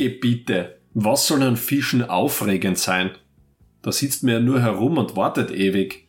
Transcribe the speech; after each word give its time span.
Gebiete. 0.00 0.78
Was 0.94 1.26
soll 1.26 1.42
an 1.42 1.58
Fischen 1.58 2.08
aufregend 2.08 2.78
sein? 2.78 3.10
Da 3.82 3.92
sitzt 3.92 4.24
man 4.24 4.32
ja 4.32 4.40
nur 4.40 4.62
herum 4.62 4.96
und 4.96 5.14
wartet 5.14 5.50
ewig. 5.50 6.06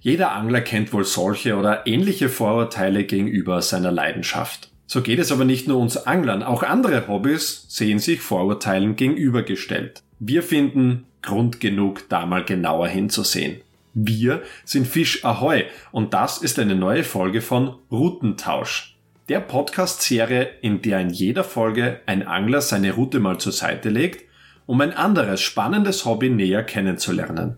Jeder 0.00 0.32
Angler 0.32 0.62
kennt 0.62 0.94
wohl 0.94 1.04
solche 1.04 1.56
oder 1.56 1.86
ähnliche 1.86 2.30
Vorurteile 2.30 3.04
gegenüber 3.04 3.60
seiner 3.60 3.92
Leidenschaft. 3.92 4.70
So 4.86 5.02
geht 5.02 5.18
es 5.18 5.30
aber 5.30 5.44
nicht 5.44 5.68
nur 5.68 5.76
uns 5.76 5.98
Anglern, 5.98 6.42
auch 6.42 6.62
andere 6.62 7.06
Hobbys 7.06 7.66
sehen 7.68 7.98
sich 7.98 8.22
Vorurteilen 8.22 8.96
gegenübergestellt. 8.96 10.02
Wir 10.18 10.42
finden 10.42 11.04
Grund 11.20 11.60
genug, 11.60 12.08
da 12.08 12.24
mal 12.24 12.46
genauer 12.46 12.88
hinzusehen. 12.88 13.60
Wir 13.92 14.42
sind 14.64 14.86
Fisch 14.86 15.22
Ahoi 15.22 15.64
und 15.92 16.14
das 16.14 16.38
ist 16.38 16.58
eine 16.58 16.76
neue 16.76 17.04
Folge 17.04 17.42
von 17.42 17.74
Routentausch. 17.92 18.93
Der 19.30 19.40
Podcast-Serie, 19.40 20.50
in 20.60 20.82
der 20.82 21.00
in 21.00 21.08
jeder 21.08 21.44
Folge 21.44 22.00
ein 22.04 22.26
Angler 22.26 22.60
seine 22.60 22.92
Route 22.92 23.20
mal 23.20 23.38
zur 23.38 23.52
Seite 23.52 23.88
legt, 23.88 24.28
um 24.66 24.82
ein 24.82 24.92
anderes 24.92 25.40
spannendes 25.40 26.04
Hobby 26.04 26.28
näher 26.28 26.62
kennenzulernen. 26.62 27.56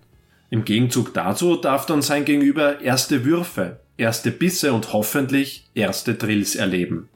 Im 0.48 0.65
Gegenzug 0.65 1.12
dazu 1.12 1.57
darf 1.57 1.84
dann 1.84 2.02
sein 2.02 2.24
Gegenüber 2.24 2.80
erste 2.83 3.24
Würfe, 3.24 3.80
erste 3.97 4.30
Bisse 4.30 4.73
und 4.73 4.93
hoffentlich 4.93 5.69
erste 5.74 6.15
Drills 6.15 6.55
erleben. 6.55 7.09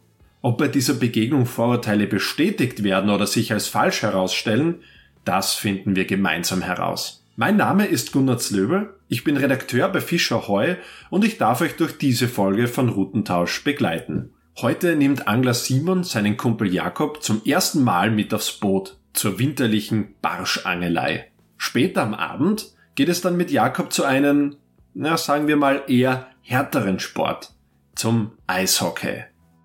Ob 0.43 0.59
bei 0.59 0.67
dieser 0.67 0.95
Begegnung 0.95 1.47
Vorurteile 1.47 2.09
bestätigt 2.09 2.83
werden 2.83 3.11
oder 3.11 3.29
sich 3.29 3.53
als 3.53 3.69
falsch 3.69 4.03
herausstellen, 4.03 4.81
das 5.25 5.55
finden 5.55 5.95
wir 5.95 6.07
gemeinsam 6.07 6.63
heraus. 6.63 7.25
Mein 7.37 7.57
Name 7.57 7.87
ist 7.87 8.11
Gunnar 8.11 8.39
Zlöbel, 8.39 8.95
ich 9.07 9.23
bin 9.23 9.37
Redakteur 9.37 9.89
bei 9.91 10.01
Fischer 10.01 10.49
Heu 10.49 10.75
und 11.09 11.25
ich 11.25 11.39
darf 11.39 11.61
euch 11.61 11.77
durch 11.77 11.99
diese 11.99 12.27
Folge 12.27 12.67
von 12.67 12.89
Routentausch 12.89 13.63
begleiten. 13.63 14.33
Heute 14.63 14.95
nimmt 14.95 15.27
Angler 15.27 15.55
Simon 15.55 16.05
seinen 16.05 16.37
Kumpel 16.37 16.71
Jakob 16.71 17.23
zum 17.23 17.41
ersten 17.47 17.83
Mal 17.83 18.11
mit 18.11 18.35
aufs 18.35 18.53
Boot 18.53 18.99
zur 19.15 19.39
winterlichen 19.39 20.17
Barschangelei. 20.21 21.31
Später 21.57 22.03
am 22.03 22.13
Abend 22.13 22.75
geht 22.95 23.09
es 23.09 23.23
dann 23.23 23.39
mit 23.39 23.51
Jakob 23.51 23.91
zu 23.91 24.05
einem, 24.05 24.57
na 24.93 25.17
sagen 25.17 25.49
wir 25.49 25.57
mal 25.57 25.85
eher 25.87 26.27
härteren 26.43 27.01
Sport, 27.01 27.55
zum 27.95 28.33
Eishockey. 28.49 29.25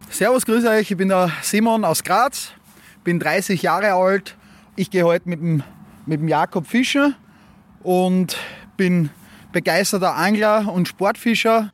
Servus, 0.09 0.45
grüß 0.45 0.65
euch, 0.65 0.89
ich 0.89 0.95
bin 0.95 1.09
der 1.09 1.29
Simon 1.41 1.83
aus 1.83 2.01
Graz, 2.01 2.51
bin 3.03 3.19
30 3.19 3.63
Jahre 3.63 3.91
alt. 3.95 4.37
Ich 4.77 4.91
gehe 4.91 5.03
heute 5.03 5.27
mit 5.27 5.41
dem, 5.41 5.61
mit 6.05 6.21
dem 6.21 6.29
Jakob 6.29 6.67
fischen 6.67 7.15
und 7.83 8.37
bin 8.77 9.09
begeisterter 9.51 10.15
Angler 10.15 10.71
und 10.71 10.87
Sportfischer. 10.87 11.73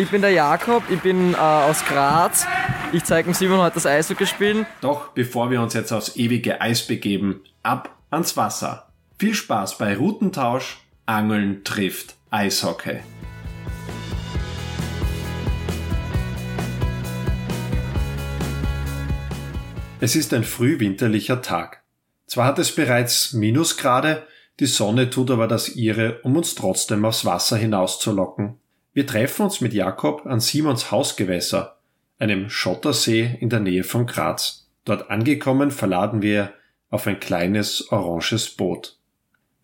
Ich 0.00 0.10
bin 0.10 0.20
der 0.20 0.30
Jakob, 0.30 0.84
ich 0.90 1.00
bin 1.00 1.34
äh, 1.34 1.36
aus 1.36 1.84
Graz. 1.84 2.46
Ich 2.92 3.02
zeige 3.02 3.30
dem 3.30 3.34
Simon 3.34 3.58
heute 3.58 3.74
das 3.74 3.86
Eishockey 3.86 4.26
spielen. 4.26 4.64
Doch 4.80 5.08
bevor 5.08 5.50
wir 5.50 5.60
uns 5.60 5.74
jetzt 5.74 5.90
aufs 5.90 6.16
ewige 6.16 6.60
Eis 6.60 6.86
begeben, 6.86 7.42
ab 7.64 7.96
ans 8.08 8.36
Wasser. 8.36 8.92
Viel 9.18 9.34
Spaß 9.34 9.76
bei 9.76 9.96
Routentausch, 9.96 10.78
Angeln 11.06 11.64
trifft 11.64 12.14
Eishockey. 12.30 13.00
Es 19.98 20.14
ist 20.14 20.32
ein 20.32 20.44
frühwinterlicher 20.44 21.42
Tag. 21.42 21.82
Zwar 22.26 22.46
hat 22.46 22.60
es 22.60 22.72
bereits 22.72 23.32
Minusgrade, 23.32 24.26
die 24.60 24.66
Sonne 24.66 25.10
tut 25.10 25.32
aber 25.32 25.48
das 25.48 25.74
ihre, 25.74 26.20
um 26.22 26.36
uns 26.36 26.54
trotzdem 26.54 27.04
aufs 27.04 27.24
Wasser 27.24 27.56
hinauszulocken. 27.56 28.60
Wir 28.92 29.06
treffen 29.06 29.42
uns 29.42 29.60
mit 29.60 29.74
Jakob 29.74 30.26
an 30.26 30.40
Simons 30.40 30.90
Hausgewässer, 30.90 31.78
einem 32.18 32.50
Schottersee 32.50 33.36
in 33.40 33.48
der 33.48 33.60
Nähe 33.60 33.84
von 33.84 34.06
Graz. 34.06 34.68
Dort 34.84 35.10
angekommen 35.10 35.70
verladen 35.70 36.22
wir 36.22 36.52
auf 36.90 37.06
ein 37.06 37.20
kleines 37.20 37.92
oranges 37.92 38.48
Boot. 38.50 38.98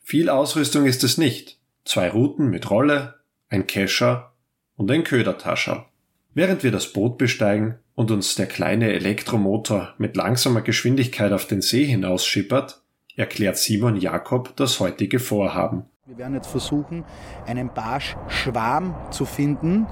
Viel 0.03 0.29
Ausrüstung 0.29 0.87
ist 0.87 1.03
es 1.03 1.17
nicht. 1.17 1.59
Zwei 1.85 2.11
Routen 2.11 2.49
mit 2.51 2.71
Rolle, 2.71 3.15
ein 3.49 3.67
Kescher 3.67 4.35
und 4.77 4.91
ein 4.91 5.05
Ködertascher. 5.05 5.89
Während 6.35 6.63
wir 6.63 6.71
das 6.71 6.93
Boot 6.93 7.17
besteigen 7.17 7.79
und 7.95 8.11
uns 8.11 8.35
der 8.35 8.47
kleine 8.47 8.93
Elektromotor 8.93 9.95
mit 9.99 10.17
langsamer 10.17 10.63
Geschwindigkeit 10.63 11.33
auf 11.33 11.47
den 11.47 11.63
See 11.63 11.85
hinausschippert, 11.85 12.83
erklärt 13.17 13.57
Simon 13.57 13.97
Jakob 13.97 14.57
das 14.57 14.81
heutige 14.81 15.21
Vorhaben. 15.21 15.85
Wir 16.07 16.19
werden 16.19 16.35
jetzt 16.35 16.49
versuchen, 16.49 17.03
einen 17.47 17.71
Barschschwarm 17.71 18.95
zu 19.11 19.25
finden 19.25 19.87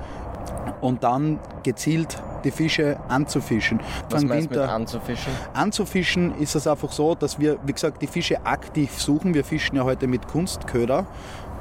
und 0.83 1.05
dann 1.05 1.39
gezielt 1.63 2.23
die 2.45 2.51
Fische 2.51 3.01
anzufischen. 3.09 3.81
Was 4.11 4.23
meinst 4.23 4.55
du 4.55 4.61
mit 4.61 4.69
anzufischen? 4.69 5.33
Anzufischen 5.55 6.35
ist 6.35 6.55
es 6.55 6.67
einfach 6.67 6.93
so, 6.93 7.15
dass 7.15 7.39
wir, 7.39 7.57
wie 7.65 7.73
gesagt, 7.73 8.03
die 8.03 8.07
Fische 8.07 8.45
aktiv 8.45 9.01
suchen. 9.01 9.33
Wir 9.33 9.43
fischen 9.43 9.75
ja 9.77 9.85
heute 9.85 10.07
mit 10.07 10.29
Kunstköder 10.29 11.07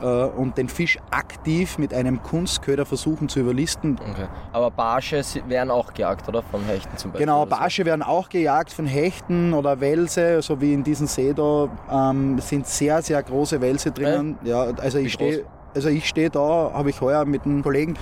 und 0.05 0.57
den 0.57 0.69
Fisch 0.69 0.97
aktiv 1.11 1.77
mit 1.77 1.93
einem 1.93 2.21
Kunstköder 2.23 2.85
versuchen 2.85 3.29
zu 3.29 3.39
überlisten. 3.39 3.99
Okay. 3.99 4.27
Aber 4.51 4.71
Barsche 4.71 5.21
werden 5.47 5.71
auch 5.71 5.93
gejagt, 5.93 6.27
oder? 6.27 6.41
Von 6.43 6.63
Hechten 6.65 6.97
zum 6.97 7.11
Beispiel? 7.11 7.25
Genau, 7.25 7.45
Barsche 7.45 7.85
werden 7.85 8.03
auch 8.03 8.29
gejagt 8.29 8.71
von 8.71 8.85
Hechten 8.85 9.53
oder 9.53 9.79
Welse, 9.79 10.41
so 10.41 10.59
wie 10.61 10.73
in 10.73 10.83
diesem 10.83 11.07
See 11.07 11.33
da 11.33 11.69
ähm, 11.91 12.39
sind 12.39 12.67
sehr, 12.67 13.01
sehr 13.01 13.21
große 13.21 13.61
Welse 13.61 13.91
drinnen. 13.91 14.37
Äh? 14.43 14.49
Ja, 14.49 14.61
also 14.81 14.97
ich 14.97 15.13
stehe 15.13 15.45
also 15.73 15.89
ich 15.89 16.07
stehe 16.07 16.29
da, 16.29 16.71
habe 16.73 16.89
ich 16.89 16.99
heuer 17.01 17.25
mit 17.25 17.45
einem 17.45 17.63
Kollegen, 17.63 17.95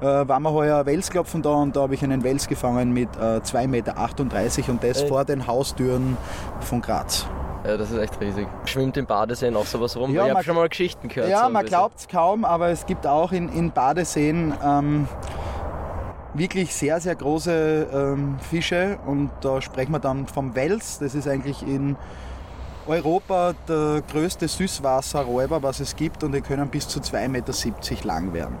äh, 0.00 0.04
waren 0.04 0.42
wir 0.42 0.52
heuer 0.52 0.84
Wels 0.86 1.10
klopfen 1.10 1.42
da 1.42 1.54
und 1.54 1.76
da 1.76 1.82
habe 1.82 1.94
ich 1.94 2.02
einen 2.02 2.22
Wels 2.22 2.48
gefangen 2.48 2.92
mit 2.92 3.08
äh, 3.16 3.40
2,38 3.40 3.66
Meter 3.68 4.70
und 4.70 4.84
das 4.84 5.00
Echt? 5.00 5.08
vor 5.08 5.24
den 5.24 5.46
Haustüren 5.46 6.16
von 6.60 6.80
Graz. 6.80 7.26
Ja, 7.64 7.78
das 7.78 7.90
ist 7.90 7.98
echt 7.98 8.20
riesig. 8.20 8.46
Schwimmt 8.66 8.96
im 8.96 9.06
Badeseen 9.06 9.56
auch 9.56 9.64
sowas 9.64 9.96
rum? 9.96 10.12
Ja, 10.12 10.22
ich 10.22 10.28
man- 10.28 10.36
habe 10.36 10.44
schon 10.44 10.56
mal 10.56 10.68
Geschichten 10.68 11.08
gehört. 11.08 11.30
Ja, 11.30 11.44
so 11.46 11.50
man 11.50 11.64
glaubt 11.64 11.98
es 11.98 12.08
kaum, 12.08 12.44
aber 12.44 12.68
es 12.68 12.84
gibt 12.84 13.06
auch 13.06 13.32
in, 13.32 13.48
in 13.48 13.70
Badeseen 13.72 14.52
ähm, 14.62 15.08
wirklich 16.34 16.74
sehr, 16.74 17.00
sehr 17.00 17.14
große 17.14 17.86
ähm, 17.92 18.36
Fische 18.38 18.98
und 19.06 19.30
da 19.40 19.62
sprechen 19.62 19.92
wir 19.92 19.98
dann 19.98 20.26
vom 20.26 20.54
Wels. 20.54 20.98
Das 20.98 21.14
ist 21.14 21.26
eigentlich 21.26 21.62
in 21.66 21.96
Europa 22.86 23.54
der 23.66 24.02
größte 24.12 24.46
Süßwasserräuber, 24.46 25.62
was 25.62 25.80
es 25.80 25.96
gibt 25.96 26.22
und 26.22 26.32
die 26.32 26.42
können 26.42 26.68
bis 26.68 26.86
zu 26.86 27.00
2,70 27.00 27.28
Meter 27.28 28.06
lang 28.06 28.34
werden. 28.34 28.58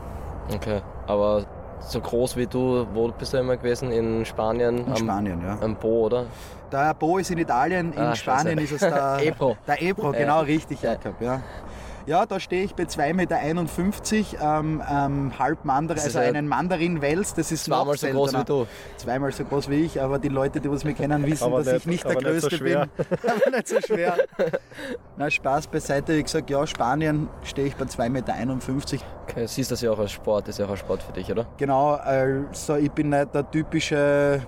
Okay, 0.54 0.80
aber 1.06 1.44
so 1.88 2.00
groß 2.00 2.36
wie 2.36 2.46
du, 2.46 2.86
wo 2.94 3.08
bist 3.08 3.32
du 3.32 3.38
immer 3.38 3.56
gewesen? 3.56 3.90
In 3.90 4.24
Spanien? 4.24 4.78
In 4.78 4.90
am, 4.92 4.96
Spanien, 4.96 5.40
ja. 5.42 5.58
Am 5.60 5.76
Po, 5.76 6.06
oder? 6.06 6.26
Der 6.72 6.94
Bo 6.94 7.18
ist 7.18 7.30
in 7.30 7.38
Italien, 7.38 7.92
in 7.92 7.98
Ah, 8.00 8.14
Spanien 8.16 8.58
ist 8.58 8.72
es 8.72 8.80
der 8.80 9.18
Ebro. 9.22 9.56
Der 9.66 9.80
Ebro, 9.82 10.12
Ja. 10.12 10.18
genau 10.18 10.40
richtig, 10.40 10.82
Ja. 10.82 10.92
Jakob. 10.92 11.20
Ja. 11.20 11.40
Ja, 12.06 12.26
da 12.26 12.38
stehe 12.38 12.64
ich 12.64 12.74
bei 12.74 12.82
2,51 12.84 13.14
Meter, 13.14 13.38
ähm, 14.58 14.82
ähm, 14.90 15.38
halb 15.38 15.64
Mandarin, 15.64 15.96
Das 15.96 16.04
also 16.04 16.18
ja 16.20 16.26
einen 16.28 16.46
Mandarin-Wels, 16.48 17.32
das 17.34 17.50
ist 17.50 17.66
noch 17.68 17.78
Zweimal 17.84 17.96
so 17.96 18.06
groß 18.08 18.34
wie 18.34 18.44
du. 18.44 18.66
Zweimal 18.98 19.32
so 19.32 19.44
groß 19.44 19.70
wie 19.70 19.84
ich, 19.86 20.00
aber 20.02 20.18
die 20.18 20.28
Leute, 20.28 20.60
die 20.60 20.70
was 20.70 20.84
mich 20.84 20.96
kennen, 20.96 21.24
wissen, 21.26 21.44
Aber 21.44 21.62
dass 21.64 21.72
nicht- 21.72 21.80
ich 21.80 21.86
nicht 21.86 22.04
der 22.04 22.10
aber 22.12 22.30
nicht 22.30 22.40
so 22.42 22.48
Größte 22.48 22.64
bin. 22.64 22.76
aber 23.30 23.56
nicht 23.56 23.68
so 23.68 23.80
schwer. 23.80 24.16
Na, 25.16 25.30
Spaß 25.30 25.66
beiseite. 25.68 26.12
Ich 26.14 26.24
gesagt, 26.24 26.50
ja, 26.50 26.66
Spanien 26.66 27.28
stehe 27.42 27.68
ich 27.68 27.76
bei 27.76 27.84
2,51 27.86 28.08
Meter. 28.10 28.34
Okay, 29.22 29.46
siehst 29.46 29.70
das 29.72 29.80
ja 29.80 29.90
auch 29.90 29.98
als 29.98 30.12
Sport, 30.12 30.48
ist 30.48 30.58
ja 30.58 30.66
auch 30.66 30.70
ein 30.70 30.76
Sport 30.76 31.02
für 31.02 31.12
dich, 31.12 31.30
oder? 31.32 31.46
Genau, 31.56 31.92
also 31.94 32.76
ich 32.76 32.90
bin 32.92 33.08
nicht 33.08 33.34
der 33.34 33.50
typische 33.50 34.42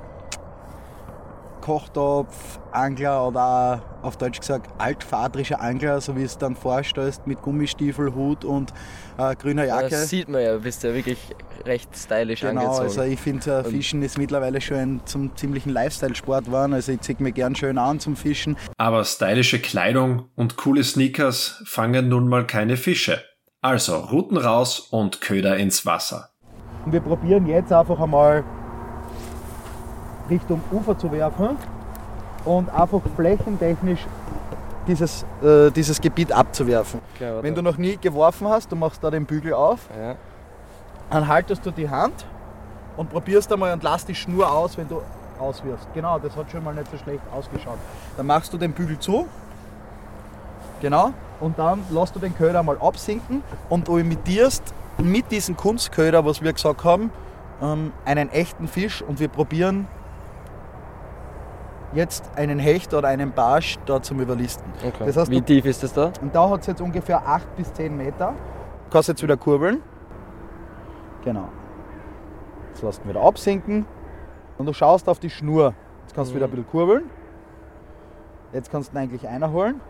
Kochtopf, 1.66 2.60
Angler 2.70 3.26
oder 3.26 3.82
auf 4.02 4.16
Deutsch 4.16 4.38
gesagt 4.38 4.70
altvatrischer 4.78 5.60
Angler, 5.60 6.00
so 6.00 6.16
wie 6.16 6.22
es 6.22 6.38
dann 6.38 6.54
vorstellst, 6.54 7.26
mit 7.26 7.42
Gummistiefel, 7.42 8.14
Hut 8.14 8.44
und 8.44 8.72
äh, 9.18 9.34
grüner 9.34 9.64
Jacke. 9.64 9.88
Das 9.90 10.08
sieht 10.08 10.28
man 10.28 10.42
ja, 10.42 10.52
du 10.52 10.60
bist 10.60 10.84
ja 10.84 10.94
wirklich 10.94 11.18
recht 11.64 11.88
stylisch 11.96 12.42
Genau, 12.42 12.60
angezogen. 12.60 12.82
also 12.84 13.02
ich 13.02 13.18
finde, 13.18 13.50
äh, 13.50 13.64
Fischen 13.64 14.00
ist 14.02 14.16
mittlerweile 14.16 14.60
schon 14.60 14.76
ein, 14.76 15.00
zum 15.06 15.34
ziemlichen 15.34 15.70
Lifestyle-Sport 15.70 16.44
geworden. 16.44 16.72
Also 16.72 16.92
ich 16.92 17.00
ziehe 17.00 17.16
mir 17.18 17.32
gern 17.32 17.56
schön 17.56 17.78
an 17.78 17.98
zum 17.98 18.14
Fischen. 18.14 18.56
Aber 18.78 19.04
stylische 19.04 19.58
Kleidung 19.58 20.26
und 20.36 20.56
coole 20.56 20.84
Sneakers 20.84 21.64
fangen 21.66 22.08
nun 22.08 22.28
mal 22.28 22.46
keine 22.46 22.76
Fische. 22.76 23.20
Also 23.60 23.96
Routen 23.96 24.36
raus 24.36 24.78
und 24.78 25.20
Köder 25.20 25.56
ins 25.56 25.84
Wasser. 25.84 26.28
Und 26.84 26.92
wir 26.92 27.00
probieren 27.00 27.46
jetzt 27.48 27.72
einfach 27.72 27.98
einmal 27.98 28.44
Richtung 30.28 30.60
Ufer 30.70 30.98
zu 30.98 31.10
werfen 31.12 31.56
und 32.44 32.68
einfach 32.70 33.00
flächentechnisch 33.16 34.06
dieses, 34.86 35.24
äh, 35.42 35.70
dieses 35.70 36.00
Gebiet 36.00 36.32
abzuwerfen. 36.32 37.00
Okay. 37.14 37.38
Wenn 37.42 37.54
du 37.54 37.62
noch 37.62 37.76
nie 37.76 37.96
geworfen 37.96 38.48
hast, 38.48 38.70
du 38.70 38.76
machst 38.76 39.02
da 39.02 39.10
den 39.10 39.26
Bügel 39.26 39.52
auf, 39.52 39.80
ja. 39.98 40.14
dann 41.10 41.26
haltest 41.26 41.66
du 41.66 41.70
die 41.70 41.88
Hand 41.88 42.24
und 42.96 43.10
probierst 43.10 43.52
einmal 43.52 43.72
und 43.72 43.82
lass 43.82 44.04
die 44.04 44.14
Schnur 44.14 44.50
aus, 44.50 44.76
wenn 44.78 44.88
du 44.88 45.02
auswirfst. 45.38 45.88
Genau, 45.94 46.18
das 46.18 46.36
hat 46.36 46.50
schon 46.50 46.64
mal 46.64 46.74
nicht 46.74 46.90
so 46.90 46.96
schlecht 46.96 47.22
ausgeschaut. 47.34 47.78
Dann 48.16 48.26
machst 48.26 48.52
du 48.52 48.58
den 48.58 48.72
Bügel 48.72 48.98
zu. 48.98 49.26
Genau. 50.80 51.12
Und 51.40 51.58
dann 51.58 51.84
lässt 51.90 52.14
du 52.14 52.20
den 52.20 52.34
Köder 52.34 52.62
mal 52.62 52.78
absinken 52.78 53.42
und 53.68 53.88
du 53.88 53.98
imitierst 53.98 54.62
mit 54.98 55.30
diesem 55.30 55.56
Kunstköder, 55.56 56.24
was 56.24 56.42
wir 56.42 56.52
gesagt 56.52 56.84
haben, 56.84 57.10
ähm, 57.62 57.92
einen 58.04 58.30
echten 58.30 58.68
Fisch 58.68 59.02
und 59.02 59.20
wir 59.20 59.28
probieren 59.28 59.86
jetzt 61.92 62.30
einen 62.36 62.58
Hecht 62.58 62.92
oder 62.94 63.08
einen 63.08 63.32
Barsch 63.32 63.78
da 63.86 64.02
zum 64.02 64.20
Überlisten. 64.20 64.72
Okay. 64.86 65.04
Das 65.06 65.16
heißt, 65.16 65.30
Wie 65.30 65.40
tief 65.40 65.64
ist 65.64 65.82
das 65.82 65.92
da? 65.92 66.12
Und 66.20 66.34
da 66.34 66.50
hat 66.50 66.60
es 66.60 66.66
jetzt 66.66 66.80
ungefähr 66.80 67.26
8 67.26 67.56
bis 67.56 67.72
10 67.72 67.96
Meter. 67.96 68.34
Du 68.84 68.90
kannst 68.90 69.08
jetzt 69.08 69.22
wieder 69.22 69.36
kurbeln. 69.36 69.82
Genau. 71.24 71.48
Jetzt 72.70 72.82
lässt 72.82 73.04
du 73.04 73.08
wieder 73.08 73.22
absinken. 73.22 73.86
Und 74.58 74.66
du 74.66 74.72
schaust 74.72 75.08
auf 75.08 75.18
die 75.18 75.30
Schnur. 75.30 75.74
Jetzt 76.02 76.14
kannst 76.14 76.30
du 76.30 76.36
wieder 76.36 76.46
ein 76.46 76.50
bisschen 76.50 76.68
kurbeln. 76.68 77.10
Jetzt 78.52 78.70
kannst 78.70 78.92
du 78.92 78.96
ihn 78.96 79.02
eigentlich 79.02 79.26
einholen. 79.26 79.80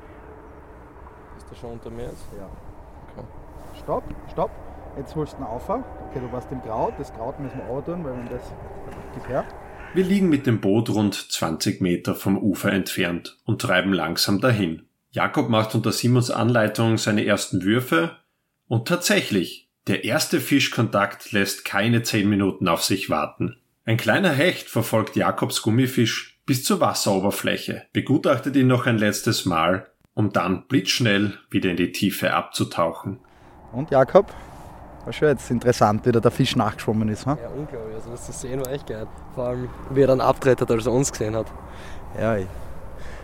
Ist 1.37 1.51
der 1.51 1.57
schon 1.57 1.73
unter 1.73 1.91
mir 1.91 2.05
jetzt? 2.05 2.25
Ja. 2.37 2.47
Okay. 3.13 3.27
Stopp, 3.79 4.05
stopp. 4.31 4.51
Jetzt 4.97 5.15
holst 5.15 5.35
du 5.35 5.43
ihn 5.43 5.45
auf. 5.45 5.69
Okay, 5.69 5.85
du 6.15 6.33
warst 6.33 6.51
im 6.51 6.63
Kraut. 6.63 6.95
Das 6.99 7.13
Kraut 7.13 7.39
müssen 7.39 7.59
wir 7.59 7.77
auch 7.77 7.83
tun, 7.83 8.03
weil 8.03 8.13
wenn 8.13 8.29
das. 8.29 8.53
Gib 9.15 9.29
her. 9.29 9.45
Wir 9.97 10.05
liegen 10.05 10.29
mit 10.29 10.47
dem 10.47 10.61
Boot 10.61 10.91
rund 10.91 11.15
20 11.15 11.81
Meter 11.81 12.15
vom 12.15 12.37
Ufer 12.37 12.71
entfernt 12.71 13.39
und 13.47 13.63
treiben 13.63 13.95
langsam 13.95 14.43
dahin. 14.43 14.83
Jakob 15.11 15.49
macht 15.49 15.75
unter 15.75 15.91
Simons 15.91 16.31
Anleitung 16.31 16.99
seine 16.99 17.25
ersten 17.25 17.63
Würfe 17.63 18.15
und 18.69 18.87
tatsächlich, 18.87 19.71
der 19.87 20.05
erste 20.05 20.43
Fischkontakt 20.43 21.33
lässt 21.33 21.65
keine 21.65 22.03
10 22.03 22.29
Minuten 22.29 22.69
auf 22.69 22.85
sich 22.85 23.09
warten. 23.09 23.57
Ein 23.87 23.97
kleiner 23.97 24.33
Hecht 24.33 24.69
verfolgt 24.69 25.17
Jakobs 25.17 25.63
Gummifisch 25.63 26.41
bis 26.45 26.63
zur 26.63 26.83
Wasseroberfläche, 26.83 27.87
begutachtet 27.95 28.55
ihn 28.55 28.67
noch 28.67 28.85
ein 28.85 28.99
letztes 28.99 29.47
Mal, 29.47 29.87
um 30.13 30.31
dann 30.31 30.67
blitzschnell 30.67 31.39
wieder 31.49 31.71
in 31.71 31.79
die 31.79 31.93
Tiefe 31.93 32.35
abzutauchen. 32.35 33.19
Und 33.73 33.91
Jakob? 33.91 34.31
War 35.07 35.13
schon 35.13 35.29
jetzt 35.29 35.51
interessant, 35.51 36.05
wie 36.05 36.13
da 36.13 36.21
der 36.21 36.31
Fisch 36.33 36.57
nachgeschwommen 36.57 37.09
ist. 37.09 37.25
Hm? 37.27 37.39
Ja, 37.41 37.49
unglaublich. 37.49 37.95
Also 37.95 38.11
das 38.11 38.27
zu 38.27 38.33
sehen 38.33 38.61
war 38.65 38.73
echt 38.73 38.87
geil. 38.89 39.07
Vor 39.35 39.45
allem, 39.47 39.69
wie 39.91 40.03
er 40.03 40.09
dann 40.09 40.21
abdreht 40.21 40.61
hat, 40.61 40.71
als 40.71 40.85
er 40.85 40.93
uns 40.93 41.11
gesehen 41.13 41.35
hat. 41.37 41.47
Ja, 42.21 42.37
ich, 42.37 42.47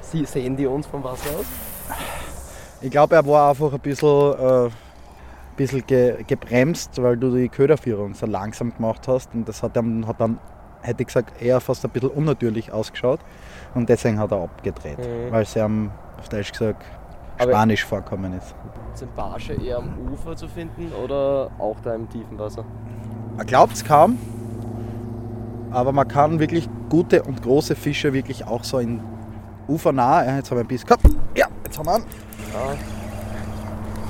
Sie 0.00 0.24
sehen 0.24 0.56
die 0.56 0.66
uns 0.66 0.86
vom 0.86 1.02
Wasser 1.04 1.28
aus? 1.38 1.44
ich 2.80 2.90
glaube, 2.90 3.14
er 3.16 3.26
war 3.26 3.50
einfach 3.50 3.72
ein 3.72 3.80
bisschen, 3.80 4.32
äh, 4.38 4.70
bisschen 5.56 5.84
ge, 5.86 6.22
gebremst, 6.24 7.02
weil 7.02 7.16
du 7.16 7.34
die 7.34 7.48
Köderführung 7.48 8.14
so 8.14 8.26
langsam 8.26 8.72
gemacht 8.74 9.08
hast. 9.08 9.34
Und 9.34 9.48
das 9.48 9.62
hat 9.62 9.74
dann, 9.76 10.06
hat 10.06 10.20
dann, 10.20 10.38
hätte 10.82 11.02
ich 11.02 11.08
gesagt, 11.08 11.42
eher 11.42 11.60
fast 11.60 11.84
ein 11.84 11.90
bisschen 11.90 12.10
unnatürlich 12.10 12.72
ausgeschaut. 12.72 13.20
Und 13.74 13.88
deswegen 13.88 14.18
hat 14.20 14.30
er 14.30 14.42
abgedreht, 14.42 14.98
Mhm. 14.98 15.30
weil 15.32 15.42
es 15.42 15.56
ihm, 15.56 15.90
auf 16.18 16.28
Deutsch 16.28 16.52
gesagt, 16.52 16.84
Spanisch 17.40 17.84
vorkommen 17.84 18.32
ist. 18.34 18.54
Sind 18.94 19.14
Barsche 19.16 19.54
eher 19.54 19.78
am 19.78 19.94
Ufer 20.12 20.36
zu 20.36 20.48
finden 20.48 20.92
oder 20.92 21.50
auch 21.58 21.76
da 21.82 21.94
im 21.94 22.08
tiefen 22.08 22.38
Wasser? 22.38 22.64
Man 23.36 23.46
glaubt 23.46 23.72
es 23.72 23.84
kaum, 23.84 24.18
aber 25.70 25.92
man 25.92 26.06
kann 26.06 26.38
wirklich 26.38 26.68
gute 26.88 27.22
und 27.22 27.42
große 27.42 27.74
Fische 27.74 28.12
wirklich 28.12 28.46
auch 28.46 28.64
so 28.64 28.78
in 28.78 29.00
ufernah. 29.66 30.24
Ja, 30.24 30.36
jetzt 30.36 30.50
haben 30.50 30.58
wir 30.58 30.64
ein 30.64 30.68
bisschen 30.68 30.88
gehabt. 30.88 31.04
Ja, 31.34 31.46
jetzt 31.64 31.78
haben 31.78 31.86
wir 31.86 31.96
ihn. 31.96 32.04
Ja. 32.52 32.76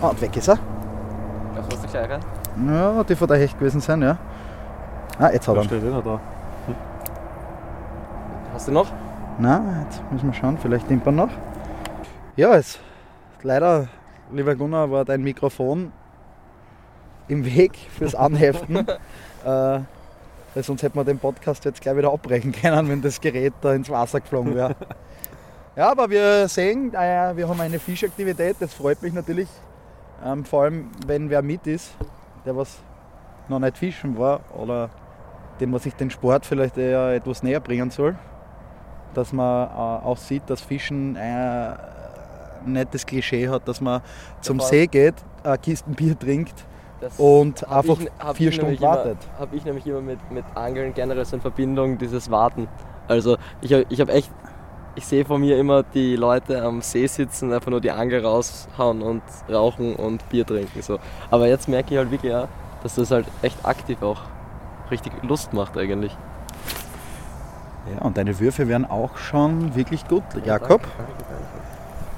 Ah, 0.03 0.09
und 0.09 0.21
weg 0.21 0.37
ist 0.37 0.49
er. 0.49 0.59
Das 1.55 1.65
war 1.65 1.91
der 1.93 2.07
gleiche. 2.09 2.27
Ja, 2.67 3.05
die 3.05 3.15
von 3.15 3.29
der 3.29 3.39
Hecht 3.39 3.59
gewesen 3.59 3.81
sein, 3.81 4.03
ja. 4.03 4.19
Ah, 5.19 5.31
jetzt 5.31 5.47
hat 5.47 5.57
er 5.57 5.65
steht 5.65 5.83
wieder 5.83 6.03
da. 6.03 6.21
Hast 8.53 8.69
du 8.69 8.73
noch? 8.73 8.89
Na, 9.39 9.63
jetzt 9.85 10.03
müssen 10.11 10.27
wir 10.27 10.35
schauen, 10.35 10.59
vielleicht 10.59 10.91
nimmt 10.91 11.07
man 11.07 11.17
noch. 11.17 11.31
Ja, 12.37 12.55
es, 12.55 12.79
leider, 13.43 13.89
lieber 14.33 14.55
Gunnar, 14.55 14.91
war 14.91 15.05
dein 15.05 15.23
Mikrofon 15.23 15.93
im 17.29 17.45
Weg 17.45 17.77
fürs 17.97 18.15
Anheften. 18.15 18.77
äh, 19.45 19.81
sonst 20.63 20.83
hätten 20.83 20.99
wir 20.99 21.05
den 21.05 21.19
Podcast 21.19 21.65
jetzt 21.65 21.81
gleich 21.81 21.97
wieder 21.97 22.13
abbrechen 22.13 22.53
können, 22.53 22.89
wenn 22.89 23.03
das 23.03 23.21
Gerät 23.21 23.55
da 23.61 23.75
ins 23.75 23.91
Wasser 23.91 24.21
geflogen 24.21 24.55
wäre. 24.55 24.77
ja, 25.77 25.91
aber 25.91 26.11
wir 26.11 26.49
sehen, 26.49 26.93
äh, 26.95 27.37
wir 27.37 27.49
haben 27.49 27.61
eine 27.61 27.79
Fischaktivität, 27.79 28.57
das 28.61 28.75
freut 28.75 29.03
mich 29.03 29.13
natürlich. 29.13 29.49
Ähm, 30.25 30.45
vor 30.45 30.65
allem, 30.65 30.91
wenn 31.07 31.31
wer 31.31 31.43
mit 31.43 31.67
ist, 31.67 31.95
der 32.45 32.57
was 32.57 32.79
noch 33.49 33.59
nicht 33.59 33.79
fischen 33.79 34.19
war 34.19 34.41
oder 34.57 34.91
dem 35.61 35.71
man 35.71 35.81
sich 35.81 35.95
den 35.95 36.11
Sport 36.11 36.47
vielleicht 36.47 36.79
eher 36.79 37.15
etwas 37.15 37.43
näher 37.43 37.61
bringen 37.61 37.91
soll 37.91 38.17
dass 39.15 39.33
man 39.33 39.69
äh, 39.69 40.05
auch 40.05 40.17
sieht, 40.17 40.49
dass 40.49 40.61
Fischen 40.61 41.17
äh, 41.17 41.75
nicht 42.67 42.95
das 42.95 43.05
Klischee 43.07 43.49
hat, 43.49 43.67
dass 43.69 43.81
man 43.81 44.01
zum 44.41 44.61
allem- 44.61 44.69
See 44.69 44.87
geht, 44.87 45.15
äh, 45.45 45.57
Kisten 45.59 45.95
Bier 45.95 46.19
trinkt 46.19 46.55
Das 47.01 47.19
und 47.19 47.69
einfach 47.69 47.99
ich- 48.01 48.37
vier 48.37 48.53
Stunden 48.53 48.81
wartet. 48.81 49.19
Habe 49.39 49.57
ich 49.57 49.65
nämlich 49.65 49.87
immer 49.87 50.01
mit, 50.01 50.19
mit 50.31 50.45
Angeln 50.55 50.95
generell 50.95 51.25
so 51.25 51.37
in 51.37 51.43
Verbindung, 51.43 51.99
dieses 51.99 52.31
Warten. 52.31 52.69
Also 53.09 53.37
ich 53.61 53.73
habe 53.73 53.85
ich 53.89 54.01
hab 54.01 54.09
echt, 54.09 54.31
ich 54.95 55.05
sehe 55.07 55.25
vor 55.25 55.39
mir 55.39 55.59
immer 55.59 55.83
die 55.83 56.17
Leute 56.17 56.63
am 56.63 56.81
See 56.83 57.07
sitzen, 57.07 57.53
einfach 57.53 57.71
nur 57.71 57.81
die 57.81 57.91
Angel 57.91 58.25
raushauen 58.25 59.03
und 59.03 59.23
rauchen 59.51 59.97
und 59.97 60.29
Bier 60.29 60.47
trinken. 60.47 60.81
So. 60.83 60.99
Aber 61.31 61.49
jetzt 61.49 61.69
merke 61.69 61.93
ich 61.95 61.99
halt 61.99 62.11
wirklich, 62.11 62.31
ja, 62.33 62.47
dass 62.83 62.95
das 62.97 63.11
halt 63.11 63.27
echt 63.43 63.65
aktiv 63.65 64.03
auch 64.03 64.21
richtig 64.91 65.13
Lust 65.23 65.53
macht 65.53 65.77
eigentlich. 65.79 66.17
Ja, 67.93 68.03
und 68.03 68.17
deine 68.17 68.39
Würfe 68.39 68.69
werden 68.69 68.89
auch 68.89 69.17
schon 69.17 69.75
wirklich 69.75 70.07
gut. 70.07 70.23
Jakob? 70.45 70.83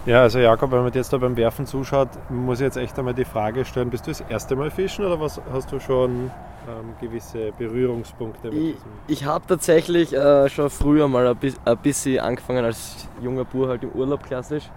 Ja, 0.06 0.20
also 0.20 0.38
Jakob, 0.38 0.70
wenn 0.70 0.82
man 0.82 0.92
jetzt 0.92 1.12
da 1.12 1.16
beim 1.18 1.36
Werfen 1.36 1.64
zuschaut, 1.66 2.08
muss 2.28 2.60
ich 2.60 2.64
jetzt 2.64 2.76
echt 2.76 2.98
einmal 2.98 3.14
die 3.14 3.24
Frage 3.24 3.64
stellen, 3.64 3.88
bist 3.88 4.06
du 4.06 4.10
das 4.10 4.20
erste 4.22 4.54
Mal 4.54 4.70
fischen 4.70 5.04
oder 5.06 5.18
was 5.18 5.40
hast 5.50 5.72
du 5.72 5.80
schon 5.80 6.30
ähm, 6.68 6.94
gewisse 7.00 7.52
Berührungspunkte 7.52 8.48
mit 8.48 8.54
Ich, 8.56 8.74
diesem? 8.74 8.90
ich 9.06 9.24
habe 9.24 9.46
tatsächlich 9.46 10.12
äh, 10.14 10.48
schon 10.50 10.68
früher 10.68 11.08
mal 11.08 11.26
ein, 11.26 11.36
bis, 11.36 11.56
ein 11.64 11.78
bisschen 11.78 12.20
angefangen 12.20 12.64
als 12.66 13.08
junger 13.22 13.44
Bur 13.46 13.68
halt 13.68 13.82
im 13.82 13.92
Urlaub 13.92 14.22
klassisch. 14.24 14.70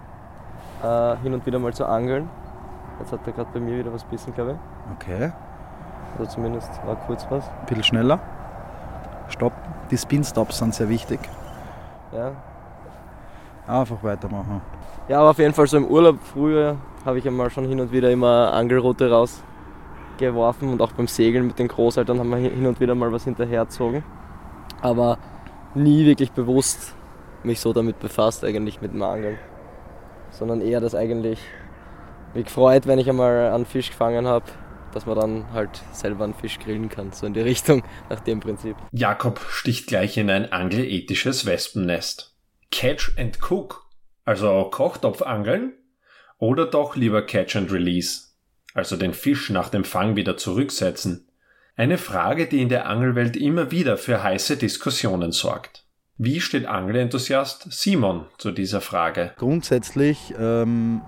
Äh, 0.82 1.16
hin 1.24 1.34
und 1.34 1.46
wieder 1.46 1.60
mal 1.60 1.74
zu 1.74 1.86
angeln. 1.86 2.30
Jetzt 3.00 3.12
hat 3.12 3.20
er 3.26 3.34
gerade 3.34 3.50
bei 3.54 3.60
mir 3.60 3.78
wieder 3.80 3.92
was 3.94 4.06
bissen, 4.06 4.34
glaube 4.34 4.52
ich. 4.52 4.58
Okay, 4.96 5.32
Also 6.18 6.32
zumindest 6.32 6.70
war 6.86 6.96
kurz 7.06 7.26
was. 7.30 7.44
ein 7.50 7.66
bisschen 7.66 7.84
schneller. 7.84 8.20
Stopp. 9.28 9.52
Die 9.92 9.98
Spin-Stops 9.98 10.58
sind 10.60 10.74
sehr 10.74 10.88
wichtig. 10.88 11.20
Ja. 12.14 12.32
Einfach 13.68 14.02
weitermachen. 14.02 14.62
ja, 15.10 15.20
aber 15.20 15.32
auf 15.32 15.40
jeden 15.40 15.54
Fall 15.54 15.68
so 15.68 15.78
im 15.78 15.86
Urlaub 15.86 16.18
früher 16.34 16.78
habe 17.06 17.20
ich 17.20 17.28
einmal 17.28 17.50
schon 17.50 17.68
hin 17.68 17.80
und 17.80 17.92
wieder 17.92 18.10
immer 18.12 18.54
Angelrute 18.54 19.10
rausgeworfen 19.10 20.70
und 20.70 20.82
auch 20.82 20.94
beim 20.94 21.08
Segeln 21.08 21.48
mit 21.48 21.60
den 21.60 21.68
Großeltern 21.68 22.20
haben 22.20 22.30
wir 22.30 22.38
hin 22.38 22.66
und 22.66 22.80
wieder 22.80 22.96
mal 22.96 23.12
was 23.12 23.26
hinterhergezogen. 23.26 24.04
Aber 24.82 25.18
nie 25.76 26.06
wirklich 26.06 26.32
bewusst 26.32 26.94
mich 27.44 27.60
so 27.60 27.74
damit 27.74 28.00
befasst 28.00 28.44
eigentlich 28.44 28.82
mit 28.82 28.94
dem 28.94 29.02
Angeln. 29.02 29.38
Sondern 30.32 30.62
eher 30.62 30.80
das 30.82 30.96
eigentlich 30.96 31.40
mich 32.34 32.46
gefreut, 32.46 32.88
wenn 32.88 33.00
ich 33.00 33.10
einmal 33.10 33.52
einen 33.54 33.66
Fisch 33.66 33.90
gefangen 33.90 34.28
habe, 34.28 34.46
dass 34.94 35.06
man 35.06 35.16
dann 35.16 35.46
halt 35.54 35.82
selber 35.92 36.26
einen 36.26 36.34
Fisch 36.34 36.60
grillen 36.60 36.90
kann. 36.90 37.12
So 37.12 37.26
in 37.26 37.34
die 37.34 37.42
Richtung, 37.52 37.84
nach 38.10 38.20
dem 38.20 38.40
Prinzip. 38.40 38.76
Jakob 38.92 39.40
sticht 39.50 39.88
gleich 39.88 40.18
in 40.18 40.30
ein 40.30 40.52
angelethisches 40.52 41.46
Wespennest. 41.46 42.37
Catch 42.72 43.14
and 43.18 43.40
Cook, 43.42 43.88
also 44.26 44.70
Kochtopfangeln, 44.72 45.74
oder 46.38 46.66
doch 46.66 46.96
lieber 46.96 47.26
Catch 47.26 47.56
and 47.56 47.72
Release, 47.72 48.30
also 48.74 48.96
den 48.96 49.14
Fisch 49.14 49.50
nach 49.50 49.70
dem 49.70 49.84
Fang 49.84 50.16
wieder 50.16 50.38
zurücksetzen. 50.38 51.28
Eine 51.76 51.98
Frage, 51.98 52.48
die 52.48 52.62
in 52.62 52.70
der 52.70 52.88
Angelwelt 52.88 53.36
immer 53.38 53.72
wieder 53.72 53.98
für 53.98 54.24
heiße 54.24 54.58
Diskussionen 54.58 55.32
sorgt. 55.32 55.86
Wie 56.18 56.42
steht 56.42 56.66
Angelenthusiast 56.66 57.68
Simon 57.72 58.26
zu 58.40 58.52
dieser 58.52 58.82
Frage? 58.82 59.34
Grundsätzlich, 59.38 60.34
ähm, 60.40 61.02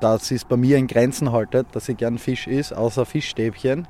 dass 0.00 0.30
es 0.30 0.46
bei 0.46 0.56
mir 0.56 0.78
in 0.78 0.86
Grenzen 0.86 1.32
haltet, 1.32 1.66
dass 1.72 1.88
ich 1.90 1.98
gern 1.98 2.16
Fisch 2.16 2.46
is, 2.46 2.72
außer 2.72 3.04
Fischstäbchen, 3.04 3.86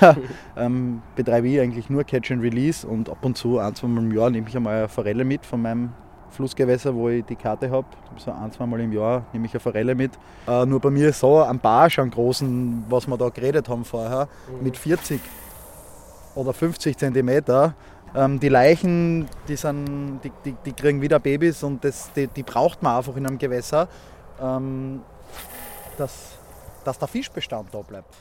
ähm, 0.56 1.02
betreibe 1.16 1.48
ich 1.48 1.60
eigentlich 1.60 1.90
nur 1.90 2.04
Catch 2.04 2.30
and 2.30 2.42
Release 2.42 2.86
und 2.86 3.08
ab 3.08 3.24
und 3.24 3.36
zu 3.36 3.58
ein, 3.58 3.74
zwei 3.74 3.88
Mal 3.88 4.04
im 4.04 4.12
Jahr 4.12 4.30
nehme 4.30 4.48
ich 4.48 4.56
einmal 4.56 4.78
eine 4.78 4.88
Forelle 4.88 5.24
mit 5.24 5.44
von 5.44 5.62
meinem 5.62 5.92
Flussgewässer, 6.30 6.94
wo 6.94 7.08
ich 7.08 7.24
die 7.24 7.36
Karte 7.36 7.70
habe. 7.70 7.86
So 8.16 8.30
ein, 8.30 8.52
zwei 8.52 8.66
Mal 8.66 8.80
im 8.80 8.92
Jahr 8.92 9.26
nehme 9.32 9.46
ich 9.46 9.52
eine 9.52 9.60
Forelle 9.60 9.94
mit. 9.94 10.12
Äh, 10.46 10.66
nur 10.66 10.80
bei 10.80 10.90
mir 10.90 11.12
so 11.12 11.42
ein 11.42 11.58
Barsch, 11.58 11.98
einen 11.98 12.10
großen, 12.10 12.84
was 12.88 13.06
wir 13.06 13.16
da 13.16 13.28
geredet 13.28 13.68
haben 13.68 13.84
vorher, 13.84 14.28
mit 14.62 14.76
40 14.76 15.20
oder 16.34 16.52
50 16.52 16.96
Zentimeter. 16.96 17.74
Ähm, 18.14 18.40
die 18.40 18.48
Leichen, 18.48 19.26
die, 19.48 19.56
sind, 19.56 20.20
die, 20.24 20.32
die, 20.44 20.54
die 20.64 20.72
kriegen 20.72 21.02
wieder 21.02 21.18
Babys 21.18 21.62
und 21.62 21.84
das, 21.84 22.12
die, 22.14 22.26
die 22.26 22.42
braucht 22.42 22.82
man 22.82 22.96
einfach 22.96 23.16
in 23.16 23.26
einem 23.26 23.38
Gewässer, 23.38 23.88
ähm, 24.40 25.00
dass, 25.98 26.38
dass 26.84 26.98
der 26.98 27.08
Fischbestand 27.08 27.68
da 27.72 27.82
bleibt. 27.82 28.14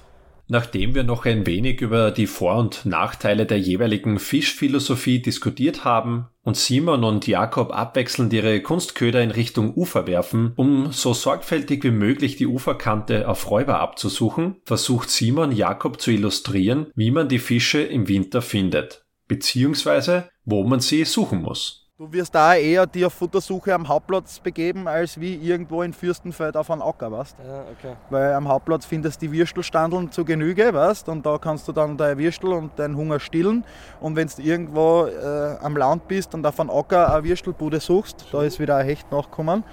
Nachdem 0.49 0.95
wir 0.95 1.03
noch 1.03 1.25
ein 1.25 1.45
wenig 1.45 1.81
über 1.81 2.11
die 2.11 2.27
Vor- 2.27 2.57
und 2.57 2.85
Nachteile 2.85 3.45
der 3.45 3.59
jeweiligen 3.59 4.17
Fischphilosophie 4.17 5.21
diskutiert 5.21 5.83
haben 5.83 6.27
und 6.47 6.55
Simon 6.55 7.03
und 7.03 7.27
Jakob 7.27 7.73
abwechselnd 7.73 8.31
ihre 8.31 8.61
Kunstköder 8.61 9.21
in 9.21 9.31
Richtung 9.31 9.73
Ufer 9.75 10.07
werfen, 10.07 10.53
um 10.55 10.93
so 10.93 11.13
sorgfältig 11.13 11.83
wie 11.83 11.91
möglich 11.91 12.37
die 12.37 12.47
Uferkante 12.47 13.27
auf 13.27 13.51
Räuber 13.51 13.81
abzusuchen, 13.81 14.55
versucht 14.63 15.09
Simon 15.09 15.51
Jakob 15.51 15.99
zu 15.99 16.09
illustrieren, 16.09 16.87
wie 16.95 17.11
man 17.11 17.27
die 17.27 17.39
Fische 17.39 17.81
im 17.81 18.07
Winter 18.07 18.41
findet, 18.41 19.03
beziehungsweise 19.27 20.29
wo 20.45 20.63
man 20.63 20.79
sie 20.79 21.03
suchen 21.03 21.41
muss. 21.41 21.86
Du 21.99 22.13
wirst 22.13 22.35
da 22.35 22.53
eher 22.53 22.85
die 22.85 23.03
auf 23.03 23.13
Futtersuche 23.13 23.73
am 23.73 23.87
Hauptplatz 23.87 24.39
begeben, 24.39 24.87
als 24.87 25.19
wie 25.19 25.33
irgendwo 25.33 25.81
in 25.81 25.93
Fürstenfeld 25.93 26.55
auf 26.55 26.69
einem 26.69 26.83
Acker, 26.83 27.11
weißt 27.11 27.37
Ja, 27.39 27.61
okay. 27.61 27.95
Weil 28.11 28.33
am 28.33 28.47
Hauptplatz 28.47 28.85
findest 28.85 29.19
du 29.19 29.25
die 29.25 29.31
Würstelstandeln 29.31 30.11
zu 30.11 30.23
Genüge, 30.23 30.71
weißt 30.71 31.09
Und 31.09 31.25
da 31.25 31.39
kannst 31.39 31.67
du 31.67 31.71
dann 31.71 31.97
deine 31.97 32.19
Würstel 32.19 32.53
und 32.53 32.77
deinen 32.77 32.95
Hunger 32.95 33.19
stillen. 33.19 33.65
Und 33.99 34.15
wenn 34.15 34.27
du 34.27 34.43
irgendwo 34.43 35.07
äh, 35.07 35.57
am 35.59 35.75
Land 35.75 36.07
bist 36.07 36.35
und 36.35 36.45
auf 36.45 36.59
einem 36.59 36.69
Acker 36.69 37.11
eine 37.11 37.23
Würstelbude 37.23 37.79
suchst, 37.79 38.27
da 38.31 38.43
ist 38.43 38.59
wieder 38.59 38.75
ein 38.75 38.85
Hecht 38.85 39.11
nachgekommen. 39.11 39.63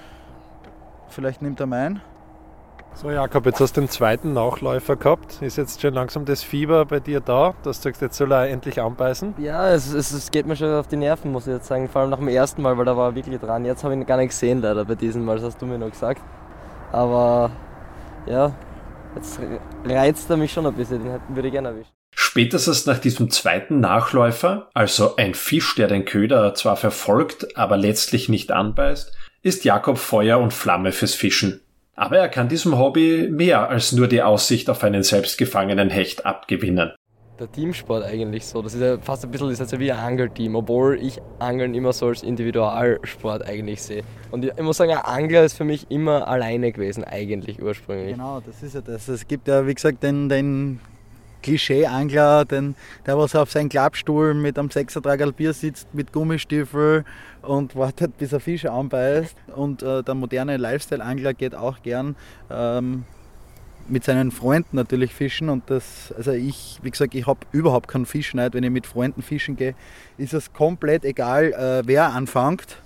Vielleicht 1.09 1.43
nimmt 1.43 1.61
er 1.61 1.67
meinen. 1.67 2.01
So 2.97 3.11
Jakob, 3.11 3.45
jetzt 3.47 3.59
hast 3.61 3.77
du 3.77 3.81
den 3.81 3.91
zweiten 3.91 4.33
Nachläufer 4.35 4.95
gehabt. 4.95 5.43
Ist 5.43 5.57
jetzt 5.57 5.83
schon 5.83 5.95
langsam 5.95 6.25
das 6.25 6.45
Fieber 6.45 6.85
bei 6.85 7.01
dir 7.01 7.21
da, 7.21 7.55
dass 7.65 7.79
du 7.81 7.89
sagst, 7.89 8.01
jetzt 8.01 8.17
soll 8.17 8.33
er 8.33 8.49
endlich 8.49 8.81
anbeißen? 8.81 9.35
Ja, 9.39 9.69
es, 9.71 9.93
es, 9.93 10.13
es 10.13 10.31
geht 10.31 10.47
mir 10.47 10.55
schon 10.55 10.73
auf 10.73 10.87
die 10.87 10.97
Nerven, 10.97 11.33
muss 11.33 11.49
ich 11.49 11.53
jetzt 11.53 11.67
sagen. 11.67 11.89
Vor 11.89 12.03
allem 12.03 12.11
nach 12.11 12.19
dem 12.19 12.29
ersten 12.29 12.63
Mal, 12.63 12.79
weil 12.79 12.85
da 12.85 12.97
war 12.97 13.11
er 13.11 13.15
wirklich 13.17 13.41
dran. 13.41 13.65
Jetzt 13.65 13.83
habe 13.83 13.95
ich 13.95 14.01
ihn 14.01 14.07
gar 14.07 14.17
nicht 14.17 14.29
gesehen, 14.29 14.63
leider 14.63 14.85
bei 14.85 14.95
diesem 14.95 15.25
Mal, 15.25 15.37
das 15.37 15.47
hast 15.47 15.61
du 15.61 15.67
mir 15.67 15.77
noch 15.77 15.91
gesagt. 15.91 16.23
Aber 16.93 17.51
ja, 18.27 18.53
jetzt 19.17 19.41
reizt 19.85 20.31
er 20.31 20.37
mich 20.37 20.53
schon 20.53 20.65
ein 20.65 20.75
bisschen, 20.75 21.03
den 21.03 21.21
würde 21.35 21.49
ich 21.49 21.53
gerne 21.53 21.71
erwischen. 21.71 21.91
Spätestens 22.15 22.87
nach 22.87 22.99
diesem 22.99 23.29
zweiten 23.29 23.81
Nachläufer, 23.81 24.71
also 24.73 25.17
ein 25.17 25.35
Fisch, 25.35 25.75
der 25.75 25.89
den 25.89 26.05
Köder 26.05 26.55
zwar 26.55 26.77
verfolgt, 26.77 27.57
aber 27.57 27.77
letztlich 27.77 28.29
nicht 28.29 28.53
anbeißt, 28.53 29.13
ist 29.43 29.65
Jakob 29.65 29.99
Feuer 29.99 30.39
und 30.39 30.53
Flamme 30.53 30.93
fürs 30.93 31.15
Fischen. 31.15 31.61
Aber 31.97 32.19
er 32.19 32.29
kann 32.29 32.49
diesem 32.49 32.77
Hobby 32.79 33.29
mehr 33.31 33.69
als 33.69 33.93
nur 33.93 34.09
die 34.09 34.23
Aussicht 34.23 34.69
auf 34.69 34.83
einen 34.83 35.03
selbstgefangenen 35.03 35.91
Hecht 35.91 36.27
abgewinnen. 36.27 36.93
Der 37.39 37.51
Teamsport 37.51 38.05
eigentlich 38.05 38.47
so, 38.47 38.63
das 38.63 38.75
ist 38.75 38.81
ja 38.81 38.97
fast 38.99 39.25
ein 39.25 39.31
bisschen 39.33 39.49
das 39.49 39.59
ist 39.59 39.73
ja 39.73 39.81
wie 39.81 39.91
ein 39.91 39.99
Angelteam, 39.99 40.55
obwohl 40.55 40.99
ich 41.01 41.21
Angeln 41.41 41.75
immer 41.75 41.93
so 41.93 42.07
als 42.07 42.23
Individualsport 42.23 43.45
eigentlich 43.45 43.83
sehe. 43.83 44.03
Und 44.31 44.45
ich, 44.45 44.53
ich 44.57 44.63
muss 44.63 44.77
sagen, 44.77 44.93
ein 44.93 44.99
Angler 44.99 45.45
ist 45.45 45.57
für 45.57 45.65
mich 45.65 45.91
immer 45.91 46.29
alleine 46.29 46.71
gewesen, 46.71 47.03
eigentlich 47.03 47.61
ursprünglich. 47.61 48.13
Genau, 48.13 48.41
das 48.45 48.63
ist 48.63 48.77
ja 48.77 48.81
das. 48.81 49.09
Es 49.09 49.27
gibt 49.27 49.49
ja, 49.49 49.67
wie 49.67 49.75
gesagt, 49.75 50.05
den, 50.05 50.29
den 50.29 50.79
Klischee-Angler, 51.45 52.47
der 52.47 52.75
was 53.07 53.35
auf 53.37 53.51
seinem 53.53 53.69
Klappstuhl 53.69 54.33
mit 54.33 54.59
einem 54.59 54.71
Sechsertragerl 54.71 55.33
Bier 55.33 55.53
sitzt, 55.53 55.95
mit 55.95 56.11
Gummistiefel 56.11 57.05
und 57.43 57.77
wartet, 57.77 58.17
bis 58.17 58.33
er 58.33 58.41
Fische 58.41 58.73
anbeißt. 58.73 59.37
Und 59.55 59.83
äh, 59.83 60.03
der 60.03 60.15
moderne 60.15 60.57
Lifestyle-Angler 60.57 61.35
geht 61.35 61.55
auch 61.55 61.83
gern 61.83 62.17
ähm, 62.51 63.05
mit 63.87 64.05
seinen 64.05 64.31
Freunden 64.31 64.77
natürlich 64.77 65.15
fischen. 65.15 65.51
Und 65.51 65.69
das, 65.69 66.15
also 66.17 66.33
ich, 66.33 66.79
wie 66.83 66.91
gesagt, 66.91 67.15
ich 67.15 67.27
habe 67.27 67.41
überhaupt 67.53 67.89
keinen 67.89 68.07
Fischneid. 68.07 68.55
Wenn 68.55 68.65
ich 68.65 68.71
mit 68.71 68.87
Freunden 68.87 69.21
fischen 69.21 69.57
gehe, 69.57 69.75
ist 70.17 70.33
es 70.33 70.55
komplett 70.55 71.05
egal, 71.05 71.53
äh, 71.53 71.83
wer 71.87 72.13
anfängt. 72.15 72.79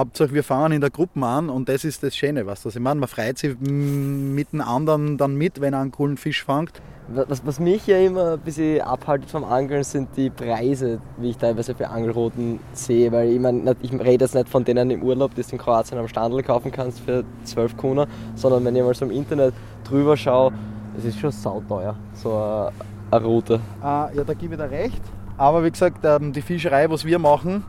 Hauptsache, 0.00 0.32
wir 0.32 0.42
fangen 0.42 0.72
in 0.72 0.80
der 0.80 0.88
Gruppe 0.88 1.22
an 1.26 1.50
und 1.50 1.68
das 1.68 1.84
ist 1.84 2.02
das 2.02 2.16
Schöne, 2.16 2.46
was 2.46 2.62
das 2.62 2.74
ich 2.74 2.80
meine. 2.80 3.00
Man 3.00 3.08
freut 3.08 3.36
sich 3.36 3.54
mit 3.60 4.50
den 4.54 4.62
anderen 4.62 5.18
dann 5.18 5.34
mit, 5.34 5.60
wenn 5.60 5.74
er 5.74 5.80
einen 5.80 5.90
coolen 5.90 6.16
Fisch 6.16 6.42
fängt. 6.42 6.80
Was, 7.08 7.44
was 7.44 7.60
mich 7.60 7.86
ja 7.86 7.98
immer 7.98 8.32
ein 8.32 8.40
bisschen 8.40 8.80
abhaltet 8.80 9.28
vom 9.28 9.44
Angeln, 9.44 9.84
sind 9.84 10.08
die 10.16 10.30
Preise, 10.30 11.00
wie 11.18 11.30
ich 11.30 11.36
teilweise 11.36 11.74
für 11.74 11.88
Angelrouten 11.88 12.60
sehe. 12.72 13.12
Weil 13.12 13.32
ich 13.32 13.40
meine, 13.40 13.76
ich 13.82 13.92
rede 13.92 14.24
jetzt 14.24 14.34
nicht 14.34 14.48
von 14.48 14.64
denen 14.64 14.90
im 14.90 15.02
Urlaub, 15.02 15.34
die 15.34 15.42
du 15.42 15.48
in 15.52 15.58
Kroatien 15.58 15.98
am 15.98 16.08
Standel 16.08 16.42
kaufen 16.42 16.72
kannst 16.72 17.00
für 17.00 17.22
12 17.44 17.76
Kuna, 17.76 18.06
sondern 18.36 18.64
wenn 18.64 18.76
ich 18.76 18.82
mal 18.82 18.94
so 18.94 19.04
im 19.04 19.10
Internet 19.10 19.52
drüber 19.84 20.16
schaue, 20.16 20.52
es 20.96 21.04
ist 21.04 21.18
schon 21.18 21.30
sauteuer, 21.30 21.94
so 22.14 22.36
eine, 22.36 22.70
eine 23.10 23.24
Route. 23.26 23.60
Ah, 23.82 24.08
ja, 24.14 24.24
da 24.24 24.32
gebe 24.32 24.54
ich 24.54 24.60
dir 24.60 24.70
recht. 24.70 25.02
Aber 25.36 25.62
wie 25.62 25.70
gesagt, 25.70 26.04
ähm, 26.04 26.32
die 26.32 26.42
Fischerei, 26.42 26.88
was 26.88 27.04
wir 27.04 27.18
machen, 27.18 27.64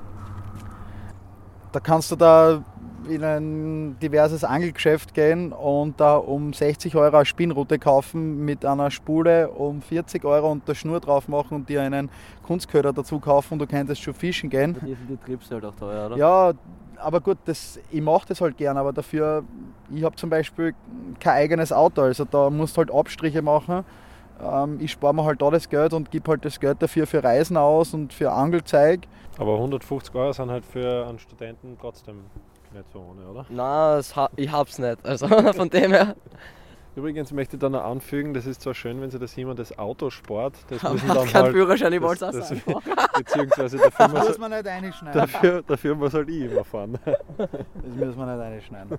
da 1.71 1.79
kannst 1.79 2.11
du 2.11 2.15
da 2.15 2.63
in 3.09 3.23
ein 3.23 3.97
diverses 3.99 4.43
Angelgeschäft 4.43 5.13
gehen 5.13 5.51
und 5.51 5.99
da 5.99 6.17
um 6.17 6.53
60 6.53 6.95
Euro 6.95 7.15
eine 7.15 7.25
Spinnrute 7.25 7.79
kaufen 7.79 8.45
mit 8.45 8.63
einer 8.63 8.91
Spule 8.91 9.49
um 9.49 9.81
40 9.81 10.23
Euro 10.23 10.51
und 10.51 10.67
der 10.67 10.75
Schnur 10.75 10.99
drauf 10.99 11.27
machen 11.27 11.55
und 11.55 11.69
dir 11.69 11.81
einen 11.81 12.09
Kunstköder 12.43 12.93
dazu 12.93 13.19
kaufen 13.19 13.53
und 13.53 13.59
du 13.59 13.67
könntest 13.67 14.01
schon 14.01 14.13
fischen 14.13 14.49
gehen. 14.49 14.75
Die 14.81 14.93
sind 14.93 15.09
die 15.09 15.17
Trips 15.17 15.49
halt 15.51 15.65
auch 15.65 15.75
teuer, 15.75 16.07
oder? 16.07 16.17
Ja, 16.17 16.53
aber 16.97 17.21
gut, 17.21 17.39
das, 17.45 17.79
ich 17.89 18.01
mache 18.01 18.27
das 18.27 18.41
halt 18.41 18.57
gern, 18.57 18.77
aber 18.77 18.93
dafür, 18.93 19.43
ich 19.93 20.03
habe 20.03 20.15
zum 20.15 20.29
Beispiel 20.29 20.75
kein 21.19 21.33
eigenes 21.33 21.73
Auto, 21.73 22.01
also 22.01 22.25
da 22.25 22.49
musst 22.49 22.77
du 22.77 22.79
halt 22.79 22.93
Abstriche 22.93 23.41
machen. 23.41 23.83
Ähm, 24.41 24.77
ich 24.79 24.91
spare 24.91 25.13
mir 25.13 25.23
halt 25.23 25.41
da 25.41 25.49
das 25.49 25.67
Geld 25.69 25.93
und 25.93 26.11
gebe 26.11 26.29
halt 26.29 26.45
das 26.45 26.59
Geld 26.59 26.81
dafür 26.81 27.07
für 27.07 27.23
Reisen 27.23 27.57
aus 27.57 27.93
und 27.93 28.13
für 28.13 28.31
Angelzeug. 28.31 29.01
Aber 29.37 29.55
150 29.55 30.13
Euro 30.15 30.33
sind 30.33 30.51
halt 30.51 30.65
für 30.65 31.07
einen 31.07 31.19
Studenten 31.19 31.77
trotzdem 31.79 32.17
nicht 32.73 32.85
so 32.91 32.99
ohne, 32.99 33.27
oder? 33.29 33.45
Nein, 33.49 33.97
das 33.97 34.15
ha 34.15 34.29
ich 34.35 34.51
hab's 34.51 34.77
nicht. 34.79 35.03
Also 35.05 35.27
von 35.53 35.69
dem 35.69 35.91
her. 35.93 36.15
Übrigens 36.95 37.31
möchte 37.31 37.55
ich 37.55 37.59
da 37.61 37.69
noch 37.69 37.83
anfügen, 37.85 38.33
das 38.33 38.45
ist 38.45 38.61
zwar 38.61 38.73
schön, 38.73 38.99
wenn 38.99 39.09
Sie 39.09 39.17
das 39.17 39.33
jemand 39.37 39.59
das 39.59 39.77
Autosport, 39.79 40.55
das 40.69 40.83
Aber 40.83 40.93
müssen 40.95 41.07
dann 41.07 41.25
keinen 41.25 41.43
halt, 41.43 41.53
Führerschein, 41.53 41.93
ich 41.93 41.99
das- 42.01 42.07
wollte 42.21 42.25
es 42.25 42.35
auch 42.35 42.49
das- 42.49 42.49
sagen. 42.49 42.81
beziehungsweise 43.17 43.77
dafür 43.77 43.91
Das 44.07 44.11
muss 44.13 44.27
muss, 44.27 44.37
man 44.37 44.51
nicht 44.51 44.65
reinschneiden. 44.67 45.21
dafür, 45.21 45.63
dafür 45.65 45.95
muss 45.95 46.13
halt 46.13 46.29
ich 46.29 46.51
immer 46.51 46.63
fahren. 46.65 46.97
Das 47.05 47.49
muss 47.95 48.15
man 48.17 48.29
nicht 48.29 48.43
reinschneiden. 48.45 48.97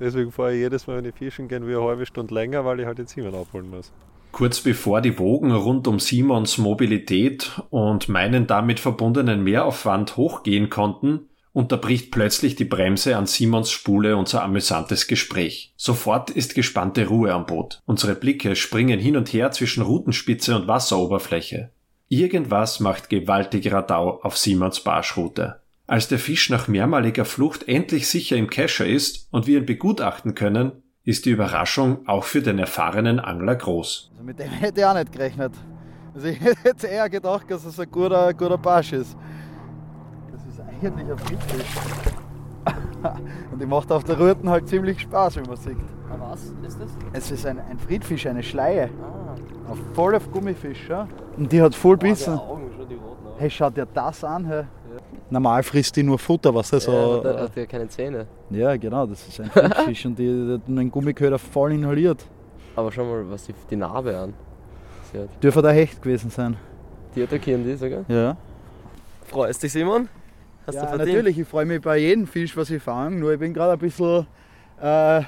Deswegen 0.00 0.32
fahre 0.32 0.52
ich 0.54 0.58
jedes 0.58 0.86
Mal, 0.88 0.96
wenn 0.96 1.04
ich 1.04 1.14
fischen 1.14 1.46
gehe, 1.46 1.64
wie 1.64 1.76
eine 1.76 1.84
halbe 1.84 2.04
Stunde 2.06 2.34
länger, 2.34 2.64
weil 2.64 2.80
ich 2.80 2.86
halt 2.86 2.98
den 2.98 3.06
Simon 3.06 3.34
abholen 3.36 3.70
muss. 3.70 3.92
Kurz 4.34 4.62
bevor 4.62 5.00
die 5.00 5.16
Wogen 5.20 5.52
rund 5.52 5.86
um 5.86 6.00
Simons 6.00 6.58
Mobilität 6.58 7.52
und 7.70 8.08
meinen 8.08 8.48
damit 8.48 8.80
verbundenen 8.80 9.44
Mehraufwand 9.44 10.16
hochgehen 10.16 10.70
konnten, 10.70 11.28
unterbricht 11.52 12.10
plötzlich 12.10 12.56
die 12.56 12.64
Bremse 12.64 13.16
an 13.16 13.26
Simons 13.26 13.70
Spule 13.70 14.16
unser 14.16 14.42
amüsantes 14.42 15.06
Gespräch. 15.06 15.72
Sofort 15.76 16.30
ist 16.30 16.56
gespannte 16.56 17.06
Ruhe 17.06 17.32
am 17.32 17.46
Boot. 17.46 17.80
Unsere 17.86 18.16
Blicke 18.16 18.56
springen 18.56 18.98
hin 18.98 19.16
und 19.16 19.32
her 19.32 19.52
zwischen 19.52 19.84
Rutenspitze 19.84 20.56
und 20.56 20.66
Wasseroberfläche. 20.66 21.70
Irgendwas 22.08 22.80
macht 22.80 23.10
gewaltig 23.10 23.70
Radau 23.70 24.18
auf 24.20 24.36
Simons 24.36 24.80
Barschroute. 24.80 25.60
Als 25.86 26.08
der 26.08 26.18
Fisch 26.18 26.50
nach 26.50 26.66
mehrmaliger 26.66 27.24
Flucht 27.24 27.68
endlich 27.68 28.08
sicher 28.08 28.34
im 28.34 28.50
Kescher 28.50 28.84
ist 28.84 29.28
und 29.30 29.46
wir 29.46 29.58
ihn 29.58 29.66
begutachten 29.66 30.34
können, 30.34 30.82
ist 31.04 31.26
die 31.26 31.30
Überraschung 31.30 32.06
auch 32.08 32.24
für 32.24 32.40
den 32.40 32.58
erfahrenen 32.58 33.20
Angler 33.20 33.56
groß. 33.56 34.10
Also 34.12 34.24
mit 34.24 34.38
dem 34.38 34.48
hätte 34.48 34.80
ich 34.80 34.86
auch 34.86 34.94
nicht 34.94 35.12
gerechnet. 35.12 35.52
Also 36.14 36.28
ich 36.28 36.40
hätte 36.62 36.86
eher 36.86 37.08
gedacht, 37.10 37.50
dass 37.50 37.64
es 37.64 37.78
ein 37.78 37.90
guter, 37.90 38.32
guter 38.32 38.58
Barsch 38.58 38.92
ist. 38.92 39.16
Das 40.32 40.44
ist 40.46 40.60
eigentlich 40.60 41.10
ein 41.10 41.18
Friedfisch. 41.18 41.76
Und 43.52 43.60
die 43.60 43.66
macht 43.66 43.92
auf 43.92 44.04
der 44.04 44.18
Routen 44.18 44.48
halt 44.48 44.66
ziemlich 44.66 45.00
Spaß, 45.00 45.36
wie 45.36 45.46
man 45.46 45.56
sieht. 45.56 45.76
Was 46.18 46.44
ist 46.66 46.80
das? 46.80 46.88
Es 47.12 47.30
ist 47.30 47.44
ein, 47.44 47.58
ein 47.58 47.78
Friedfisch, 47.78 48.26
eine 48.26 48.42
Schleie. 48.42 48.88
Ah, 49.02 49.70
Auf 49.72 49.78
voll 49.92 50.14
auf 50.14 50.30
Gummifisch. 50.30 50.88
Ja? 50.88 51.06
Und 51.36 51.52
die 51.52 51.60
hat 51.60 51.74
voll 51.74 51.96
Bissen. 51.98 52.38
Augen, 52.38 52.70
schon 52.74 52.88
die 52.88 52.94
roten 52.94 53.26
Augen. 53.26 53.36
Hey, 53.36 53.50
schau 53.50 53.68
dir 53.68 53.86
das 53.86 54.24
an. 54.24 54.46
Hey. 54.46 54.64
Normal 55.30 55.62
frisst 55.62 55.96
die 55.96 56.02
nur 56.02 56.18
Futter, 56.18 56.54
was 56.54 56.70
das 56.70 56.86
Ja, 56.86 56.92
so. 56.92 57.22
der 57.22 57.40
hat 57.40 57.56
ja 57.56 57.66
keine 57.66 57.88
Zähne. 57.88 58.26
Ja, 58.50 58.76
genau, 58.76 59.06
das 59.06 59.26
ist 59.26 59.40
ein 59.40 59.50
Friedfisch 59.50 60.04
und 60.06 60.18
die, 60.18 60.26
die 60.26 60.52
hat 60.54 60.68
einen 60.68 60.90
Gummiköder 60.90 61.38
voll 61.38 61.72
inhaliert. 61.72 62.24
Aber 62.76 62.92
schau 62.92 63.04
mal, 63.04 63.30
was 63.30 63.44
die, 63.46 63.54
die 63.70 63.76
Narbe 63.76 64.16
an. 64.16 64.34
Dürfte 65.42 65.62
der 65.62 65.72
Hecht 65.72 66.02
gewesen 66.02 66.30
sein. 66.30 66.56
Die 67.14 67.22
attackieren 67.22 67.64
die 67.64 67.76
sogar. 67.76 68.04
Ja. 68.08 68.36
Freust 69.26 69.62
dich, 69.62 69.72
Simon? 69.72 70.08
Hast 70.66 70.76
du 70.76 70.82
ja, 70.82 70.88
verdient? 70.88 71.08
natürlich, 71.08 71.38
ich 71.38 71.46
freue 71.46 71.66
mich 71.66 71.80
bei 71.80 71.98
jedem 71.98 72.26
Fisch, 72.26 72.56
was 72.56 72.70
ich 72.70 72.82
fange. 72.82 73.16
Nur 73.16 73.32
ich 73.32 73.38
bin 73.38 73.54
gerade 73.54 73.74
ein 73.74 73.78
bisschen 73.78 74.26
äh, 74.80 75.22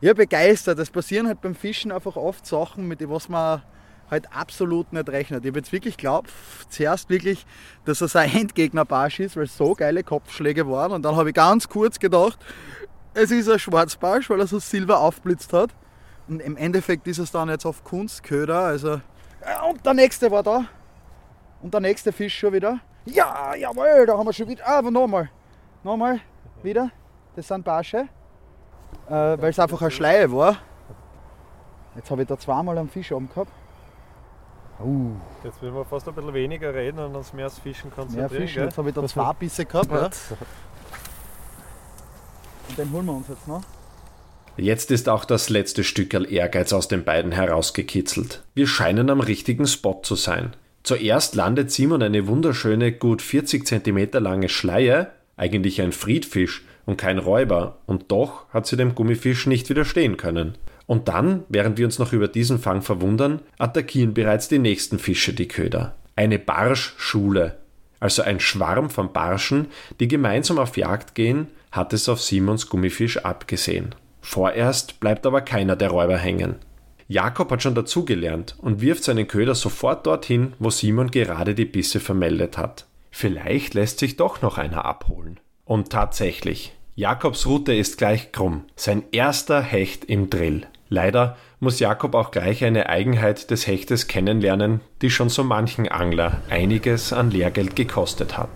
ja, 0.00 0.14
begeistert. 0.14 0.78
Es 0.78 0.90
passieren 0.90 1.26
halt 1.26 1.40
beim 1.40 1.54
Fischen 1.54 1.92
einfach 1.92 2.16
oft 2.16 2.46
Sachen, 2.46 2.88
mit 2.88 3.00
denen 3.00 3.10
was 3.10 3.28
man 3.28 3.62
halt 4.10 4.32
absolut 4.34 4.92
nicht 4.92 5.08
rechnet. 5.08 5.44
Ich 5.44 5.50
habe 5.50 5.58
jetzt 5.58 5.72
wirklich 5.72 5.96
glaubt, 5.96 6.30
zuerst 6.68 7.10
wirklich, 7.10 7.46
dass 7.84 8.00
es 8.00 8.16
ein 8.16 8.30
Endgegner-Barsch 8.34 9.20
ist, 9.20 9.36
weil 9.36 9.44
es 9.44 9.56
so 9.56 9.74
geile 9.74 10.02
Kopfschläge 10.02 10.68
waren. 10.68 10.92
Und 10.92 11.02
dann 11.02 11.16
habe 11.16 11.30
ich 11.30 11.34
ganz 11.34 11.68
kurz 11.68 11.98
gedacht, 11.98 12.38
es 13.14 13.30
ist 13.30 13.48
ein 13.48 13.58
Schwarzbarsch, 13.58 14.28
weil 14.30 14.40
er 14.40 14.46
so 14.46 14.58
silber 14.58 15.00
aufblitzt 15.00 15.52
hat. 15.52 15.70
Und 16.28 16.40
im 16.40 16.56
Endeffekt 16.56 17.06
ist 17.06 17.18
es 17.18 17.30
dann 17.30 17.48
jetzt 17.48 17.64
auf 17.64 17.84
Kunstköder. 17.84 18.58
Also, 18.58 19.00
und 19.68 19.84
der 19.84 19.94
nächste 19.94 20.30
war 20.30 20.42
da. 20.42 20.64
Und 21.62 21.72
der 21.72 21.80
nächste 21.80 22.12
Fisch 22.12 22.38
schon 22.38 22.52
wieder. 22.52 22.80
Ja, 23.06 23.54
jawohl, 23.54 24.04
da 24.06 24.18
haben 24.18 24.26
wir 24.26 24.32
schon 24.32 24.48
wieder. 24.48 24.66
Ah, 24.66 24.78
aber 24.78 24.90
nochmal. 24.90 25.30
Nochmal 25.84 26.20
wieder. 26.62 26.90
Das 27.36 27.48
sind 27.48 27.64
Barsche. 27.64 28.08
Äh, 29.08 29.10
weil 29.10 29.50
es 29.50 29.58
einfach 29.58 29.80
eine 29.80 29.90
Schleie 29.90 30.30
war. 30.32 30.56
Jetzt 31.94 32.10
habe 32.10 32.22
ich 32.22 32.28
da 32.28 32.36
zweimal 32.38 32.76
einen 32.76 32.88
Fisch 32.88 33.12
oben 33.12 33.28
gehabt. 33.28 33.52
Uh, 34.78 35.12
Jetzt 35.42 35.62
müssen 35.62 35.74
wir 35.74 35.84
fast 35.84 36.06
ein 36.08 36.14
bisschen 36.14 36.34
weniger 36.34 36.74
reden 36.74 36.98
und 36.98 37.14
uns 37.14 37.32
mehr 37.32 37.46
aufs 37.46 37.58
Fischen 37.58 37.88
mehr 37.88 37.96
konzentrieren. 37.96 38.30
Fischen. 38.30 38.54
gell? 38.54 38.64
Jetzt 38.64 38.78
habe 38.78 38.88
ich 38.88 38.94
da 38.94 39.06
zwei 39.06 39.32
Bisse 39.32 39.64
gehabt. 39.64 39.90
Ja. 39.90 40.10
Und 42.68 42.78
den 42.78 42.92
holen 42.92 43.06
wir 43.06 43.12
uns 43.12 43.28
jetzt 43.28 43.48
noch. 43.48 43.62
Jetzt 44.58 44.90
ist 44.90 45.08
auch 45.08 45.24
das 45.24 45.50
letzte 45.50 45.84
Stückerl 45.84 46.30
Ehrgeiz 46.30 46.72
aus 46.72 46.88
den 46.88 47.04
beiden 47.04 47.32
herausgekitzelt. 47.32 48.42
Wir 48.54 48.66
scheinen 48.66 49.10
am 49.10 49.20
richtigen 49.20 49.66
Spot 49.66 50.00
zu 50.02 50.14
sein. 50.14 50.54
Zuerst 50.82 51.34
landet 51.34 51.70
Simon 51.70 52.02
eine 52.02 52.26
wunderschöne, 52.26 52.92
gut 52.92 53.20
40 53.20 53.66
cm 53.66 54.08
lange 54.12 54.48
Schleie, 54.48 55.08
eigentlich 55.36 55.82
ein 55.82 55.92
Friedfisch 55.92 56.64
und 56.86 56.96
kein 56.96 57.18
Räuber, 57.18 57.78
und 57.86 58.10
doch 58.10 58.48
hat 58.50 58.66
sie 58.66 58.76
dem 58.76 58.94
Gummifisch 58.94 59.46
nicht 59.46 59.68
widerstehen 59.68 60.16
können. 60.16 60.56
Und 60.86 61.08
dann, 61.08 61.44
während 61.48 61.78
wir 61.78 61.84
uns 61.84 61.98
noch 61.98 62.12
über 62.12 62.28
diesen 62.28 62.58
Fang 62.58 62.82
verwundern, 62.82 63.40
attackieren 63.58 64.14
bereits 64.14 64.48
die 64.48 64.58
nächsten 64.58 64.98
Fische 64.98 65.32
die 65.32 65.48
Köder. 65.48 65.96
Eine 66.14 66.38
Barschschule, 66.38 67.58
also 68.00 68.22
ein 68.22 68.40
Schwarm 68.40 68.90
von 68.90 69.12
Barschen, 69.12 69.66
die 70.00 70.08
gemeinsam 70.08 70.58
auf 70.58 70.76
Jagd 70.76 71.14
gehen, 71.14 71.48
hat 71.72 71.92
es 71.92 72.08
auf 72.08 72.22
Simons 72.22 72.68
Gummifisch 72.68 73.18
abgesehen. 73.18 73.94
Vorerst 74.20 75.00
bleibt 75.00 75.26
aber 75.26 75.40
keiner 75.40 75.76
der 75.76 75.90
Räuber 75.90 76.16
hängen. 76.16 76.56
Jakob 77.08 77.50
hat 77.50 77.62
schon 77.62 77.74
dazugelernt 77.74 78.56
und 78.58 78.80
wirft 78.80 79.04
seinen 79.04 79.28
Köder 79.28 79.54
sofort 79.54 80.06
dorthin, 80.06 80.54
wo 80.58 80.70
Simon 80.70 81.10
gerade 81.10 81.54
die 81.54 81.64
Bisse 81.64 82.00
vermeldet 82.00 82.58
hat. 82.58 82.86
Vielleicht 83.10 83.74
lässt 83.74 84.00
sich 84.00 84.16
doch 84.16 84.42
noch 84.42 84.58
einer 84.58 84.84
abholen. 84.84 85.38
Und 85.64 85.90
tatsächlich, 85.90 86.72
Jakobs 86.96 87.46
Route 87.46 87.74
ist 87.74 87.98
gleich 87.98 88.32
krumm. 88.32 88.64
Sein 88.74 89.04
erster 89.12 89.60
Hecht 89.62 90.04
im 90.04 90.30
Drill. 90.30 90.66
Leider 90.88 91.36
muss 91.60 91.80
Jakob 91.80 92.14
auch 92.14 92.30
gleich 92.30 92.64
eine 92.64 92.88
Eigenheit 92.88 93.50
des 93.50 93.66
Hechtes 93.66 94.06
kennenlernen, 94.06 94.80
die 95.02 95.10
schon 95.10 95.28
so 95.28 95.42
manchen 95.42 95.88
Angler 95.88 96.38
einiges 96.48 97.12
an 97.12 97.30
Lehrgeld 97.30 97.74
gekostet 97.74 98.38
hat. 98.38 98.48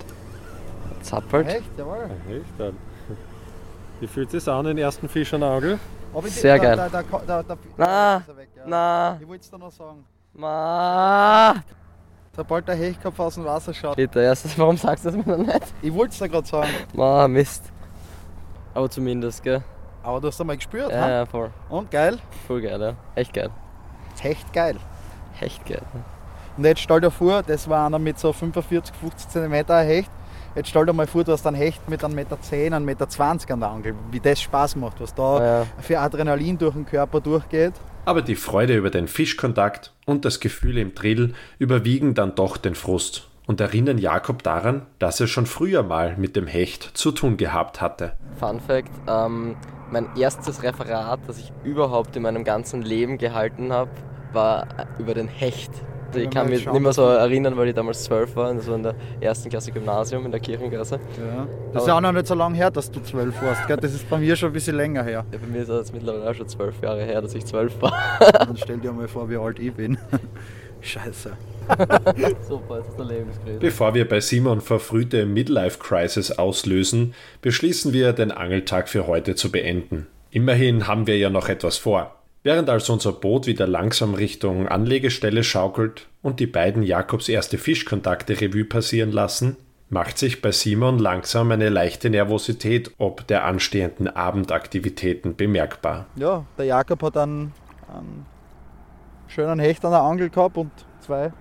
Zappelt. 1.02 1.48
Echt? 1.48 1.64
Jawohl. 1.76 2.10
Echt 2.30 2.44
dann. 2.58 2.76
Wie 4.00 4.06
fühlt 4.06 4.32
es 4.32 4.46
an, 4.48 4.64
den 4.66 4.78
ersten 4.78 5.08
Fisch 5.08 5.34
an 5.34 5.40
der 5.40 5.50
Angel? 5.50 5.78
Sehr 6.24 6.58
geil. 6.58 6.76
Da, 6.76 6.88
da, 6.88 7.02
da, 7.02 7.20
da, 7.26 7.42
da, 7.42 7.56
Na. 7.76 8.22
Na, 8.66 9.18
Ich 9.20 9.28
wollte 9.28 9.44
es 9.44 9.50
dir 9.50 9.58
noch 9.58 9.72
sagen. 9.72 10.04
ma. 10.34 11.54
Sobald 12.36 12.68
der 12.68 12.76
Hechkopf 12.76 13.18
aus 13.18 13.34
dem 13.34 13.44
Wasser 13.44 13.74
schaut. 13.74 13.96
Bitte, 13.96 14.20
erstes, 14.20 14.56
warum 14.58 14.76
sagst 14.76 15.04
du 15.04 15.10
das 15.10 15.26
mir 15.26 15.36
noch 15.36 15.44
nicht? 15.46 15.74
Ich 15.82 15.92
wollte 15.92 16.12
es 16.12 16.18
dir 16.18 16.28
gerade 16.28 16.46
sagen. 16.46 16.70
Ma, 16.94 17.26
Mist. 17.28 17.64
Aber 18.72 18.88
zumindest, 18.88 19.42
gell? 19.42 19.62
Aber 20.02 20.20
du 20.20 20.28
hast 20.28 20.40
einmal 20.40 20.56
gespürt, 20.56 20.90
Ja, 20.90 21.00
ha? 21.00 21.10
ja, 21.10 21.26
voll. 21.26 21.50
Und 21.68 21.90
geil. 21.90 22.18
Voll 22.46 22.62
geil, 22.62 22.80
ja. 22.80 22.94
Echt 23.14 23.32
geil. 23.32 23.50
Echt 24.22 24.52
geil. 24.52 24.76
Echt 25.40 25.64
geil. 25.66 25.82
Und 26.56 26.64
jetzt 26.64 26.80
stell 26.80 27.00
dir 27.00 27.10
vor, 27.10 27.42
das 27.42 27.68
war 27.68 27.86
einer 27.86 27.98
mit 27.98 28.18
so 28.18 28.32
45, 28.32 28.94
50 28.94 29.28
cm 29.30 29.52
Hecht. 29.86 30.10
Jetzt 30.54 30.68
stell 30.68 30.84
dir 30.84 30.92
mal 30.92 31.06
vor, 31.06 31.22
du 31.22 31.32
hast 31.32 31.46
einen 31.46 31.56
Hecht 31.56 31.88
mit 31.88 32.02
1,10 32.02 32.14
Meter, 32.14 32.36
1,20 32.36 32.80
Meter 32.80 33.54
an 33.54 33.60
der 33.60 33.68
Angel. 33.70 33.94
Wie 34.10 34.20
das 34.20 34.40
Spaß 34.42 34.76
macht, 34.76 35.00
was 35.00 35.14
da 35.14 35.60
Ja. 35.60 35.66
für 35.80 36.00
Adrenalin 36.00 36.58
durch 36.58 36.74
den 36.74 36.84
Körper 36.86 37.20
durchgeht. 37.20 37.74
Aber 38.04 38.20
die 38.22 38.34
Freude 38.34 38.74
über 38.76 38.90
den 38.90 39.06
Fischkontakt 39.06 39.92
und 40.06 40.24
das 40.24 40.40
Gefühl 40.40 40.78
im 40.78 40.94
Drill 40.94 41.34
überwiegen 41.58 42.14
dann 42.14 42.34
doch 42.34 42.56
den 42.56 42.74
Frust 42.74 43.28
und 43.46 43.60
erinnern 43.60 43.98
Jakob 43.98 44.42
daran, 44.42 44.86
dass 44.98 45.20
er 45.20 45.28
schon 45.28 45.46
früher 45.46 45.82
mal 45.84 46.16
mit 46.16 46.34
dem 46.34 46.46
Hecht 46.48 46.82
zu 46.94 47.12
tun 47.12 47.36
gehabt 47.36 47.80
hatte. 47.80 48.14
Fun 48.38 48.58
Fact: 48.60 48.90
ähm, 49.06 49.54
Mein 49.90 50.08
erstes 50.16 50.62
Referat, 50.62 51.20
das 51.26 51.38
ich 51.38 51.52
überhaupt 51.64 52.14
in 52.16 52.22
meinem 52.22 52.44
ganzen 52.44 52.82
Leben 52.82 53.18
gehalten 53.18 53.72
habe, 53.72 53.90
war 54.32 54.66
über 54.98 55.14
den 55.14 55.28
Hecht. 55.28 55.72
Also 56.08 56.20
ich 56.20 56.30
kann 56.30 56.48
mich 56.48 56.66
nicht 56.66 56.80
mehr 56.80 56.92
so 56.92 57.02
erinnern, 57.02 57.56
weil 57.56 57.68
ich 57.68 57.74
damals 57.74 58.02
zwölf 58.02 58.34
war, 58.34 58.52
das 58.52 58.66
war 58.66 58.74
in 58.74 58.82
der 58.82 58.94
ersten 59.20 59.48
Klasse 59.48 59.70
Gymnasium 59.70 60.24
in 60.24 60.32
der 60.32 60.40
Kirchengasse. 60.40 60.96
Ja. 60.96 61.46
Das 61.72 61.84
ist 61.84 61.88
ja 61.88 61.96
auch 61.96 62.00
noch 62.00 62.10
nicht 62.10 62.26
so 62.26 62.34
lange 62.34 62.56
her, 62.56 62.70
dass 62.70 62.90
du 62.90 63.00
zwölf 63.00 63.40
warst. 63.42 63.66
Gell? 63.68 63.76
Das 63.76 63.94
ist 63.94 64.10
bei 64.10 64.18
mir 64.18 64.34
schon 64.34 64.50
ein 64.50 64.52
bisschen 64.52 64.76
länger 64.76 65.04
her. 65.04 65.24
Ja, 65.32 65.38
bei 65.38 65.46
mir 65.46 65.62
ist 65.62 65.70
das 65.70 65.92
mittlerweile 65.92 66.28
auch 66.28 66.34
schon 66.34 66.48
zwölf 66.48 66.82
Jahre 66.82 67.04
her, 67.04 67.22
dass 67.22 67.34
ich 67.34 67.46
zwölf 67.46 67.80
war. 67.80 67.92
Dann 68.18 68.56
stell 68.56 68.78
dir 68.78 68.92
mal 68.92 69.06
vor, 69.06 69.30
wie 69.30 69.36
alt 69.36 69.60
ich 69.60 69.72
bin. 69.72 69.98
Scheiße. 70.80 71.36
Super, 72.48 72.78
jetzt 72.78 72.88
ist 72.88 72.98
der 72.98 73.04
Lebenskrise. 73.04 73.58
Bevor 73.58 73.94
wir 73.94 74.08
bei 74.08 74.20
Simon 74.20 74.60
verfrühte 74.60 75.26
Midlife-Crisis 75.26 76.32
auslösen, 76.32 77.14
beschließen 77.42 77.92
wir, 77.92 78.12
den 78.12 78.32
Angeltag 78.32 78.88
für 78.88 79.06
heute 79.06 79.34
zu 79.34 79.52
beenden. 79.52 80.06
Immerhin 80.30 80.86
haben 80.86 81.06
wir 81.06 81.18
ja 81.18 81.30
noch 81.30 81.48
etwas 81.48 81.76
vor. 81.76 82.16
Während 82.42 82.70
also 82.70 82.94
unser 82.94 83.12
Boot 83.12 83.46
wieder 83.46 83.66
langsam 83.66 84.14
Richtung 84.14 84.66
Anlegestelle 84.66 85.44
schaukelt 85.44 86.08
und 86.22 86.40
die 86.40 86.46
beiden 86.46 86.82
Jakobs 86.82 87.28
erste 87.28 87.58
Fischkontakte 87.58 88.40
Revue 88.40 88.64
passieren 88.64 89.12
lassen, 89.12 89.56
macht 89.90 90.16
sich 90.16 90.40
bei 90.40 90.52
Simon 90.52 90.98
langsam 90.98 91.50
eine 91.50 91.68
leichte 91.68 92.08
Nervosität 92.08 92.92
ob 92.96 93.26
der 93.26 93.44
anstehenden 93.44 94.08
Abendaktivitäten 94.08 95.36
bemerkbar. 95.36 96.06
Ja, 96.16 96.46
der 96.56 96.64
Jakob 96.64 97.02
hat 97.02 97.16
einen, 97.18 97.52
einen 97.88 98.24
schönen 99.30 99.60
Hecht 99.60 99.84
an 99.84 99.92
der 99.92 100.02
Angel 100.02 100.28
gehabt 100.28 100.56
und 100.56 100.70
zwei 101.00 101.32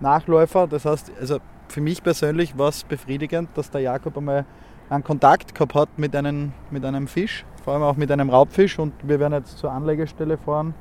Nachläufer. 0.00 0.66
Das 0.66 0.84
heißt, 0.84 1.12
also 1.20 1.38
für 1.68 1.80
mich 1.80 2.02
persönlich 2.02 2.56
war 2.56 2.68
es 2.68 2.84
befriedigend, 2.84 3.50
dass 3.54 3.70
der 3.70 3.80
Jakob 3.80 4.16
einmal 4.16 4.46
einen 4.88 5.02
Kontakt 5.02 5.54
gehabt 5.54 5.74
hat 5.74 5.88
mit 5.96 6.14
einem, 6.14 6.52
mit 6.70 6.84
einem 6.84 7.08
Fisch, 7.08 7.44
vor 7.64 7.74
allem 7.74 7.82
auch 7.82 7.96
mit 7.96 8.10
einem 8.10 8.30
Raubfisch. 8.30 8.78
Und 8.78 8.92
wir 9.02 9.18
werden 9.18 9.32
jetzt 9.32 9.58
zur 9.58 9.72
Anlegestelle 9.72 10.38
fahren. 10.38 10.74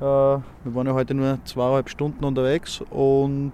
Äh, 0.00 0.04
wir 0.04 0.42
waren 0.64 0.86
ja 0.86 0.94
heute 0.94 1.14
nur 1.14 1.38
zweieinhalb 1.44 1.88
Stunden 1.88 2.24
unterwegs 2.24 2.82
und 2.90 3.52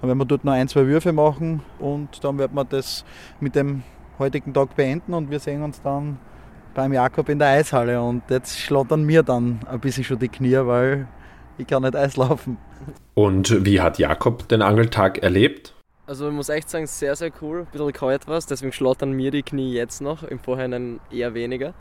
dann 0.00 0.08
werden 0.08 0.18
wir 0.18 0.26
dort 0.26 0.44
noch 0.44 0.52
ein, 0.52 0.68
zwei 0.68 0.86
Würfe 0.86 1.12
machen 1.12 1.62
und 1.78 2.22
dann 2.22 2.38
werden 2.38 2.54
wir 2.54 2.64
das 2.64 3.04
mit 3.40 3.54
dem 3.56 3.82
heutigen 4.18 4.52
Tag 4.52 4.76
beenden 4.76 5.14
und 5.14 5.30
wir 5.30 5.40
sehen 5.40 5.62
uns 5.62 5.80
dann 5.80 6.18
beim 6.74 6.92
Jakob 6.92 7.28
in 7.30 7.38
der 7.38 7.48
Eishalle 7.48 8.02
und 8.02 8.22
jetzt 8.28 8.58
schlottern 8.58 9.04
mir 9.04 9.22
dann 9.22 9.60
ein 9.66 9.80
bisschen 9.80 10.04
schon 10.04 10.18
die 10.18 10.28
Knie, 10.28 10.58
weil 10.66 11.06
ich 11.58 11.66
kann 11.66 11.82
nicht 11.82 11.96
Eis 11.96 12.16
laufen. 12.16 12.58
Und 13.14 13.64
wie 13.64 13.80
hat 13.80 13.98
Jakob 13.98 14.48
den 14.48 14.62
Angeltag 14.62 15.18
erlebt? 15.18 15.74
Also 16.06 16.28
ich 16.28 16.34
muss 16.34 16.48
echt 16.48 16.68
sagen, 16.68 16.86
sehr, 16.86 17.16
sehr 17.16 17.30
cool. 17.40 17.60
Ein 17.60 17.66
bisschen 17.72 17.92
kalt 17.92 18.28
war 18.28 18.38
deswegen 18.38 18.72
schlottern 18.72 19.12
mir 19.12 19.30
die 19.30 19.42
Knie 19.42 19.72
jetzt 19.72 20.02
noch, 20.02 20.22
im 20.22 20.38
Vorhinein 20.38 21.00
eher 21.10 21.32
weniger. 21.32 21.72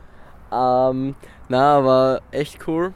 Ähm, 0.52 1.16
na, 1.50 1.78
aber 1.78 2.22
echt 2.32 2.68
cool 2.68 2.94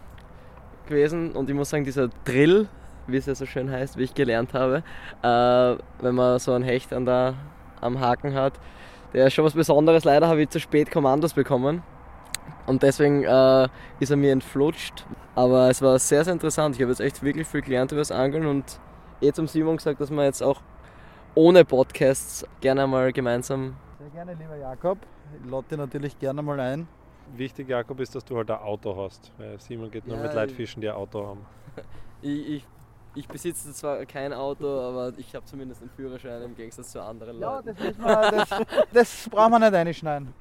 gewesen 0.87 1.31
und 1.33 1.49
ich 1.49 1.55
muss 1.55 1.69
sagen, 1.69 1.83
dieser 1.83 2.09
Drill, 2.23 2.67
wie 3.07 3.17
es 3.17 3.25
ja 3.25 3.35
so 3.35 3.45
schön 3.45 3.69
heißt, 3.69 3.97
wie 3.97 4.03
ich 4.03 4.13
gelernt 4.13 4.53
habe, 4.53 4.83
äh, 5.21 5.81
wenn 6.01 6.15
man 6.15 6.39
so 6.39 6.53
einen 6.53 6.63
Hecht 6.63 6.93
an 6.93 7.05
der, 7.05 7.33
am 7.81 7.99
Haken 7.99 8.33
hat, 8.33 8.53
der 9.13 9.27
ist 9.27 9.33
schon 9.33 9.43
was 9.43 9.53
Besonderes. 9.53 10.05
Leider 10.05 10.27
habe 10.27 10.41
ich 10.43 10.49
zu 10.49 10.59
spät 10.59 10.91
Kommandos 10.91 11.33
bekommen 11.33 11.83
und 12.67 12.83
deswegen 12.83 13.23
äh, 13.23 13.67
ist 13.99 14.11
er 14.11 14.17
mir 14.17 14.31
entflutscht. 14.31 15.05
Aber 15.35 15.69
es 15.69 15.81
war 15.81 15.97
sehr, 15.99 16.23
sehr 16.23 16.33
interessant. 16.33 16.75
Ich 16.75 16.81
habe 16.81 16.91
jetzt 16.91 16.99
echt 17.01 17.23
wirklich 17.23 17.47
viel 17.47 17.61
gelernt 17.61 17.91
über 17.91 18.01
das 18.01 18.11
Angeln 18.11 18.45
und 18.45 18.79
eh 19.21 19.31
zum 19.31 19.47
Simon 19.47 19.77
gesagt, 19.77 19.99
dass 19.99 20.11
wir 20.11 20.23
jetzt 20.23 20.43
auch 20.43 20.61
ohne 21.35 21.65
Podcasts 21.65 22.45
gerne 22.61 22.85
mal 22.87 23.11
gemeinsam. 23.13 23.75
Sehr 23.99 24.09
gerne, 24.09 24.33
lieber 24.35 24.55
Jakob. 24.55 24.97
Ich 25.43 25.49
lade 25.51 25.65
dich 25.69 25.77
natürlich 25.77 26.19
gerne 26.19 26.41
mal 26.41 26.59
ein. 26.59 26.87
Wichtig, 27.35 27.67
Jakob, 27.67 27.99
ist, 27.99 28.15
dass 28.15 28.23
du 28.23 28.37
halt 28.37 28.49
ein 28.49 28.57
Auto 28.59 28.95
hast. 28.95 29.31
Weil 29.37 29.59
Simon 29.59 29.91
geht 29.91 30.07
nur 30.07 30.15
Ja, 30.17 30.23
mit 30.23 30.33
Leuten 30.33 30.51
ich- 30.51 30.55
fischen, 30.55 30.81
die 30.81 30.89
ein 30.89 30.95
Auto 30.95 31.25
haben. 31.25 31.45
Ich, 32.23 32.49
ich, 32.49 32.67
ich 33.13 33.27
besitze 33.27 33.71
zwar 33.73 34.03
kein 34.07 34.33
Auto, 34.33 34.65
aber 34.67 35.13
ich 35.17 35.35
habe 35.35 35.45
zumindest 35.45 35.81
einen 35.81 35.91
Führerschein 35.91 36.41
im 36.41 36.55
Gegensatz 36.55 36.91
zu 36.91 36.99
anderen 37.03 37.39
Ja, 37.39 37.57
Leuten. 37.57 37.67
das, 37.75 37.79
müssen 37.85 38.01
wir, 38.03 38.31
das, 38.31 38.49
das 38.91 39.29
brauchen 39.29 39.51
wir 39.51 39.59
nicht 39.59 39.73
reinschneiden. 39.73 40.33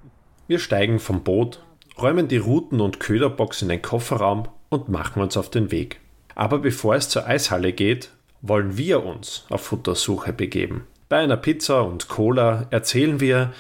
Wir 0.46 0.58
steigen 0.58 0.98
vom 0.98 1.22
Boot, 1.22 1.62
räumen 2.00 2.28
die 2.28 2.36
Routen 2.36 2.80
und 2.80 3.00
Köderbox 3.00 3.62
in 3.62 3.68
den 3.68 3.82
Kofferraum 3.82 4.48
und 4.68 4.88
machen 4.88 5.22
uns 5.22 5.36
auf 5.36 5.50
den 5.50 5.70
Weg. 5.70 6.00
Aber 6.34 6.58
bevor 6.58 6.94
es 6.94 7.08
zur 7.08 7.26
Eishalle 7.26 7.72
geht, 7.72 8.10
wollen 8.42 8.76
wir 8.76 9.04
uns 9.04 9.46
auf 9.48 9.62
Futtersuche 9.62 10.32
begeben. 10.32 10.86
Bei 11.08 11.18
einer 11.18 11.36
Pizza 11.36 11.82
und 11.82 12.08
Cola 12.08 12.66
erzählen 12.70 13.20
wir, 13.20 13.52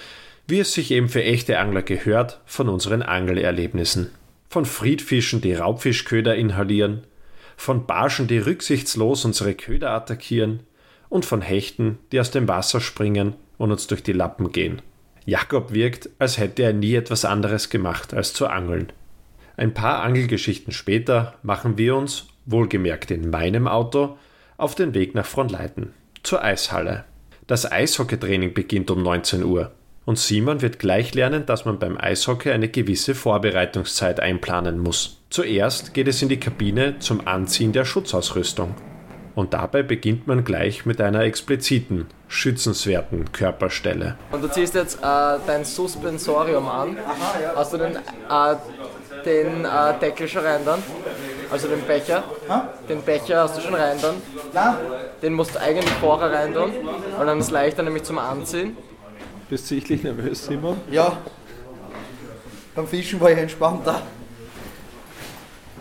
wie 0.46 0.60
es 0.60 0.74
sich 0.74 0.90
eben 0.90 1.08
für 1.08 1.22
echte 1.22 1.58
Angler 1.58 1.82
gehört, 1.82 2.40
von 2.44 2.68
unseren 2.68 3.02
Angelerlebnissen. 3.02 4.10
Von 4.48 4.64
Friedfischen, 4.64 5.40
die 5.40 5.54
Raubfischköder 5.54 6.36
inhalieren, 6.36 7.04
von 7.56 7.86
Barschen, 7.86 8.28
die 8.28 8.38
rücksichtslos 8.38 9.24
unsere 9.24 9.54
Köder 9.54 9.90
attackieren 9.90 10.60
und 11.08 11.24
von 11.24 11.40
Hechten, 11.40 11.98
die 12.12 12.20
aus 12.20 12.30
dem 12.30 12.46
Wasser 12.46 12.80
springen 12.80 13.34
und 13.58 13.72
uns 13.72 13.86
durch 13.86 14.02
die 14.02 14.12
Lappen 14.12 14.52
gehen. 14.52 14.82
Jakob 15.26 15.74
wirkt, 15.74 16.08
als 16.18 16.38
hätte 16.38 16.62
er 16.62 16.72
nie 16.72 16.94
etwas 16.94 17.24
anderes 17.24 17.68
gemacht 17.68 18.14
als 18.14 18.32
zu 18.32 18.46
angeln. 18.46 18.92
Ein 19.56 19.74
paar 19.74 20.02
Angelgeschichten 20.02 20.72
später 20.72 21.34
machen 21.42 21.76
wir 21.76 21.96
uns, 21.96 22.28
wohlgemerkt 22.46 23.10
in 23.10 23.28
meinem 23.28 23.66
Auto, 23.66 24.16
auf 24.56 24.74
den 24.74 24.94
Weg 24.94 25.14
nach 25.14 25.26
Fronleiten, 25.26 25.92
zur 26.22 26.42
Eishalle. 26.42 27.04
Das 27.46 27.70
Eishockeytraining 27.70 28.54
beginnt 28.54 28.90
um 28.90 29.02
19 29.02 29.44
Uhr 29.44 29.72
und 30.04 30.18
Simon 30.18 30.62
wird 30.62 30.78
gleich 30.78 31.14
lernen, 31.14 31.44
dass 31.44 31.64
man 31.64 31.80
beim 31.80 31.98
Eishockey 31.98 32.52
eine 32.52 32.68
gewisse 32.68 33.16
Vorbereitungszeit 33.16 34.20
einplanen 34.20 34.78
muss. 34.78 35.20
Zuerst 35.30 35.92
geht 35.92 36.06
es 36.06 36.22
in 36.22 36.28
die 36.28 36.40
Kabine 36.40 37.00
zum 37.00 37.26
Anziehen 37.26 37.72
der 37.72 37.84
Schutzausrüstung. 37.84 38.74
Und 39.36 39.52
dabei 39.52 39.82
beginnt 39.82 40.26
man 40.26 40.44
gleich 40.44 40.86
mit 40.86 40.98
einer 40.98 41.20
expliziten, 41.20 42.06
schützenswerten 42.26 43.32
Körperstelle. 43.32 44.16
Und 44.32 44.42
du 44.42 44.48
ziehst 44.48 44.74
jetzt 44.74 44.96
äh, 45.02 45.36
dein 45.46 45.62
Suspensorium 45.62 46.66
an. 46.66 46.96
Hast 47.54 47.74
du 47.74 47.76
den, 47.76 47.96
äh, 47.96 48.56
den 49.26 49.66
äh, 49.66 49.98
Deckel 50.00 50.26
schon 50.26 50.42
rein 50.42 50.62
dann? 50.64 50.82
Also 51.50 51.68
den 51.68 51.82
Becher. 51.82 52.24
Den 52.88 53.02
Becher 53.02 53.42
hast 53.42 53.58
du 53.58 53.60
schon 53.60 53.74
rein 53.74 53.98
dann. 54.00 54.14
Nein? 54.54 54.74
Den 55.20 55.34
musst 55.34 55.54
du 55.54 55.60
eigentlich 55.60 55.90
vorher 56.00 56.32
rein 56.32 56.54
tun, 56.54 56.72
weil 57.18 57.26
dann 57.26 57.38
ist 57.38 57.46
es 57.46 57.50
leichter 57.50 57.82
nämlich 57.82 58.04
zum 58.04 58.18
Anziehen. 58.18 58.74
Bist 59.50 59.70
du 59.70 59.74
sichtlich 59.74 60.02
nervös, 60.02 60.46
Simon? 60.46 60.80
Ja. 60.90 61.18
Beim 62.74 62.88
Fischen 62.88 63.20
war 63.20 63.30
ich 63.30 63.38
entspannter. 63.38 64.00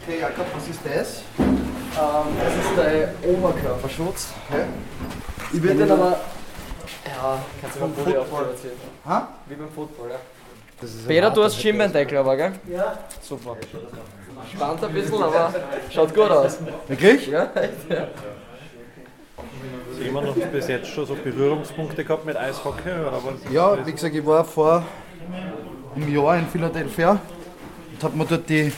Okay, 0.02 0.20
Jakob, 0.20 0.46
was 0.54 0.68
ist 0.68 0.82
das? 0.84 1.24
Ähm, 1.98 2.36
das 2.44 2.54
ist 2.54 2.78
der 2.78 3.30
Oberkörperschutz. 3.30 4.34
Okay. 4.50 4.64
Ich 5.54 5.64
würde 5.64 5.76
den 5.76 5.92
aber. 5.92 6.20
Ja, 7.06 7.40
kannst 7.62 7.76
du 7.76 7.80
beim 7.80 7.94
Football 7.94 8.46
erzählen. 8.50 8.74
Ha? 9.06 9.28
Wie 9.48 9.56
beim 9.56 9.70
Football, 9.70 10.10
ja. 10.10 10.16
Das 10.82 10.90
ist 10.90 11.04
ein 11.04 11.08
Peter, 11.08 11.32
du 11.32 11.44
hast 11.44 11.56
Schienbeindeckel 11.56 12.18
aber, 12.18 12.36
gell? 12.36 12.52
Ja. 12.68 12.98
Super. 13.22 13.56
Spannt 14.54 14.84
ein 14.84 14.94
bisschen, 14.94 15.24
aber 15.24 15.54
schaut 15.90 16.14
gut 16.14 16.30
aus. 16.30 16.58
Wirklich? 16.88 17.28
Ja, 17.28 17.50
ja. 17.90 18.08
Simon 19.98 20.26
noch 20.26 20.36
bis 20.36 20.68
jetzt 20.68 20.88
schon 20.88 21.06
so 21.06 21.16
Berührungspunkte 21.16 22.04
gehabt 22.04 22.26
mit 22.26 22.36
Eishockey? 22.36 22.90
Oder 22.90 23.22
was? 23.24 23.54
Ja, 23.54 23.86
wie 23.86 23.92
gesagt, 23.92 24.14
ich 24.14 24.26
war 24.26 24.44
vor 24.44 24.84
einem 25.96 26.14
Jahr 26.14 26.38
in 26.38 26.48
Philadelphia 26.48 27.12
und 27.12 28.04
habe 28.04 28.18
mir 28.18 28.26
dort 28.26 28.50
die 28.50 28.74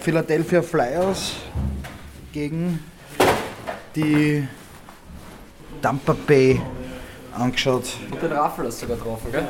Philadelphia 0.00 0.60
Flyers 0.60 1.32
gegen 2.32 2.80
die 3.94 4.46
Tampa 5.82 6.14
Bay 6.26 6.60
angeschaut. 7.36 7.84
Und 8.10 8.22
den 8.22 8.32
Raffel 8.32 8.66
hast 8.66 8.82
du 8.82 8.86
sogar 8.86 8.98
getroffen, 8.98 9.32
gell? 9.32 9.44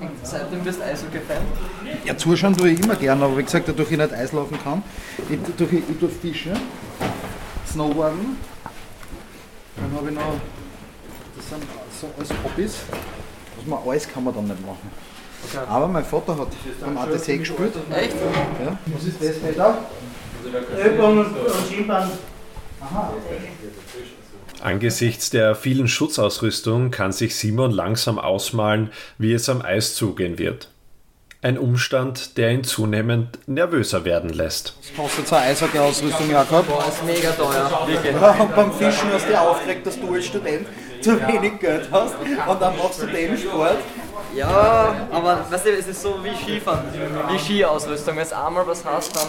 Und 0.00 0.10
seitdem 0.22 0.60
bist 0.64 0.80
du 0.80 0.84
Eishockey-Fan? 0.84 1.42
Ja, 2.04 2.16
zuschauen 2.16 2.56
tue 2.56 2.70
ich 2.70 2.80
immer 2.80 2.96
gerne, 2.96 3.24
aber 3.24 3.38
wie 3.38 3.42
gesagt, 3.42 3.68
dadurch 3.68 3.92
ich 3.92 3.98
nicht 3.98 4.12
Eislaufen 4.12 4.58
kann, 4.62 4.82
ich, 5.28 5.38
durch, 5.56 5.72
ich, 5.72 5.82
ich 5.88 5.98
tue 5.98 6.08
Fischen, 6.08 6.52
Snowboarden, 7.70 8.36
dann 9.76 9.96
habe 9.96 10.08
ich 10.08 10.14
noch, 10.14 10.40
das 11.36 11.48
sind 11.48 11.62
so 12.00 12.08
alles 12.16 12.30
Hobbys, 12.44 12.76
was 13.56 13.66
man 13.66 13.78
alles 13.86 14.08
kann 14.08 14.24
man 14.24 14.34
dann 14.34 14.46
nicht 14.48 14.66
machen. 14.66 14.90
Aber 15.68 15.88
mein 15.88 16.04
Vater 16.04 16.38
hat 16.38 16.48
beim 16.80 16.98
ATC 16.98 17.38
gespielt. 17.38 17.74
Echt? 17.90 18.14
Ja. 18.64 18.78
Was 18.86 19.04
ist 19.04 19.20
das, 19.20 19.36
und 19.36 19.42
Skifahren. 19.42 19.76
Angesichts 24.62 25.30
der 25.30 25.54
vielen 25.54 25.88
Schutzausrüstung 25.88 26.90
kann 26.90 27.12
sich 27.12 27.36
Simon 27.36 27.72
langsam 27.72 28.18
ausmalen, 28.18 28.90
wie 29.18 29.32
es 29.32 29.48
am 29.48 29.62
Eis 29.62 29.94
zugehen 29.94 30.38
wird. 30.38 30.68
Ein 31.44 31.58
Umstand, 31.58 32.38
der 32.38 32.52
ihn 32.52 32.62
zunehmend 32.62 33.40
nervöser 33.48 34.04
werden 34.04 34.30
lässt. 34.30 34.76
Das 34.80 34.94
kostet 34.96 35.26
so 35.26 35.34
eine 35.34 35.46
Eishockey-Ausrüstung, 35.46 36.30
Jakob. 36.30 36.68
Boah, 36.68 36.86
ist 36.86 37.04
mega 37.04 37.32
teuer. 37.32 37.68
Ja, 38.04 38.30
und 38.40 38.54
beim 38.54 38.72
Fischen 38.72 39.12
hast 39.12 39.24
du 39.24 39.30
dich 39.30 39.38
aufgeregt, 39.38 39.84
dass 39.84 40.00
du 40.00 40.14
als 40.14 40.26
Student 40.26 40.68
zu 41.00 41.20
wenig 41.26 41.58
Geld 41.58 41.88
hast 41.90 42.14
und 42.20 42.62
dann 42.62 42.78
machst 42.78 43.02
du 43.02 43.06
den 43.06 43.36
Sport. 43.36 43.78
Ja, 44.34 44.94
aber 45.10 45.44
weißt 45.50 45.66
du, 45.66 45.70
es 45.72 45.86
ist 45.86 46.02
so 46.02 46.22
wie 46.24 46.34
Skifahren, 46.34 46.84
wie 47.28 47.38
Skiausrüstung. 47.38 48.16
Wenn 48.16 48.28
du 48.28 48.36
einmal 48.36 48.66
was 48.66 48.84
hast, 48.84 49.14
dann 49.14 49.28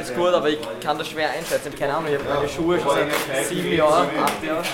ist 0.00 0.14
gut, 0.14 0.28
aber 0.28 0.48
ich 0.50 0.58
kann 0.80 0.98
das 0.98 1.08
schwer 1.08 1.30
einschätzen. 1.30 1.74
Keine 1.74 1.94
Ahnung, 1.94 2.12
ich 2.12 2.18
habe 2.18 2.28
meine 2.34 2.48
Schuhe 2.48 2.78
schon 2.78 2.96
seit 3.28 3.46
sieben 3.46 3.72
Jahren, 3.72 4.08
acht 4.22 4.42
Jahren. 4.42 4.64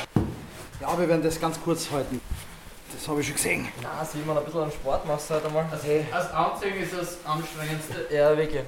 Ja, 0.81 0.99
wir 0.99 1.09
werden 1.09 1.23
das 1.23 1.41
ganz 1.41 1.61
kurz 1.63 1.89
halten. 1.93 2.21
Das 2.93 3.07
habe 3.09 3.21
ich 3.21 3.27
schon 3.27 3.37
gesehen. 3.37 3.69
Na, 3.83 4.05
Simon, 4.05 4.37
ein 4.37 4.45
bisschen 4.45 4.63
an 4.63 4.73
Sport 4.73 5.07
machst 5.07 5.31
du 5.31 5.35
halt 5.35 5.47
einmal. 5.47 5.65
Also, 5.71 5.87
hey. 5.87 6.07
Als 6.11 6.31
Anziehen 6.33 6.83
ist 6.83 6.93
das 6.93 7.19
anstrengendste. 7.25 8.15
Ja, 8.15 8.37
wirklich. 8.37 8.63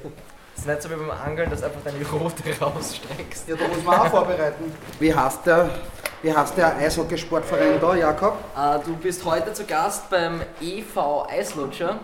Es 0.54 0.60
ist 0.60 0.68
nicht 0.68 0.82
so 0.82 0.90
wie 0.90 0.94
beim 0.94 1.10
Angeln, 1.10 1.50
dass 1.50 1.60
du 1.60 1.66
einfach 1.66 1.80
deine 1.84 2.06
Route 2.06 2.42
rausstreckst. 2.60 3.48
Ja, 3.48 3.56
da 3.56 3.68
muss 3.68 3.82
man 3.82 3.98
auch 4.00 4.06
vorbereiten. 4.06 4.72
Wie 5.00 5.12
heißt 5.14 5.40
der, 5.44 5.68
wie 6.24 6.34
heißt 6.34 6.56
der 6.56 6.76
Eishockeysportverein 6.76 7.78
da, 7.82 7.94
Jakob? 7.94 8.38
Äh, 8.56 8.78
du 8.82 8.96
bist 8.96 9.22
heute 9.26 9.52
zu 9.52 9.64
Gast 9.64 10.08
beim 10.08 10.40
EV 10.58 11.26
Eislutscher. 11.28 11.98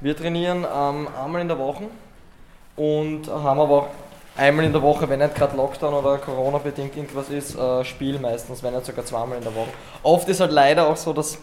Wir 0.00 0.16
trainieren 0.16 0.64
ähm, 0.64 1.06
einmal 1.22 1.42
in 1.42 1.48
der 1.48 1.58
Woche 1.58 1.84
und 2.76 3.28
haben 3.28 3.60
aber 3.60 3.74
auch 3.74 3.88
einmal 4.38 4.64
in 4.64 4.72
der 4.72 4.80
Woche, 4.80 5.06
wenn 5.06 5.18
nicht 5.18 5.34
gerade 5.34 5.54
Lockdown 5.54 5.92
oder 5.92 6.16
Corona-bedingt 6.16 6.96
irgendwas 6.96 7.28
ist, 7.28 7.54
äh, 7.54 7.84
Spiel 7.84 8.18
meistens, 8.18 8.62
wenn 8.62 8.72
nicht 8.72 8.86
sogar 8.86 9.04
zweimal 9.04 9.36
in 9.36 9.44
der 9.44 9.54
Woche. 9.54 9.68
Oft 10.02 10.26
ist 10.30 10.40
halt 10.40 10.50
leider 10.50 10.86
auch 10.86 10.96
so, 10.96 11.12
dass 11.12 11.36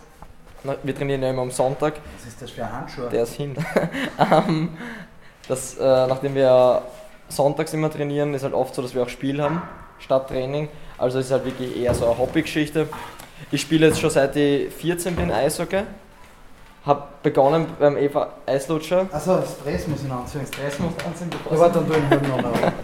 na, 0.63 0.77
wir 0.81 0.95
trainieren 0.95 1.21
ja 1.21 1.29
immer 1.29 1.43
am 1.43 1.51
Sonntag, 1.51 1.93
Was 2.17 2.27
ist 2.27 2.41
das 2.41 2.49
für 2.49 2.63
ein 2.63 2.73
Handschuh? 2.73 3.07
der 3.07 3.21
ist 3.21 3.35
hin. 3.35 3.55
ähm, 4.31 4.75
das, 5.47 5.77
äh, 5.77 6.07
nachdem 6.07 6.33
wir 6.33 6.81
sonntags 7.27 7.71
immer 7.75 7.91
trainieren, 7.91 8.33
ist 8.33 8.41
halt 8.41 8.55
oft 8.55 8.73
so, 8.73 8.81
dass 8.81 8.95
wir 8.95 9.03
auch 9.03 9.09
Spiel 9.09 9.43
haben, 9.43 9.61
statt 9.99 10.27
Training. 10.27 10.69
Also 10.99 11.19
ist 11.19 11.31
halt 11.31 11.45
wirklich 11.45 11.77
eher 11.77 11.93
so 11.93 12.05
eine 12.05 12.17
Hobbygeschichte. 12.17 12.87
Ich 13.51 13.61
spiele 13.61 13.87
jetzt 13.87 13.99
schon 13.99 14.09
seit 14.09 14.35
ich 14.35 14.71
14 14.73 15.15
bin 15.15 15.31
Eishockey. 15.31 15.83
Hab 16.85 17.23
begonnen 17.23 17.67
beim 17.79 17.97
Eva 17.97 18.33
Eislutscher. 18.45 19.07
Also, 19.11 19.41
Stress 19.41 19.87
muss 19.87 20.03
ich 20.03 20.11
anziehen. 20.11 20.41
Stress 20.47 20.79
muss 20.79 20.93
anziehen, 21.05 21.29
bevor 21.29 21.53
Ja, 21.53 21.59
warte, 21.59 21.79
dann 21.79 21.87
tue 21.87 21.97
ich 21.97 22.23
ihn 22.23 22.29
noch 22.29 22.41
mal. 22.41 22.73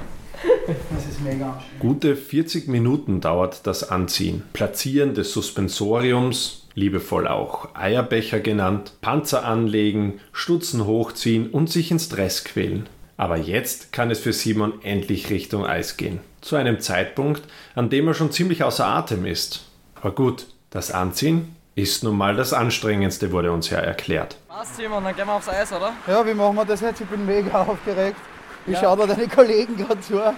Das 0.67 1.05
ist 1.05 1.21
mega 1.21 1.45
anstrengend. 1.47 1.79
Gute 1.79 2.15
40 2.15 2.67
Minuten 2.67 3.21
dauert 3.21 3.65
das 3.65 3.89
Anziehen. 3.89 4.43
Platzieren 4.53 5.13
des 5.13 5.31
Suspensoriums, 5.31 6.67
liebevoll 6.75 7.27
auch 7.27 7.69
Eierbecher 7.73 8.39
genannt, 8.39 8.93
Panzer 9.01 9.45
anlegen, 9.45 10.19
Stutzen 10.33 10.85
hochziehen 10.85 11.49
und 11.49 11.69
sich 11.69 11.91
in 11.91 11.99
Stress 11.99 12.43
quälen. 12.43 12.87
Aber 13.17 13.37
jetzt 13.37 13.93
kann 13.93 14.11
es 14.11 14.19
für 14.19 14.33
Simon 14.33 14.81
endlich 14.83 15.29
Richtung 15.29 15.65
Eis 15.65 15.97
gehen. 15.97 16.19
Zu 16.41 16.57
einem 16.57 16.79
Zeitpunkt, 16.81 17.43
an 17.73 17.89
dem 17.89 18.07
er 18.07 18.13
schon 18.13 18.31
ziemlich 18.31 18.63
außer 18.63 18.85
Atem 18.85 19.25
ist. 19.25 19.65
Aber 19.95 20.11
gut, 20.11 20.47
das 20.69 20.91
Anziehen 20.91 21.55
ist 21.75 22.03
nun 22.03 22.17
mal 22.17 22.35
das 22.35 22.53
Anstrengendste, 22.53 23.31
wurde 23.31 23.51
uns 23.51 23.69
ja 23.69 23.79
erklärt. 23.79 24.37
Passt, 24.47 24.75
Simon, 24.75 25.03
dann 25.03 25.15
gehen 25.15 25.27
wir 25.27 25.33
aufs 25.33 25.49
Eis, 25.49 25.71
oder? 25.71 25.93
Ja, 26.07 26.25
wie 26.25 26.33
machen 26.33 26.55
wir 26.55 26.65
das 26.65 26.81
jetzt? 26.81 27.01
Ich 27.01 27.07
bin 27.07 27.25
mega 27.25 27.61
aufgeregt. 27.67 28.17
Wie 28.65 28.75
schaut 28.75 28.99
da 28.99 29.05
deine 29.05 29.27
Kollegen 29.27 29.77
gerade 29.77 29.99
zu? 30.01 30.15
Ja, 30.15 30.33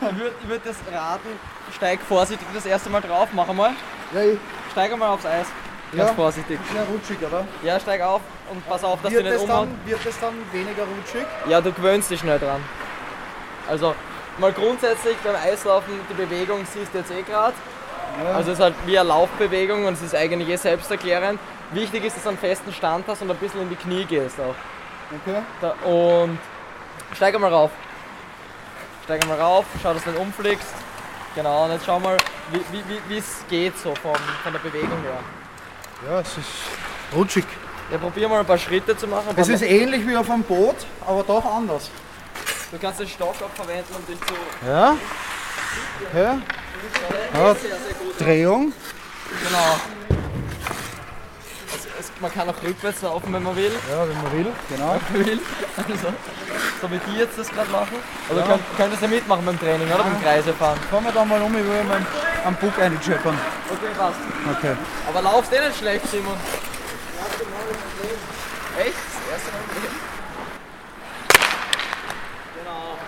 Ich 0.00 0.18
würde 0.18 0.34
würd 0.46 0.60
das 0.64 0.76
raten, 0.92 1.28
steig 1.74 2.00
vorsichtig 2.00 2.46
das 2.54 2.66
erste 2.66 2.90
Mal 2.90 3.00
drauf, 3.00 3.28
mach 3.32 3.48
einmal. 3.48 3.70
ich, 4.12 4.38
Steig 4.72 4.92
einmal 4.92 5.08
aufs 5.08 5.24
Eis. 5.26 5.46
Ganz 5.94 6.08
Ja. 6.10 6.14
vorsichtig. 6.14 6.58
ja 6.74 6.82
rutschig, 6.84 7.18
oder? 7.26 7.44
Ja, 7.62 7.78
steig 7.78 8.00
auf 8.00 8.22
und 8.50 8.66
pass 8.68 8.82
auf, 8.82 9.00
dass 9.02 9.12
Wird 9.12 9.26
du 9.26 9.30
nicht 9.30 9.40
umhaut. 9.42 9.68
dann, 9.68 9.78
wird 9.90 10.00
das 10.06 10.18
dann 10.20 10.34
weniger 10.52 10.82
rutschig? 10.84 11.26
Ja, 11.48 11.60
du 11.60 11.70
gewöhnst 11.72 12.10
dich 12.10 12.20
schnell 12.20 12.38
dran. 12.38 12.62
Also, 13.68 13.94
mal 14.38 14.52
grundsätzlich 14.52 15.16
beim 15.18 15.36
Eislaufen, 15.36 15.92
die 16.08 16.14
Bewegung 16.14 16.64
siehst 16.64 16.94
du 16.94 16.98
jetzt 16.98 17.10
eh 17.10 17.22
gerade. 17.22 17.52
Ja. 18.24 18.32
Also 18.36 18.52
es 18.52 18.58
ist 18.58 18.62
halt 18.62 18.74
wie 18.86 18.98
eine 18.98 19.08
Laufbewegung 19.08 19.84
und 19.86 19.94
es 19.94 20.02
ist 20.02 20.14
eigentlich 20.14 20.48
eh 20.48 20.56
selbsterklärend. 20.56 21.38
Wichtig 21.72 22.04
ist, 22.04 22.16
dass 22.16 22.22
du 22.24 22.28
einen 22.30 22.38
festen 22.38 22.72
Stand 22.72 23.06
hast 23.08 23.22
und 23.22 23.30
ein 23.30 23.36
bisschen 23.36 23.62
in 23.62 23.68
die 23.70 23.76
Knie 23.76 24.04
gehst 24.04 24.38
auch. 24.40 24.54
Okay. 25.26 25.40
Da, 25.60 25.70
und 25.88 26.38
steig 27.14 27.34
einmal 27.34 27.52
rauf. 27.52 27.70
Steig 29.04 29.22
einmal 29.22 29.40
rauf, 29.40 29.64
schau, 29.82 29.92
dass 29.94 30.04
du 30.04 30.10
nicht 30.10 30.20
umfliegst. 30.20 30.74
Genau, 31.34 31.64
und 31.64 31.72
jetzt 31.72 31.86
schau 31.86 31.98
mal, 31.98 32.16
wie 32.50 32.58
es 32.58 32.64
wie, 32.72 32.82
wie, 32.88 33.00
wie 33.08 33.18
es 33.18 33.44
geht 33.48 33.78
so 33.78 33.94
vom, 33.94 34.14
von 34.42 34.52
der 34.52 34.60
Bewegung 34.60 35.00
her. 35.02 35.18
Ja, 36.08 36.20
es 36.20 36.28
ist 36.36 36.48
rutschig. 37.14 37.44
Ja, 37.90 37.98
probier 37.98 38.28
mal 38.28 38.40
ein 38.40 38.46
paar 38.46 38.58
Schritte 38.58 38.96
zu 38.96 39.06
machen. 39.06 39.28
Es 39.36 39.48
ist 39.48 39.62
ähnlich 39.62 40.06
wie 40.06 40.16
auf 40.16 40.28
einem 40.30 40.42
Boot, 40.42 40.76
aber 41.06 41.22
doch 41.22 41.44
anders. 41.44 41.90
du 42.70 42.78
kannst 42.78 43.00
den 43.00 43.08
Stock 43.08 43.34
auch 43.42 43.54
verwenden, 43.54 43.94
um 43.94 44.06
dich 44.06 44.18
zu... 44.20 44.34
Ja. 44.66 44.96
Ja, 46.14 46.32
gut. 47.34 47.56
Drehung. 48.18 48.72
Genau. 49.28 49.80
Es, 51.68 51.86
es, 52.00 52.12
man 52.20 52.32
kann 52.32 52.48
auch 52.48 52.62
rückwärts 52.62 53.02
laufen, 53.02 53.32
wenn 53.32 53.42
man 53.42 53.54
will. 53.54 53.72
Ja, 53.90 54.08
wenn 54.08 54.22
man 54.22 54.32
will. 54.32 54.52
Genau. 54.68 54.96
Wenn 55.10 55.20
man 55.20 55.26
will. 55.26 55.40
Also, 55.76 56.08
so 56.80 56.90
wie 56.90 56.98
die 56.98 57.18
jetzt 57.18 57.38
das 57.38 57.48
gerade 57.48 57.70
machen. 57.70 57.96
Aber 58.28 58.40
du 58.40 58.46
könnt, 58.46 58.62
könntest 58.76 59.02
ja 59.02 59.08
mitmachen 59.08 59.44
beim 59.44 59.58
Training, 59.58 59.86
oder? 59.86 60.02
Beim 60.02 60.20
Kreisefahren. 60.20 60.78
Fahren 60.90 61.04
wir 61.04 61.12
da 61.12 61.24
mal 61.24 61.40
um, 61.40 61.56
ich 61.56 61.64
will 61.64 61.84
mal 61.84 62.04
am 62.44 62.54
Bug 62.56 62.78
einscheppern. 62.78 63.38
Okay, 63.70 63.92
passt. 63.96 64.18
Okay. 64.58 64.76
Aber 65.08 65.22
laufst 65.22 65.52
eh 65.52 65.60
nicht 65.60 65.78
schlecht, 65.78 66.08
Simon. 66.08 66.36
Echt? 68.78 68.94
Das 68.94 69.32
erste 69.32 69.52
Mal 69.52 69.60
im 69.68 69.82
Leben? 69.82 69.96
Genau. 72.58 72.98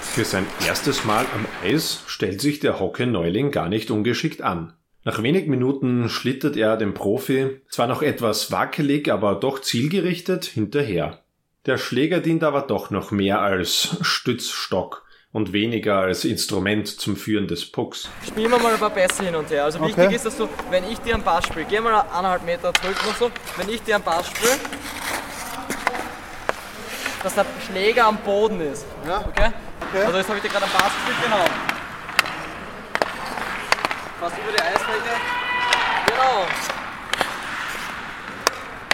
Für 0.01 0.25
sein 0.25 0.45
erstes 0.67 1.06
Mal 1.06 1.25
am 1.34 1.45
Eis 1.63 2.03
stellt 2.08 2.41
sich 2.41 2.60
der 2.60 2.79
Hockey-Neuling 2.79 3.51
gar 3.51 3.69
nicht 3.69 3.89
ungeschickt 3.89 4.41
an. 4.41 4.73
Nach 5.06 5.21
wenigen 5.21 5.49
Minuten 5.49 6.08
schlittert 6.10 6.56
er 6.56 6.77
dem 6.77 6.93
Profi, 6.93 7.62
zwar 7.69 7.88
noch 7.88 8.01
etwas 8.01 8.51
wackelig, 8.51 9.12
aber 9.12 9.36
doch 9.36 9.60
zielgerichtet, 9.60 10.45
hinterher. 10.45 11.19
Der 11.65 11.77
Schläger 11.77 12.19
dient 12.19 12.43
aber 12.43 12.62
doch 12.62 12.89
noch 12.89 13.12
mehr 13.12 13.41
als 13.41 13.97
Stützstock 14.01 15.03
und 15.32 15.51
weniger 15.51 15.97
als 15.99 16.25
Instrument 16.25 16.88
zum 16.88 17.15
Führen 17.15 17.47
des 17.47 17.65
Pucks. 17.71 18.08
Spielen 18.25 18.51
wir 18.51 18.60
mal 18.60 18.73
ein 18.73 18.79
paar 18.79 18.91
Pässe 18.91 19.23
hin 19.23 19.36
und 19.36 19.49
her. 19.49 19.63
Also 19.65 19.79
Okay. 19.79 19.97
wichtig 19.97 20.15
ist, 20.15 20.25
dass 20.25 20.38
du, 20.38 20.47
wenn 20.69 20.84
ich 20.89 20.99
dir 20.99 21.15
einen 21.15 21.23
Pass 21.23 21.45
spiele, 21.47 21.65
geh 21.69 21.79
mal 21.79 22.01
eineinhalb 22.01 22.45
Meter 22.45 22.73
zurück 22.73 22.97
noch 23.06 23.15
so, 23.17 23.32
wenn 23.58 23.69
ich 23.69 23.82
dir 23.82 23.95
einen 23.95 24.03
Pass 24.03 24.27
spiele, 24.27 24.51
dass 27.24 27.34
der 27.36 27.46
Schläger 27.66 28.08
am 28.08 28.18
Boden 28.18 28.60
ist. 28.62 28.86
Ja. 29.08 29.20
Okay? 29.20 29.52
Okay. 29.90 30.04
Also 30.06 30.18
jetzt 30.18 30.28
habe 30.28 30.38
ich 30.38 30.44
dir 30.44 30.50
gerade 30.50 30.66
einen 30.66 30.74
Pass 30.74 30.92
gespielt, 30.94 31.18
genau. 31.24 31.46
Fast 34.20 34.38
über 34.38 34.52
die 34.52 34.62
Eisfläche. 34.62 35.14
Genau. 36.08 36.46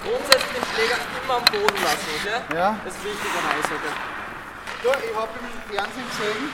Grundsätzlich 0.03 0.53
den 0.53 0.65
Schläger 0.73 0.97
immer 1.23 1.35
am 1.35 1.45
Boden 1.45 1.83
lassen, 1.83 2.09
okay? 2.21 2.55
Ja. 2.55 2.77
Das 2.85 2.93
ist 2.93 3.03
wichtig 3.03 3.31
am 3.33 3.45
Eishockey. 3.49 3.93
Du, 4.81 4.89
ich 4.89 5.15
habe 5.15 5.29
im 5.35 5.75
Fernsehen 5.75 6.07
gesehen, 6.09 6.49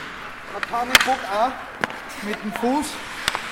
man 0.52 0.62
kann 0.68 0.88
den 0.88 0.98
Puck 1.04 1.20
auch 1.30 1.52
mit 2.22 2.42
dem 2.42 2.52
Fuß 2.54 2.86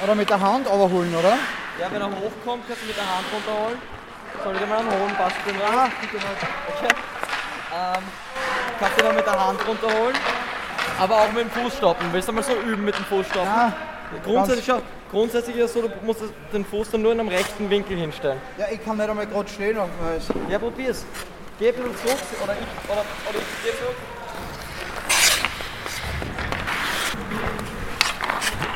oder 0.03 0.15
mit 0.15 0.29
der 0.29 0.41
Hand 0.41 0.67
überholen, 0.67 1.15
oder? 1.15 1.39
Ja, 1.79 1.91
wenn 1.91 2.01
er 2.01 2.11
hochkommt, 2.11 2.65
kannst 2.67 2.83
du 2.83 2.87
mit 2.87 2.97
der 2.97 3.05
Hand 3.05 3.27
runterholen. 3.33 3.79
Soll 4.43 4.55
ich 4.55 4.61
dir 4.61 4.67
mal 4.67 4.79
einen 4.79 4.91
hohen 4.91 5.15
Pass 5.15 5.33
spielen? 5.35 5.61
Ah. 5.63 5.89
Okay. 6.69 6.95
Ähm, 7.75 8.03
kannst 8.79 9.01
du 9.01 9.05
dann 9.05 9.17
mit 9.17 9.27
der 9.27 9.47
Hand 9.47 9.59
runterholen, 9.67 10.15
aber 11.01 11.17
auch 11.17 11.33
mit 11.33 11.43
dem 11.43 11.51
Fuß 11.51 11.77
stoppen. 11.77 12.07
Willst 12.13 12.29
du 12.29 12.33
mal 12.33 12.45
so 12.45 12.53
üben 12.61 12.85
mit 12.85 12.97
dem 12.97 13.05
Fuß 13.07 13.27
stoppen? 13.27 13.49
Ah, 13.49 13.73
grundsätzlich, 14.25 14.65
schau, 14.65 14.81
grundsätzlich 15.11 15.57
ist 15.57 15.65
es 15.65 15.73
so, 15.73 15.83
du 15.83 15.91
musst 16.05 16.21
den 16.53 16.65
Fuß 16.65 16.93
dann 16.93 17.03
nur 17.03 17.11
in 17.11 17.19
einem 17.19 17.31
rechten 17.31 17.69
Winkel 17.69 17.97
hinstellen. 17.97 18.39
ja, 18.59 18.67
ich 18.71 18.85
kann 18.85 18.97
nicht 18.97 19.09
einmal 19.09 19.27
gerade 19.27 19.49
stehen 19.49 19.77
auf 19.77 19.89
dem 19.89 20.07
Eis. 20.07 20.29
Ja, 20.49 20.61
probier's. 20.61 21.05
Geh 21.59 21.69
ein 21.71 21.75
bisschen 21.75 21.97
zurück 21.97 22.19
oder 22.45 22.53
ich, 22.53 22.91
oder, 22.93 23.01
oder 23.29 23.39
ich 23.39 23.65
geh 23.65 23.71
zurück. 23.71 23.97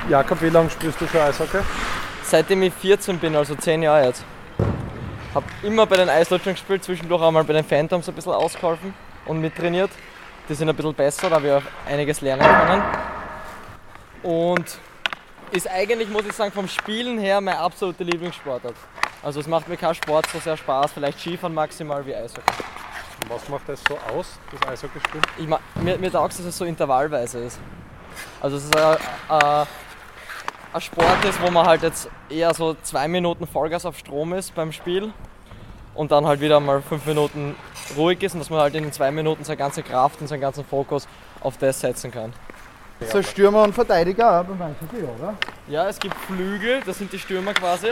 Jakob, 0.09 0.43
wie 0.43 0.49
lange 0.49 0.71
spielst 0.71 1.01
du 1.01 1.07
schon 1.07 1.21
Eishockey? 1.21 1.61
Seitdem 2.25 2.63
ich 2.63 2.75
14 2.75 3.19
bin, 3.21 3.37
also 3.37 3.55
10 3.55 3.83
Jahre 3.83 4.07
jetzt. 4.07 4.25
Hab 5.35 5.45
immer 5.62 5.87
bei 5.87 5.97
den 5.97 6.09
Eislotschen 6.09 6.53
gespielt, 6.55 6.83
zwischendurch 6.85 7.23
auch 7.23 7.31
mal 7.31 7.45
bei 7.45 7.53
den 7.53 7.64
Phantoms 7.64 8.09
ein 8.09 8.14
bisschen 8.14 8.33
ausgeholfen 8.33 8.95
und 9.27 9.41
mittrainiert. 9.41 9.91
Die 10.49 10.55
sind 10.55 10.69
ein 10.69 10.75
bisschen 10.75 10.95
besser, 10.95 11.29
da 11.29 11.37
habe 11.37 11.47
ich 11.47 11.53
auch 11.53 11.62
einiges 11.87 12.21
lernen 12.23 12.47
können. 12.47 12.83
Und 14.23 14.79
ist 15.53 15.71
eigentlich, 15.71 16.09
muss 16.09 16.25
ich 16.25 16.33
sagen, 16.33 16.53
vom 16.53 16.67
Spielen 16.67 17.19
her 17.19 17.41
mein 17.41 17.57
absoluter 17.57 18.05
Lieblingssportart. 18.05 18.75
Also 19.23 19.41
es 19.41 19.47
macht 19.47 19.69
mir 19.69 19.77
kein 19.77 19.95
Sport 19.95 20.27
so 20.33 20.38
sehr 20.38 20.57
Spaß, 20.57 20.93
vielleicht 20.93 21.21
Skifahren 21.21 21.55
maximal 21.55 22.05
wie 22.07 22.14
Eishockey. 22.14 22.43
Was 23.29 23.49
macht 23.49 23.69
das 23.69 23.81
so 23.87 23.99
aus, 24.14 24.38
das 24.53 24.71
Eishockeyspielen? 24.71 25.27
Ich 25.38 25.47
mir, 25.83 25.99
mir 25.99 26.12
taugt 26.12 26.33
es, 26.33 26.38
dass 26.38 26.47
es 26.47 26.57
so 26.57 26.64
intervallweise 26.64 27.41
ist. 27.41 27.59
Also 28.41 28.57
es 28.57 28.64
ist 28.64 28.77
ein, 28.77 28.97
ein, 29.29 29.67
ein 30.79 30.81
Sport 30.81 31.25
ist, 31.25 31.43
wo 31.43 31.51
man 31.51 31.67
halt 31.67 31.83
jetzt 31.83 32.09
eher 32.31 32.55
so 32.55 32.77
zwei 32.83 33.09
Minuten 33.09 33.47
Vollgas 33.47 33.85
auf 33.85 33.99
Strom 33.99 34.33
ist 34.33 34.55
beim 34.55 34.71
Spiel 34.71 35.12
und 35.95 36.12
dann 36.12 36.25
halt 36.25 36.41
wieder 36.41 36.61
mal 36.61 36.81
fünf 36.83 37.05
Minuten 37.05 37.57
ruhig 37.97 38.23
ist 38.23 38.35
und 38.35 38.41
dass 38.41 38.51
man 38.51 38.61
halt 38.61 38.75
in 38.77 38.85
den 38.85 38.93
zwei 38.93 39.11
Minuten 39.11 39.43
seine 39.43 39.57
ganze 39.57 39.83
Kraft 39.83 40.21
und 40.21 40.29
seinen 40.29 40.41
ganzen 40.41 40.64
Fokus 40.64 41.09
auf 41.41 41.57
das 41.59 41.81
setzen 41.81 42.12
kann. 42.12 42.33
So 43.12 43.23
Stürmer 43.23 43.64
und 43.64 43.75
Verteidiger 43.75 44.41
auch 44.41 44.45
beim 44.45 44.62
Eishockey, 44.62 45.03
oder? 45.03 45.35
Ja, 45.67 45.88
es 45.88 45.99
gibt 45.99 46.14
Flügel, 46.14 46.81
das 46.87 46.99
sind 46.99 47.12
die 47.12 47.19
Stürmer 47.19 47.55
quasi. 47.55 47.91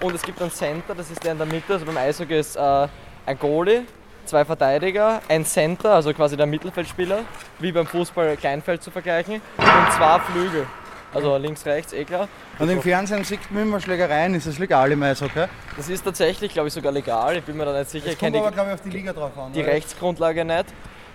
Und 0.00 0.14
es 0.14 0.22
gibt 0.22 0.40
einen 0.42 0.50
Center, 0.50 0.94
das 0.94 1.10
ist 1.10 1.22
der 1.24 1.32
in 1.32 1.38
der 1.38 1.46
Mitte. 1.46 1.74
Also 1.74 1.86
beim 1.86 1.96
Eishockey 1.96 2.38
ist 2.38 2.56
äh, 2.56 2.88
ein 3.26 3.38
Goalie, 3.38 3.84
zwei 4.24 4.44
Verteidiger, 4.44 5.20
ein 5.28 5.44
Center, 5.44 5.94
also 5.94 6.12
quasi 6.12 6.36
der 6.36 6.46
Mittelfeldspieler, 6.46 7.20
wie 7.60 7.72
beim 7.72 7.86
Fußball 7.86 8.36
Kleinfeld 8.36 8.82
zu 8.82 8.90
vergleichen, 8.90 9.40
und 9.58 9.92
zwei 9.96 10.18
Flügel. 10.20 10.66
Also 11.14 11.36
links, 11.36 11.64
rechts, 11.64 11.92
eh 11.92 12.04
klar. 12.04 12.28
Und 12.58 12.68
im 12.68 12.82
Fernsehen 12.82 13.24
sieht 13.24 13.50
man 13.50 13.62
immer 13.62 13.80
Schlägereien, 13.80 14.34
ist 14.34 14.46
das 14.46 14.58
legal 14.58 14.92
im 14.92 15.02
Eishockey? 15.02 15.46
Das 15.76 15.88
ist 15.88 16.04
tatsächlich, 16.04 16.52
glaube 16.52 16.68
ich, 16.68 16.74
sogar 16.74 16.92
legal. 16.92 17.36
Ich 17.36 17.44
bin 17.44 17.56
mir 17.56 17.64
da 17.64 17.78
nicht 17.78 17.90
sicher. 17.90 18.14
Kenne 18.14 18.38
kommt 18.38 18.46
aber, 18.46 18.54
glaube 18.54 18.68
ich, 18.70 18.74
auf 18.74 18.80
die 18.82 18.90
Liga 18.90 19.12
drauf 19.12 19.36
an. 19.38 19.52
die 19.52 19.62
oder? 19.62 19.72
Rechtsgrundlage 19.72 20.44
nicht. 20.44 20.66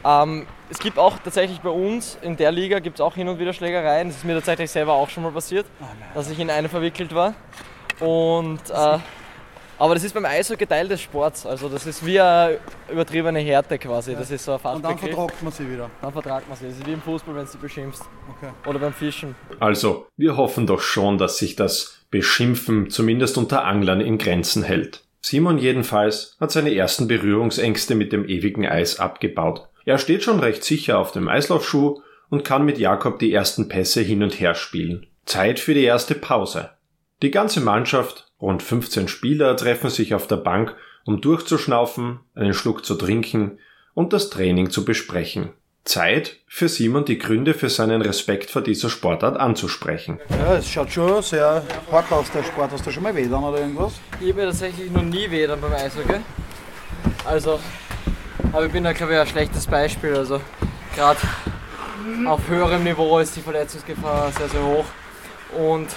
Ähm, 0.03 0.47
es 0.69 0.79
gibt 0.79 0.97
auch 0.97 1.19
tatsächlich 1.19 1.61
bei 1.61 1.69
uns 1.69 2.17
in 2.21 2.35
der 2.35 2.51
Liga 2.51 2.79
gibt 2.79 2.97
es 2.97 3.01
auch 3.01 3.13
hin 3.13 3.27
und 3.27 3.37
wieder 3.39 3.53
Schlägereien. 3.53 4.07
Das 4.07 4.17
ist 4.17 4.25
mir 4.25 4.33
tatsächlich 4.33 4.71
selber 4.71 4.93
auch 4.93 5.09
schon 5.09 5.23
mal 5.23 5.31
passiert, 5.31 5.65
dass 6.15 6.29
ich 6.29 6.39
in 6.39 6.49
eine 6.49 6.69
verwickelt 6.69 7.13
war. 7.13 7.35
Und, 7.99 8.61
äh, 8.71 8.97
aber 9.81 9.95
das 9.95 10.03
ist 10.03 10.13
beim 10.13 10.25
Eishockey 10.25 10.67
Teil 10.67 10.87
des 10.87 11.01
Sports. 11.01 11.43
Also 11.43 11.67
das 11.67 11.87
ist 11.87 12.05
wie 12.05 12.19
eine 12.19 12.59
übertriebene 12.91 13.39
Härte 13.39 13.79
quasi. 13.79 14.13
Das 14.13 14.29
ist 14.29 14.45
so 14.45 14.51
ein 14.51 14.57
Und 14.57 14.83
dann 14.83 14.91
Fachbegriff. 14.91 15.15
vertragt 15.15 15.41
man 15.41 15.51
sie 15.51 15.71
wieder. 15.71 15.89
Dann 16.03 16.13
vertragt 16.13 16.47
man 16.47 16.55
sich. 16.55 16.67
Das 16.67 16.77
ist 16.77 16.85
wie 16.85 16.93
im 16.93 17.01
Fußball, 17.01 17.33
wenn 17.33 17.45
du 17.45 17.51
dich 17.51 17.59
beschimpfst. 17.59 18.03
Okay. 18.37 18.51
Oder 18.69 18.77
beim 18.77 18.93
Fischen. 18.93 19.33
Also, 19.59 20.05
wir 20.17 20.37
hoffen 20.37 20.67
doch 20.67 20.81
schon, 20.81 21.17
dass 21.17 21.39
sich 21.39 21.55
das 21.55 22.05
Beschimpfen 22.11 22.91
zumindest 22.91 23.39
unter 23.39 23.65
Anglern 23.65 24.01
in 24.01 24.19
Grenzen 24.19 24.61
hält. 24.61 25.03
Simon 25.21 25.57
jedenfalls 25.57 26.37
hat 26.39 26.51
seine 26.51 26.75
ersten 26.75 27.07
Berührungsängste 27.07 27.95
mit 27.95 28.11
dem 28.11 28.25
ewigen 28.25 28.67
Eis 28.67 28.99
abgebaut. 28.99 29.67
Er 29.85 29.97
steht 29.97 30.21
schon 30.21 30.39
recht 30.39 30.63
sicher 30.63 30.99
auf 30.99 31.11
dem 31.11 31.27
Eislaufschuh 31.27 32.01
und 32.29 32.43
kann 32.43 32.65
mit 32.65 32.77
Jakob 32.77 33.17
die 33.17 33.33
ersten 33.33 33.67
Pässe 33.67 34.01
hin 34.01 34.21
und 34.21 34.39
her 34.39 34.53
spielen. 34.53 35.07
Zeit 35.25 35.59
für 35.59 35.73
die 35.73 35.83
erste 35.83 36.13
Pause. 36.13 36.69
Die 37.23 37.31
ganze 37.31 37.61
Mannschaft, 37.61 38.30
rund 38.41 38.63
15 38.63 39.07
Spieler, 39.07 39.55
treffen 39.55 39.89
sich 39.89 40.13
auf 40.13 40.27
der 40.27 40.37
Bank, 40.37 40.75
um 41.05 41.21
durchzuschnaufen, 41.21 42.19
einen 42.35 42.53
Schluck 42.53 42.85
zu 42.85 42.95
trinken 42.95 43.59
und 43.93 44.13
das 44.13 44.29
Training 44.29 44.69
zu 44.69 44.85
besprechen. 44.85 45.51
Zeit 45.83 46.37
für 46.47 46.69
Simon 46.69 47.05
die 47.05 47.17
Gründe 47.17 47.53
für 47.53 47.69
seinen 47.69 48.01
Respekt 48.01 48.51
vor 48.51 48.61
dieser 48.61 48.89
Sportart 48.89 49.37
anzusprechen. 49.37 50.19
Ja, 50.29 50.55
es 50.55 50.69
schaut 50.69 50.91
schon 50.91 51.21
sehr 51.23 51.63
hart 51.91 52.11
aus, 52.11 52.29
der 52.31 52.43
Sport. 52.43 52.71
Hast 52.71 52.85
du 52.85 52.91
schon 52.91 53.03
mal 53.03 53.15
weh 53.15 53.27
dann 53.27 53.43
oder 53.43 53.59
irgendwas? 53.59 53.93
Ich 54.19 54.31
habe 54.31 54.43
tatsächlich 54.43 54.91
noch 54.91 55.01
nie 55.01 55.29
weh 55.31 55.47
dann 55.47 55.59
beim 55.59 55.73
Eishockey. 55.73 56.19
Also, 57.25 57.59
aber 58.53 58.65
ich 58.67 58.71
bin 58.71 58.83
da 58.83 58.93
glaube 58.93 59.13
ich 59.13 59.19
ein 59.19 59.27
schlechtes 59.27 59.65
Beispiel. 59.65 60.15
Also, 60.15 60.39
gerade 60.95 61.19
auf 62.27 62.47
höherem 62.47 62.83
Niveau 62.83 63.17
ist 63.17 63.35
die 63.35 63.41
Verletzungsgefahr 63.41 64.31
sehr, 64.31 64.49
sehr 64.49 64.63
hoch. 64.63 64.85
Und 65.57 65.87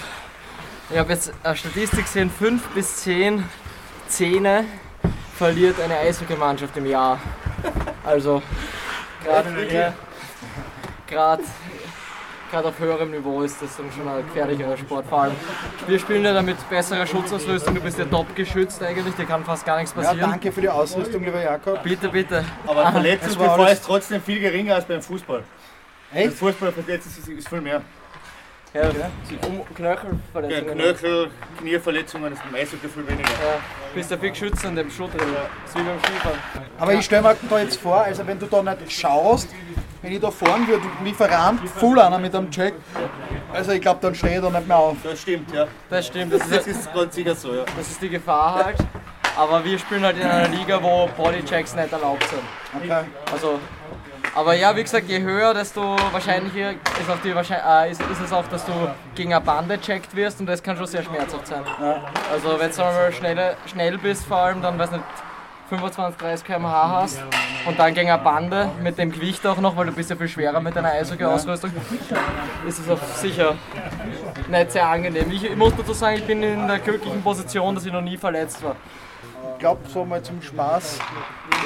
ich 0.89 0.97
habe 0.97 1.13
jetzt 1.13 1.33
eine 1.43 1.55
Statistik 1.55 2.05
gesehen, 2.05 2.29
5 2.29 2.67
bis 2.69 2.97
10 2.97 3.43
Zähne 4.07 4.65
verliert 5.37 5.79
eine 5.81 5.97
Eishockeymannschaft 5.97 6.77
im 6.77 6.85
Jahr. 6.85 7.19
Also, 8.03 8.41
gerade 9.23 9.73
ja, 9.73 9.93
gerade 11.07 11.43
gerade 12.51 12.67
auf 12.69 12.79
höherem 12.79 13.11
Niveau 13.11 13.41
ist 13.41 13.61
das 13.61 13.75
dann 13.75 13.91
schon 13.91 14.07
ein 14.07 14.25
gefährlicherer 14.27 14.77
Sport. 14.77 15.05
Vor 15.07 15.23
allem, 15.23 15.35
wir 15.87 15.99
spielen 15.99 16.23
ja 16.23 16.33
damit 16.33 16.57
bessere 16.69 17.05
Schutzausrüstung, 17.05 17.75
du 17.75 17.81
bist 17.81 17.97
ja 17.97 18.05
top 18.05 18.33
geschützt 18.35 18.81
eigentlich, 18.81 19.15
dir 19.15 19.25
kann 19.25 19.43
fast 19.43 19.65
gar 19.65 19.77
nichts 19.77 19.93
Ja, 19.95 20.03
passieren. 20.03 20.29
danke 20.29 20.51
für 20.51 20.61
die 20.61 20.69
Ausrüstung, 20.69 21.23
lieber 21.23 21.41
Jakob. 21.41 21.83
Bitte, 21.83 22.07
bitte. 22.09 22.45
Aber 22.65 22.91
Verletzungsgefahr 22.91 23.71
ist 23.71 23.83
trotzdem 23.83 24.21
viel 24.21 24.39
geringer 24.39 24.75
als 24.75 24.85
beim 24.85 25.01
Fußball. 25.01 25.43
Beim 26.13 26.21
Echt? 26.27 26.37
Fußball 26.37 26.71
verletzt 26.71 27.07
ist, 27.07 27.27
ist 27.27 27.49
viel 27.49 27.61
mehr. 27.61 27.81
Ja, 28.73 28.89
um 28.89 28.95
Ja, 28.97 29.65
Knöchelverletzungen. 29.75 30.73
Knöchel, 30.77 31.29
Knieverletzungen 31.59 32.33
ist 32.33 32.43
beim 32.43 32.55
Eishockey 32.55 32.89
viel 32.89 33.07
weniger. 33.07 33.29
Ja, 33.29 33.59
bist 33.93 34.11
ja 34.11 34.17
viel 34.17 34.31
geschützt 34.31 34.65
an 34.65 34.75
dem 34.75 34.91
Schutt. 34.91 35.11
Das 35.13 35.21
ist 35.23 35.75
wie 35.75 35.83
beim 35.83 35.99
Skifahren. 35.99 36.39
Aber 36.79 36.93
ich 36.93 37.05
stelle 37.05 37.21
mir 37.21 37.35
da 37.49 37.59
jetzt 37.59 37.79
vor, 37.79 38.01
also 38.01 38.27
wenn 38.27 38.37
du 38.37 38.45
da 38.47 38.61
nicht 38.61 38.91
schaust, 38.91 39.49
wenn 40.01 40.11
ich 40.11 40.19
da 40.19 40.29
fahren 40.29 40.67
würde, 40.67 40.83
Lieferant, 41.03 41.67
full 41.69 41.99
einer 41.99 42.19
mit 42.19 42.35
einem 42.35 42.51
Check, 42.51 42.73
also 43.53 43.71
ich 43.71 43.81
glaube, 43.81 43.99
dann 44.01 44.13
stehe 44.13 44.35
ich 44.35 44.41
da 44.41 44.49
nicht 44.49 44.67
mehr 44.67 44.77
auf. 44.77 44.97
Das 45.03 45.21
stimmt, 45.21 45.51
ja. 45.53 45.67
Das 45.89 46.07
stimmt, 46.07 46.33
das 46.33 46.47
Das 46.49 46.67
ist, 46.67 46.79
ist 46.79 46.93
ganz 46.93 47.15
sicher 47.15 47.33
so, 47.33 47.55
ja. 47.55 47.63
das 47.77 47.87
ist 47.89 48.01
die 48.01 48.09
Gefahr 48.09 48.65
halt. 48.65 48.77
Aber 49.37 49.63
wir 49.65 49.77
spielen 49.79 50.03
halt 50.03 50.17
in 50.17 50.23
einer 50.23 50.47
Liga, 50.47 50.81
wo 50.81 51.09
Bodychecks 51.17 51.75
nicht 51.75 51.91
erlaubt 51.91 52.23
sind. 52.29 52.41
Okay. 52.83 53.05
Also, 53.31 53.59
aber 54.35 54.53
ja, 54.53 54.75
wie 54.75 54.83
gesagt, 54.83 55.07
je 55.07 55.21
höher, 55.21 55.53
desto 55.53 55.95
wahrscheinlicher 56.11 56.71
ist, 56.71 57.09
auch 57.09 57.19
die 57.23 57.33
Wahrscheinlich 57.33 57.65
äh, 57.65 57.91
ist, 57.91 58.01
ist 58.01 58.21
es 58.21 58.33
auch, 58.33 58.45
dass 58.47 58.65
du 58.65 58.73
gegen 59.15 59.33
eine 59.33 59.43
Bande 59.43 59.79
checkt 59.79 60.15
wirst 60.15 60.41
und 60.41 60.45
das 60.45 60.61
kann 60.61 60.75
schon 60.75 60.87
sehr 60.87 61.03
schmerzhaft 61.03 61.47
sein. 61.47 61.63
Also 62.31 62.59
wenn 62.59 62.69
du 62.69 62.85
einmal 62.85 63.13
schnell, 63.13 63.55
schnell 63.65 63.97
bist 63.97 64.25
vor 64.25 64.37
allem, 64.37 64.61
dann 64.61 64.77
weiß 64.77 64.91
nicht, 64.91 65.03
25, 65.69 66.19
30 66.19 66.45
km/h 66.45 67.01
hast 67.01 67.23
und 67.65 67.79
dann 67.79 67.93
gegen 67.93 68.11
eine 68.11 68.21
Bande 68.21 68.69
mit 68.83 68.97
dem 68.99 69.11
Gewicht 69.11 69.45
auch 69.47 69.57
noch, 69.57 69.75
weil 69.75 69.87
du 69.87 69.93
bist 69.93 70.09
ja 70.09 70.15
viel 70.15 70.27
schwerer 70.27 70.59
mit 70.59 70.75
deiner 70.75 70.91
Eishockey-Ausrüstung, 70.91 71.71
ist 72.67 72.79
es 72.79 72.89
auf 72.89 73.01
sicher 73.15 73.55
nicht 74.47 74.71
sehr 74.71 74.87
angenehm. 74.87 75.31
Ich, 75.31 75.43
ich 75.43 75.55
muss 75.55 75.73
dazu 75.75 75.93
sagen, 75.93 76.17
ich 76.17 76.25
bin 76.25 76.43
in 76.43 76.67
der 76.67 76.79
glücklichen 76.79 77.23
Position, 77.23 77.73
dass 77.73 77.85
ich 77.85 77.91
noch 77.91 78.01
nie 78.01 78.17
verletzt 78.17 78.63
war. 78.63 78.75
Glaube, 79.59 79.81
so 79.87 80.05
mal 80.05 80.21
zum 80.21 80.41
Spaß 80.41 80.99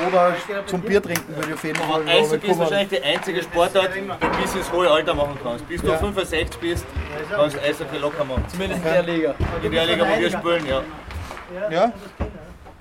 oder 0.07 0.35
zum 0.65 0.81
Bier 0.81 1.01
trinken 1.01 1.35
würde 1.35 1.49
ich 1.49 1.53
auf 1.53 1.63
jeden 1.63 1.77
Fall. 1.77 2.01
Aber 2.01 2.09
Eishockey 2.09 2.51
ist 2.51 2.59
wahrscheinlich 2.59 2.89
die 2.99 3.03
einzige 3.03 3.43
Sportart, 3.43 3.89
die 3.95 4.01
du 4.01 4.41
bis 4.41 4.55
ins 4.55 4.71
hohe 4.71 4.89
Alter 4.89 5.13
machen 5.13 5.37
kannst. 5.43 5.67
Bis 5.67 5.81
du 5.81 5.97
65 5.97 6.59
bist, 6.59 6.85
kannst 7.29 7.55
du 7.55 7.61
Eishockey 7.61 7.97
locker 7.97 8.23
machen. 8.23 8.45
Zumindest 8.49 8.85
in 8.85 8.91
der 8.93 9.03
Liga. 9.03 9.35
In 9.63 9.71
der 9.71 9.85
Liga, 9.85 10.05
wo 10.07 10.19
wir 10.19 10.31
spielen, 10.31 10.65
ja. 10.67 10.81
Ja, 11.71 11.91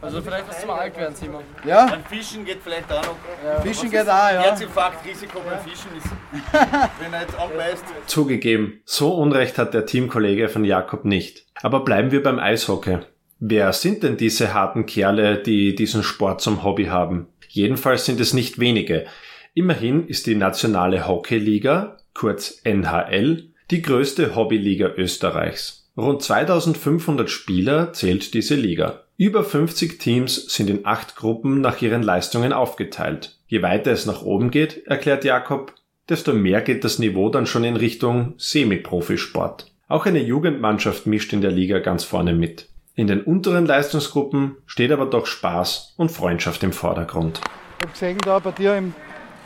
Also 0.03 0.21
vielleicht 0.21 0.47
was 0.49 0.61
zum 0.61 0.71
alt 0.71 0.95
werden, 0.97 1.15
Simon. 1.15 1.43
ja, 1.65 1.87
Beim 1.87 2.05
Fischen 2.05 2.45
geht 2.45 2.59
vielleicht 2.63 2.93
auch 2.93 3.03
noch. 3.03 3.63
Fischen 3.63 3.91
geht 3.91 4.03
auch, 4.03 4.31
ja. 4.31 4.43
Herzinfarktrisiko 4.43 5.41
beim 5.41 5.59
Fischen 5.61 5.89
ist, 5.97 6.07
wenn 7.01 7.13
er 7.15 7.23
jetzt 7.23 7.35
abbeißt. 7.39 7.85
Zugegeben, 8.07 8.83
so 8.85 9.15
Unrecht 9.15 9.57
hat 9.59 9.73
der 9.73 9.87
Teamkollege 9.87 10.49
von 10.51 10.65
Jakob 10.65 11.05
nicht. 11.07 11.47
Aber 11.63 11.81
bleiben 11.81 12.11
wir 12.11 12.23
beim 12.23 12.39
Eishockey. 12.39 12.99
Wer 13.41 13.73
sind 13.73 14.03
denn 14.03 14.17
diese 14.17 14.53
harten 14.53 14.85
Kerle, 14.87 15.39
die 15.39 15.75
diesen 15.77 16.03
Sport 16.03 16.41
zum 16.41 16.65
Hobby 16.65 16.87
haben? 16.87 17.29
Jedenfalls 17.49 18.05
sind 18.05 18.21
es 18.21 18.35
nicht 18.35 18.59
wenige. 18.59 19.07
Immerhin 19.55 20.07
ist 20.09 20.27
die 20.27 20.35
nationale 20.35 21.07
Hockeyliga, 21.07 21.99
kurz 22.15 22.61
NHL, 22.65 23.45
die 23.71 23.83
größte 23.83 24.35
Hobbyliga 24.35 24.93
Österreichs. 24.97 25.89
Rund 25.97 26.23
2500 26.23 27.31
Spieler 27.31 27.93
zählt 27.93 28.35
diese 28.35 28.55
Liga. 28.57 29.05
Über 29.17 29.45
50 29.45 29.99
Teams 29.99 30.47
sind 30.55 30.71
in 30.71 30.87
acht 30.87 31.17
Gruppen 31.17 31.61
nach 31.61 31.81
ihren 31.81 32.03
Leistungen 32.03 32.53
aufgeteilt. 32.53 33.37
Je 33.47 33.63
weiter 33.63 33.93
es 33.93 34.07
nach 34.07 34.23
oben 34.23 34.51
geht, 34.51 34.87
erklärt 34.87 35.25
Jakob, 35.25 35.75
desto 36.09 36.33
mehr 36.33 36.61
geht 36.61 36.85
das 36.85 36.99
Niveau 36.99 37.29
dann 37.31 37.47
schon 37.47 37.65
in 37.65 37.77
Richtung 37.77 38.35
Semi-Profisport. 38.37 39.73
Auch 39.89 40.07
eine 40.07 40.23
Jugendmannschaft 40.23 41.07
mischt 41.07 41.33
in 41.33 41.41
der 41.41 41.51
Liga 41.51 41.79
ganz 41.79 42.05
vorne 42.05 42.35
mit. 42.35 42.69
In 42.99 43.07
den 43.07 43.23
unteren 43.23 43.65
Leistungsgruppen 43.65 44.57
steht 44.67 44.91
aber 44.91 45.07
doch 45.07 45.25
Spaß 45.25 45.95
und 45.99 46.11
Freundschaft 46.11 46.65
im 46.65 46.73
Vordergrund. 46.73 47.41
Ich 47.79 47.85
habe 47.85 47.93
gesehen, 47.93 48.19
da 48.25 48.41
bei 48.41 48.51
dir 48.51 48.75
im, 48.75 48.93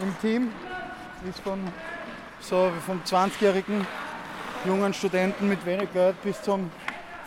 im 0.01 0.17
Team 0.23 0.49
ist 1.29 1.41
von 1.41 1.59
so 2.41 2.73
vom 2.87 3.03
20-jährigen 3.05 3.87
jungen 4.65 4.95
Studenten 4.95 5.51
mit 5.51 5.67
wenig 5.67 5.93
Geld 5.93 6.17
bis 6.23 6.41
zum 6.41 6.71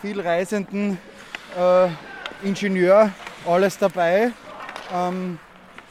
viel 0.01 0.19
reisenden 0.19 0.97
äh, 1.55 1.89
Ingenieur 2.43 3.11
alles 3.45 3.77
dabei. 3.77 4.31
Ähm, 4.91 5.38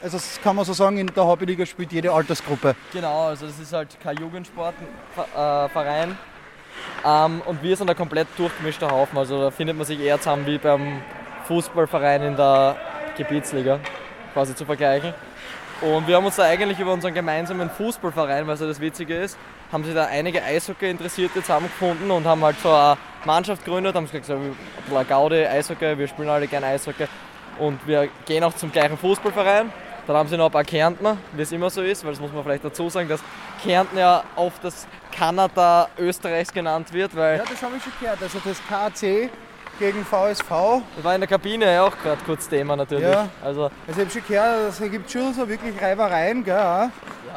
also 0.03 0.17
das 0.17 0.41
kann 0.43 0.57
man 0.57 0.65
so 0.65 0.73
sagen, 0.73 0.97
in 0.97 1.07
der 1.07 1.25
Hobbyliga 1.25 1.65
spielt 1.65 1.93
jede 1.93 2.11
Altersgruppe. 2.11 2.75
Genau, 2.91 3.27
also 3.27 3.47
das 3.47 3.57
ist 3.57 3.71
halt 3.71 3.97
kein 4.01 4.17
Jugendsportverein. 4.17 6.17
Ähm, 7.05 7.41
und 7.45 7.61
wir 7.61 7.77
sind 7.77 7.89
ein 7.89 7.95
komplett 7.95 8.27
durchgemischter 8.37 8.89
Haufen. 8.89 9.17
Also 9.17 9.39
da 9.39 9.51
findet 9.51 9.77
man 9.77 9.85
sich 9.85 9.99
eher 9.99 10.19
zusammen 10.19 10.45
wie 10.47 10.57
beim 10.57 11.01
Fußballverein 11.45 12.23
in 12.23 12.35
der 12.35 12.75
Gebietsliga, 13.15 13.79
quasi 14.33 14.55
zu 14.55 14.65
vergleichen. 14.65 15.13
Und 15.81 16.07
wir 16.07 16.15
haben 16.15 16.25
uns 16.25 16.37
da 16.37 16.43
eigentlich 16.43 16.79
über 16.79 16.93
unseren 16.93 17.13
gemeinsamen 17.13 17.69
Fußballverein, 17.69 18.47
was 18.47 18.61
ja 18.61 18.67
das 18.67 18.79
Witzige 18.79 19.15
ist, 19.15 19.37
haben 19.71 19.83
sich 19.83 19.93
da 19.93 20.05
einige 20.05 20.41
Eishockey-Interessierte 20.41 21.41
zusammengefunden 21.41 22.09
und 22.09 22.25
haben 22.25 22.43
halt 22.43 22.55
so 22.61 22.71
eine 22.71 22.97
Mannschaft 23.25 23.65
gegründet, 23.65 23.93
haben 23.95 24.05
gesagt, 24.09 24.25
so, 24.25 24.39
Gaudi, 25.07 25.45
Eishockey, 25.45 25.97
wir 25.97 26.07
spielen 26.07 26.29
alle 26.29 26.47
gerne 26.47 26.67
Eishockey. 26.67 27.07
Und 27.59 27.85
wir 27.85 28.09
gehen 28.25 28.43
auch 28.43 28.53
zum 28.53 28.71
gleichen 28.71 28.97
Fußballverein. 28.97 29.71
Dann 30.07 30.15
haben 30.15 30.29
sie 30.29 30.37
noch 30.37 30.45
ein 30.45 30.51
paar 30.51 30.63
Kärntner, 30.63 31.17
wie 31.33 31.41
es 31.41 31.51
immer 31.51 31.69
so 31.69 31.81
ist, 31.81 32.03
weil 32.03 32.11
das 32.11 32.19
muss 32.21 32.31
man 32.31 32.43
vielleicht 32.43 32.63
dazu 32.63 32.89
sagen, 32.89 33.09
dass 33.09 33.21
Kärnten 33.63 33.97
ja 33.97 34.23
oft 34.35 34.63
das 34.63 34.87
Kanada 35.11 35.87
Österreichs 35.97 36.53
genannt 36.53 36.91
wird, 36.93 37.15
weil 37.15 37.37
Ja, 37.37 37.43
das 37.49 37.61
habe 37.61 37.77
ich 37.77 37.83
schon 37.83 37.93
gehört. 37.99 38.21
Also 38.21 38.39
das 38.43 38.57
KAC 38.67 39.29
gegen 39.79 40.05
VSV. 40.05 40.49
das 40.95 41.03
war 41.03 41.15
in 41.15 41.21
der 41.21 41.27
Kabine 41.27 41.65
ja 41.73 41.83
auch 41.83 41.97
gerade 41.97 42.21
kurz 42.25 42.47
Thema 42.47 42.75
natürlich. 42.75 43.03
Ja. 43.09 43.27
Also 43.43 43.63
Also 43.63 43.71
ich 43.87 43.97
habe 43.99 44.09
schon 44.11 44.21
gehört, 44.27 44.69
es 44.69 44.79
gibt 44.91 45.11
schon 45.11 45.33
so 45.33 45.47
wirklich 45.49 45.81
Reibereien, 45.81 46.43
gell, 46.43 46.55
auch. 46.57 46.89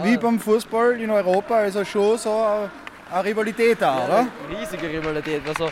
wie 0.04 0.16
beim 0.16 0.38
Fußball 0.38 1.00
in 1.00 1.10
Europa, 1.10 1.56
also 1.56 1.84
schon 1.84 2.18
so 2.18 2.30
eine, 3.10 3.24
Rivalität 3.24 3.80
da, 3.80 4.04
oder? 4.04 4.26
riesige 4.50 4.86
Rivalität. 4.88 5.42
Also 5.48 5.70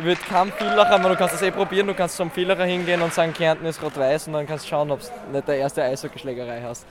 ich 0.00 0.04
würde 0.06 0.20
keinen 0.22 0.50
Villacher, 0.52 0.94
aber 0.94 1.10
du 1.10 1.16
kannst 1.16 1.34
das 1.34 1.42
eh 1.42 1.50
probieren, 1.50 1.86
du 1.86 1.94
kannst 1.94 2.16
zum 2.16 2.30
Villacher 2.30 2.64
hingehen 2.64 3.02
und 3.02 3.12
sagen, 3.12 3.32
Kärnten 3.32 3.66
ist 3.66 3.82
rot-weiß 3.82 4.26
und 4.28 4.32
dann 4.32 4.46
kannst 4.46 4.64
du 4.64 4.68
schauen, 4.70 4.90
ob 4.90 5.00
du 5.00 5.06
nicht 5.32 5.46
der 5.46 5.56
erste 5.56 5.82
Eishockeyschlägerei 5.82 6.62
hast. 6.62 6.86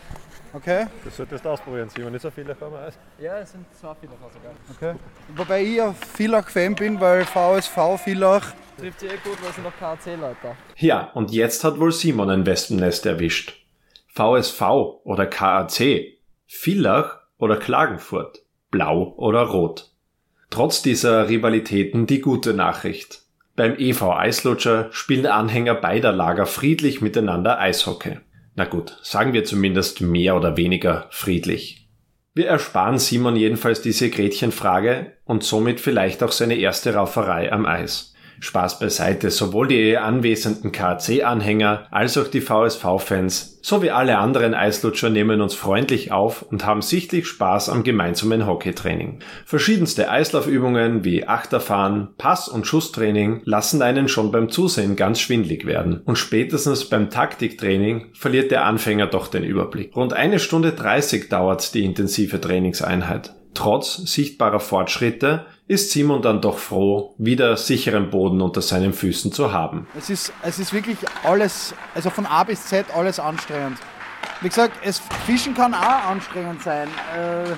Okay, 0.52 0.88
Das 1.06 1.16
solltest 1.16 1.46
du 1.46 1.50
ausprobieren, 1.50 1.90
Simon. 1.90 2.12
Nicht 2.12 2.24
so 2.24 2.32
viele 2.32 2.56
am 2.60 2.74
Eis. 2.74 2.98
Ja, 3.20 3.38
es 3.38 3.52
sind 3.52 3.66
zwei 3.80 3.94
Villacher 3.96 4.30
sogar. 4.34 4.52
okay. 4.76 5.00
Wobei 5.36 5.62
ich 5.62 5.82
ein 5.82 5.94
Villach-Fan 5.94 6.76
bin, 6.76 7.00
weil 7.00 7.24
VSV 7.26 8.02
Villach, 8.04 8.54
Trifft 8.78 9.00
sich 9.02 9.12
eh 9.12 9.18
gut, 9.18 9.38
weil 9.44 9.52
sie 9.54 9.62
noch 9.62 9.78
KAC-Leute. 9.78 10.56
Ja, 10.78 11.12
und 11.14 11.32
jetzt 11.32 11.64
hat 11.64 11.80
wohl 11.80 11.92
Simon 11.92 12.30
ein 12.30 12.46
Wespennest 12.46 13.06
erwischt. 13.06 13.54
VSV 14.16 14.62
oder 15.04 15.28
KAC, 15.28 16.18
Villach 16.48 17.18
oder 17.38 17.58
Klagenfurt, 17.58 18.40
blau 18.72 19.14
oder 19.18 19.42
rot. 19.44 19.89
Trotz 20.50 20.82
dieser 20.82 21.30
Rivalitäten 21.30 22.08
die 22.08 22.22
gute 22.22 22.54
Nachricht. 22.54 23.22
Beim 23.56 23.76
EV 23.78 24.14
Eislutscher 24.14 24.88
spielen 24.92 25.26
Anhänger 25.26 25.76
beider 25.76 26.12
Lager 26.12 26.46
friedlich 26.46 27.02
miteinander 27.02 27.60
Eishockey. 27.60 28.18
Na 28.56 28.66
gut, 28.66 28.98
sagen 29.04 29.34
wir 29.34 29.44
zumindest 29.44 30.02
mehr 30.02 30.36
oder 30.36 30.58
weniger 30.58 31.08
friedlich. 31.12 31.88
Wir 32.34 32.48
ersparen 32.48 33.00
Simon 33.00 33.36
jedenfalls 33.36 33.82
diese 33.82 34.10
Gretchenfrage 34.10 35.14
und 35.26 35.44
somit 35.44 35.80
vielleicht 35.80 36.24
auch 36.24 36.32
seine 36.32 36.56
erste 36.56 36.94
Rauferei 36.94 37.52
am 37.52 37.66
Eis. 37.66 38.09
Spaß 38.40 38.80
beiseite, 38.80 39.30
sowohl 39.32 39.68
die 39.68 39.98
anwesenden 39.98 40.72
KAC-Anhänger 40.72 41.88
als 41.92 42.18
auch 42.18 42.28
die 42.28 42.42
VSV-Fans 42.42 43.60
sowie 43.62 43.90
alle 43.90 44.18
anderen 44.18 44.54
Eislutscher 44.54 45.10
nehmen 45.10 45.42
uns 45.42 45.54
freundlich 45.54 46.12
auf 46.12 46.44
und 46.44 46.66
haben 46.66 46.82
sichtlich 46.82 47.28
Spaß 47.28 47.70
am 47.70 47.84
gemeinsamen 47.84 48.48
Hockeytraining. 48.48 49.20
Verschiedenste 49.46 50.10
Eislaufübungen 50.10 51.04
wie 51.04 51.28
Achterfahren, 51.28 52.10
Pass- 52.18 52.48
und 52.48 52.68
Schusstraining 52.68 53.42
lassen 53.46 53.82
einen 53.82 54.08
schon 54.08 54.32
beim 54.32 54.50
Zusehen 54.50 54.96
ganz 54.96 55.20
schwindlig 55.20 55.66
werden 55.66 56.02
und 56.06 56.18
spätestens 56.18 56.86
beim 56.86 57.10
Taktiktraining 57.10 58.08
verliert 58.14 58.52
der 58.52 58.66
Anfänger 58.66 59.08
doch 59.08 59.28
den 59.28 59.44
Überblick. 59.44 59.96
Rund 59.96 60.14
eine 60.14 60.40
Stunde 60.40 60.72
30 60.72 61.30
dauert 61.30 61.74
die 61.74 61.84
intensive 61.84 62.40
Trainingseinheit. 62.40 63.34
Trotz 63.54 63.98
sichtbarer 63.98 64.60
Fortschritte 64.60 65.46
ist 65.70 65.92
Simon 65.92 66.24
dann 66.24 66.42
doch 66.42 66.58
froh, 66.58 67.14
wieder 67.20 67.56
sicheren 67.56 68.10
Boden 68.10 68.42
unter 68.42 68.60
seinen 68.60 68.92
Füßen 68.92 69.32
zu 69.32 69.54
haben. 69.54 69.88
es 69.96 70.10
ist, 70.10 70.34
es 70.42 70.58
ist 70.58 70.74
wirklich 70.74 70.98
alles, 71.24 71.76
also 71.94 72.10
von 72.10 72.26
A 72.26 72.44
bis 72.44 72.66
Z 72.66 72.88
alles 72.94 73.20
anstrengend. 73.20 73.78
Wie 74.42 74.50
gesagt, 74.50 74.74
es, 74.84 75.00
Fischen 75.28 75.54
kann 75.54 75.76
auch 75.76 76.10
anstrengend 76.10 76.64
sein. 76.64 76.88
Äh, 77.16 77.52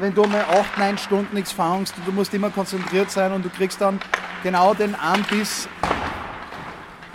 wenn 0.00 0.12
du 0.12 0.24
mal 0.24 0.44
8, 0.50 0.78
9 0.78 0.98
Stunden 0.98 1.36
nichts 1.36 1.52
fangst, 1.52 1.94
du 2.04 2.10
musst 2.10 2.34
immer 2.34 2.50
konzentriert 2.50 3.08
sein 3.08 3.30
und 3.30 3.44
du 3.44 3.50
kriegst 3.50 3.80
dann 3.80 4.00
genau 4.42 4.74
den 4.74 4.96
Anbiss 4.96 5.68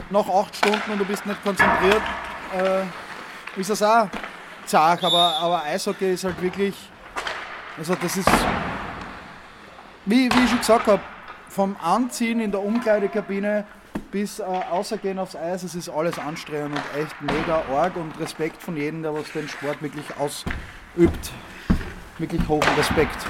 nach 0.10 0.30
8 0.30 0.56
Stunden 0.56 0.92
und 0.94 1.00
du 1.00 1.06
bist 1.06 1.26
nicht 1.26 1.44
konzentriert, 1.44 2.02
äh, 2.58 3.60
ist 3.60 3.70
das 3.70 3.84
auch 3.84 4.08
zart. 4.66 5.04
Aber, 5.04 5.36
aber 5.38 5.64
Eishockey 5.64 6.14
ist 6.14 6.24
halt 6.24 6.42
wirklich, 6.42 6.76
also 7.78 7.94
das 8.02 8.16
ist, 8.16 8.30
wie, 10.08 10.30
wie 10.32 10.44
ich 10.44 10.50
schon 10.50 10.60
gesagt 10.60 10.88
habe, 10.88 11.02
vom 11.50 11.76
Anziehen 11.82 12.40
in 12.40 12.52
der 12.52 12.64
Umkleidekabine 12.64 13.66
bis 14.12 14.40
äh, 14.40 14.44
außergehen 14.44 15.20
aufs 15.20 15.36
Eis, 15.36 15.64
es 15.64 15.76
ist 15.76 15.90
alles 15.90 16.18
anstrengend 16.18 16.78
und 16.78 17.02
echt 17.02 17.22
mega 17.22 17.64
arg 17.74 17.96
und 17.98 18.18
Respekt 18.20 18.62
von 18.62 18.78
jedem, 18.78 19.04
der 19.04 19.14
was 19.14 19.32
den 19.34 19.48
Sport 19.48 19.82
wirklich 19.82 20.06
ausübt. 20.18 21.32
Wirklich 22.18 22.42
hohen 22.48 22.64
Respekt. 22.78 23.26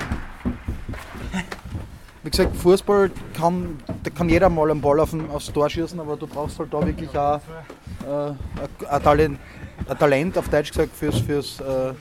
Wie 2.23 2.29
gesagt, 2.29 2.55
Fußball 2.55 3.11
kann, 3.35 3.79
da 4.03 4.09
kann 4.09 4.29
jeder 4.29 4.49
mal 4.49 4.69
einen 4.69 4.81
Ball 4.81 4.99
auf 4.99 5.11
den, 5.11 5.29
aufs 5.29 5.51
Tor 5.51 5.69
schießen, 5.69 5.99
aber 5.99 6.15
du 6.15 6.27
brauchst 6.27 6.59
halt 6.59 6.73
da 6.73 6.85
wirklich 6.85 7.09
auch 7.17 7.41
äh, 8.05 8.87
ein, 8.89 9.03
Talent, 9.03 9.39
ein 9.87 9.97
Talent, 9.97 10.37
auf 10.37 10.49
Deutsch 10.49 10.71
gesagt, 10.71 10.95
fürs, 10.95 11.19
fürs, 11.19 11.59
äh, 11.59 11.93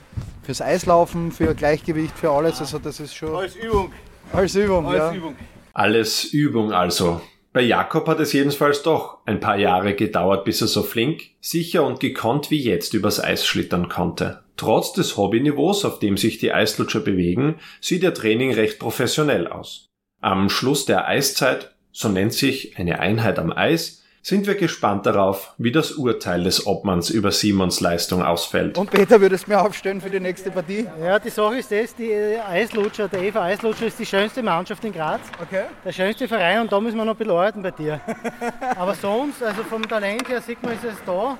fürs 0.43 0.61
Eislaufen, 0.61 1.33
für 1.33 1.55
Gleichgewicht, 1.55 2.17
für 2.19 2.31
alles. 2.31 2.61
Also 2.61 2.79
das 2.79 3.01
ist 3.01 3.15
schon 3.15 3.35
Als 3.35 3.57
Übung, 3.57 3.93
als 4.33 4.55
Übung. 4.55 4.87
als 4.87 4.99
ja. 4.99 5.15
Übung. 5.15 5.37
Alles 5.73 6.25
Übung 6.25 6.73
also. 6.73 7.21
Bei 7.53 7.63
Jakob 7.63 8.07
hat 8.07 8.21
es 8.21 8.35
jedenfalls 8.35 8.83
doch 8.83 9.19
ein 9.25 9.41
paar 9.41 9.57
Jahre 9.57 9.95
gedauert, 9.95 10.45
bis 10.45 10.61
er 10.61 10.67
so 10.67 10.83
flink, 10.83 11.23
sicher 11.41 11.85
und 11.85 12.01
gekonnt 12.01 12.51
wie 12.51 12.63
jetzt 12.63 12.93
übers 12.93 13.19
Eis 13.23 13.47
schlittern 13.47 13.89
konnte. 13.89 14.43
Trotz 14.57 14.93
des 14.93 15.17
Hobbyniveaus, 15.17 15.85
auf 15.85 15.99
dem 15.99 16.17
sich 16.17 16.39
die 16.39 16.53
Eislutscher 16.53 17.01
bewegen, 17.01 17.57
sieht 17.81 18.03
ihr 18.03 18.15
Training 18.15 18.53
recht 18.53 18.79
professionell 18.79 19.47
aus. 19.47 19.87
Am 20.21 20.49
Schluss 20.49 20.85
der 20.85 21.09
Eiszeit, 21.09 21.75
so 21.93 22.09
nennt 22.09 22.35
sich 22.35 22.79
eine 22.79 23.01
Einheit 23.01 23.39
am 23.39 23.53
Eis, 23.53 24.03
sind 24.27 24.45
wir 24.49 24.57
gespannt 24.57 25.07
darauf, 25.07 25.55
wie 25.57 25.71
das 25.71 25.93
Urteil 25.93 26.43
des 26.43 26.67
Obmanns 26.67 27.11
über 27.11 27.31
Simons 27.31 27.79
Leistung 27.79 28.25
ausfällt. 28.25 28.77
Und 28.77 28.91
Peter, 28.91 29.21
würdest 29.21 29.47
du 29.47 29.53
mir 29.53 29.61
aufstellen 29.61 30.01
für 30.01 30.11
die 30.11 30.19
nächste 30.19 30.51
Partie? 30.51 30.85
Ja, 31.01 31.21
die 31.21 31.31
Sache 31.31 31.59
ist 31.59 31.71
das, 31.71 31.95
die 31.95 32.13
Eislutscher, 32.13 33.07
der 33.07 33.23
Eva 33.23 33.45
Eislutscher 33.45 33.87
ist 33.87 34.01
die 34.01 34.05
schönste 34.05 34.43
Mannschaft 34.43 34.85
in 34.85 34.93
Graz. 34.93 35.21
Okay. 35.41 35.67
Der 35.85 35.93
schönste 35.93 36.27
Verein 36.27 36.63
und 36.63 36.73
da 36.73 36.81
müssen 36.81 36.97
wir 36.97 37.05
noch 37.05 37.21
arbeiten 37.21 37.63
bei 37.63 37.71
dir. 37.71 38.01
Aber 38.77 38.97
sonst, 38.97 39.45
also 39.45 39.63
vom 39.63 39.89
Talent 39.89 40.29
her 40.29 40.43
sieht 40.43 40.61
man, 40.61 40.73
ist 40.73 40.83
es 40.83 40.97
da. 41.07 41.39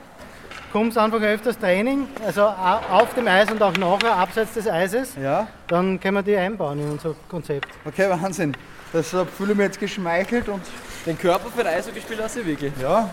Kommt 0.71 0.97
einfach 0.97 1.21
öfters 1.21 1.59
Training, 1.59 2.07
also 2.25 2.43
auf 2.43 3.13
dem 3.15 3.27
Eis 3.27 3.51
und 3.51 3.61
auch 3.63 3.77
nachher, 3.77 4.15
abseits 4.15 4.55
des 4.55 4.69
Eises. 4.69 5.17
Ja. 5.21 5.49
Dann 5.67 5.99
können 5.99 6.19
wir 6.19 6.23
die 6.23 6.37
einbauen 6.37 6.79
in 6.79 6.91
unser 6.93 7.17
Konzept. 7.29 7.67
Okay, 7.85 8.09
Wahnsinn. 8.09 8.55
Deshalb 8.93 9.29
fühle 9.31 9.53
ich 9.53 9.59
mich 9.59 9.65
jetzt 9.67 9.81
geschmeichelt 9.81 10.49
und 10.49 10.63
Den 11.05 11.19
Körper 11.19 11.51
für 11.55 11.67
Eishockeyspieler 11.67 12.25
hast 12.25 12.37
du 12.37 12.47
wirklich. 12.47 12.73
ja. 12.81 13.11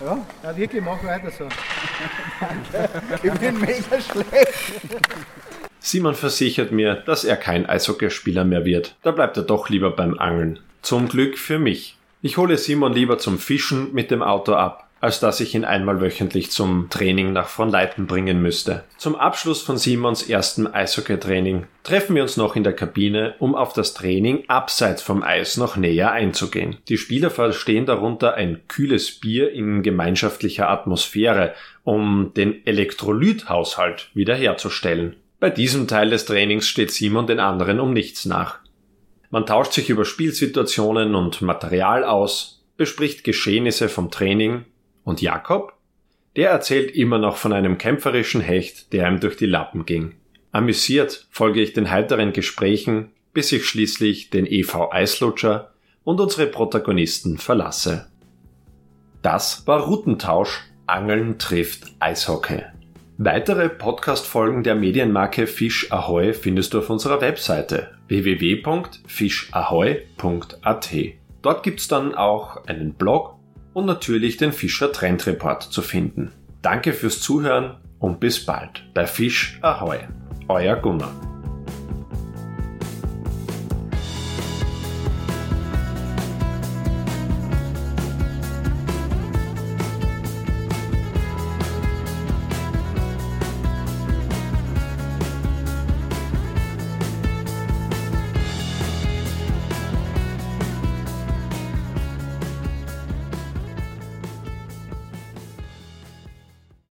Ja, 0.00 0.18
Ja, 0.44 0.56
wirklich, 0.56 0.82
mach 0.82 1.02
weiter 1.02 1.30
so. 1.30 1.48
ich 3.22 3.32
bin 3.32 3.58
mega 3.60 4.00
schlecht. 4.00 4.72
Simon 5.80 6.14
versichert 6.14 6.70
mir, 6.72 6.94
dass 6.94 7.24
er 7.24 7.36
kein 7.36 7.66
Eishockeyspieler 7.68 8.44
mehr 8.44 8.64
wird. 8.64 8.94
Da 9.02 9.10
bleibt 9.10 9.36
er 9.36 9.42
doch 9.42 9.68
lieber 9.68 9.90
beim 9.90 10.18
Angeln. 10.18 10.60
Zum 10.82 11.08
Glück 11.08 11.36
für 11.38 11.58
mich. 11.58 11.96
Ich 12.22 12.36
hole 12.36 12.56
Simon 12.58 12.92
lieber 12.92 13.18
zum 13.18 13.38
Fischen 13.38 13.92
mit 13.92 14.10
dem 14.10 14.22
Auto 14.22 14.54
ab, 14.54 14.87
als 15.00 15.20
dass 15.20 15.40
ich 15.40 15.54
ihn 15.54 15.64
einmal 15.64 16.00
wöchentlich 16.00 16.50
zum 16.50 16.88
Training 16.90 17.32
nach 17.32 17.48
Fronleiten 17.48 18.06
bringen 18.06 18.42
müsste. 18.42 18.84
Zum 18.96 19.14
Abschluss 19.14 19.62
von 19.62 19.78
Simons 19.78 20.22
erstem 20.22 20.66
Eishockeytraining 20.66 21.66
treffen 21.84 22.16
wir 22.16 22.22
uns 22.22 22.36
noch 22.36 22.56
in 22.56 22.64
der 22.64 22.72
Kabine, 22.72 23.34
um 23.38 23.54
auf 23.54 23.72
das 23.72 23.94
Training 23.94 24.44
abseits 24.48 25.02
vom 25.02 25.22
Eis 25.22 25.56
noch 25.56 25.76
näher 25.76 26.12
einzugehen. 26.12 26.78
Die 26.88 26.98
Spieler 26.98 27.30
verstehen 27.30 27.86
darunter 27.86 28.34
ein 28.34 28.62
kühles 28.66 29.12
Bier 29.12 29.52
in 29.52 29.82
gemeinschaftlicher 29.82 30.68
Atmosphäre, 30.68 31.54
um 31.84 32.32
den 32.36 32.66
Elektrolythaushalt 32.66 34.10
wiederherzustellen. 34.14 35.16
Bei 35.40 35.50
diesem 35.50 35.86
Teil 35.86 36.10
des 36.10 36.24
Trainings 36.24 36.66
steht 36.66 36.90
Simon 36.90 37.28
den 37.28 37.38
anderen 37.38 37.78
um 37.78 37.92
nichts 37.92 38.24
nach. 38.24 38.58
Man 39.30 39.46
tauscht 39.46 39.72
sich 39.74 39.90
über 39.90 40.04
Spielsituationen 40.04 41.14
und 41.14 41.42
Material 41.42 42.02
aus, 42.02 42.64
bespricht 42.76 43.24
Geschehnisse 43.24 43.88
vom 43.88 44.10
Training 44.10 44.64
und 45.04 45.22
Jakob? 45.22 45.72
Der 46.36 46.50
erzählt 46.50 46.90
immer 46.92 47.18
noch 47.18 47.36
von 47.36 47.52
einem 47.52 47.78
kämpferischen 47.78 48.40
Hecht, 48.40 48.92
der 48.92 49.08
ihm 49.08 49.20
durch 49.20 49.36
die 49.36 49.46
Lappen 49.46 49.86
ging. 49.86 50.14
Amüsiert 50.52 51.26
folge 51.30 51.60
ich 51.60 51.72
den 51.72 51.90
heiteren 51.90 52.32
Gesprächen, 52.32 53.10
bis 53.34 53.52
ich 53.52 53.66
schließlich 53.66 54.30
den 54.30 54.46
EV 54.46 54.90
Eislutscher 54.90 55.72
und 56.04 56.20
unsere 56.20 56.46
Protagonisten 56.46 57.38
verlasse. 57.38 58.08
Das 59.22 59.66
war 59.66 59.80
Routentausch 59.80 60.64
Angeln 60.86 61.38
trifft 61.38 61.92
Eishockey. 62.00 62.62
Weitere 63.18 63.68
Podcast-Folgen 63.68 64.62
der 64.62 64.74
Medienmarke 64.74 65.46
Fisch 65.46 65.92
Ahoy 65.92 66.32
findest 66.32 66.72
du 66.72 66.78
auf 66.78 66.88
unserer 66.88 67.20
Webseite 67.20 67.90
www.fischahoy.at. 68.06 70.90
Dort 71.42 71.62
gibt's 71.62 71.88
dann 71.88 72.14
auch 72.14 72.64
einen 72.66 72.94
Blog 72.94 73.37
und 73.78 73.86
natürlich 73.86 74.36
den 74.36 74.52
Fischer 74.52 74.92
Trend 74.92 75.24
Report 75.26 75.62
zu 75.62 75.82
finden. 75.82 76.32
Danke 76.62 76.92
fürs 76.92 77.20
Zuhören 77.20 77.76
und 78.00 78.18
bis 78.18 78.44
bald 78.44 78.82
bei 78.92 79.06
Fisch 79.06 79.58
Ahoy. 79.62 80.00
Euer 80.48 80.74
Gunnar. 80.74 81.37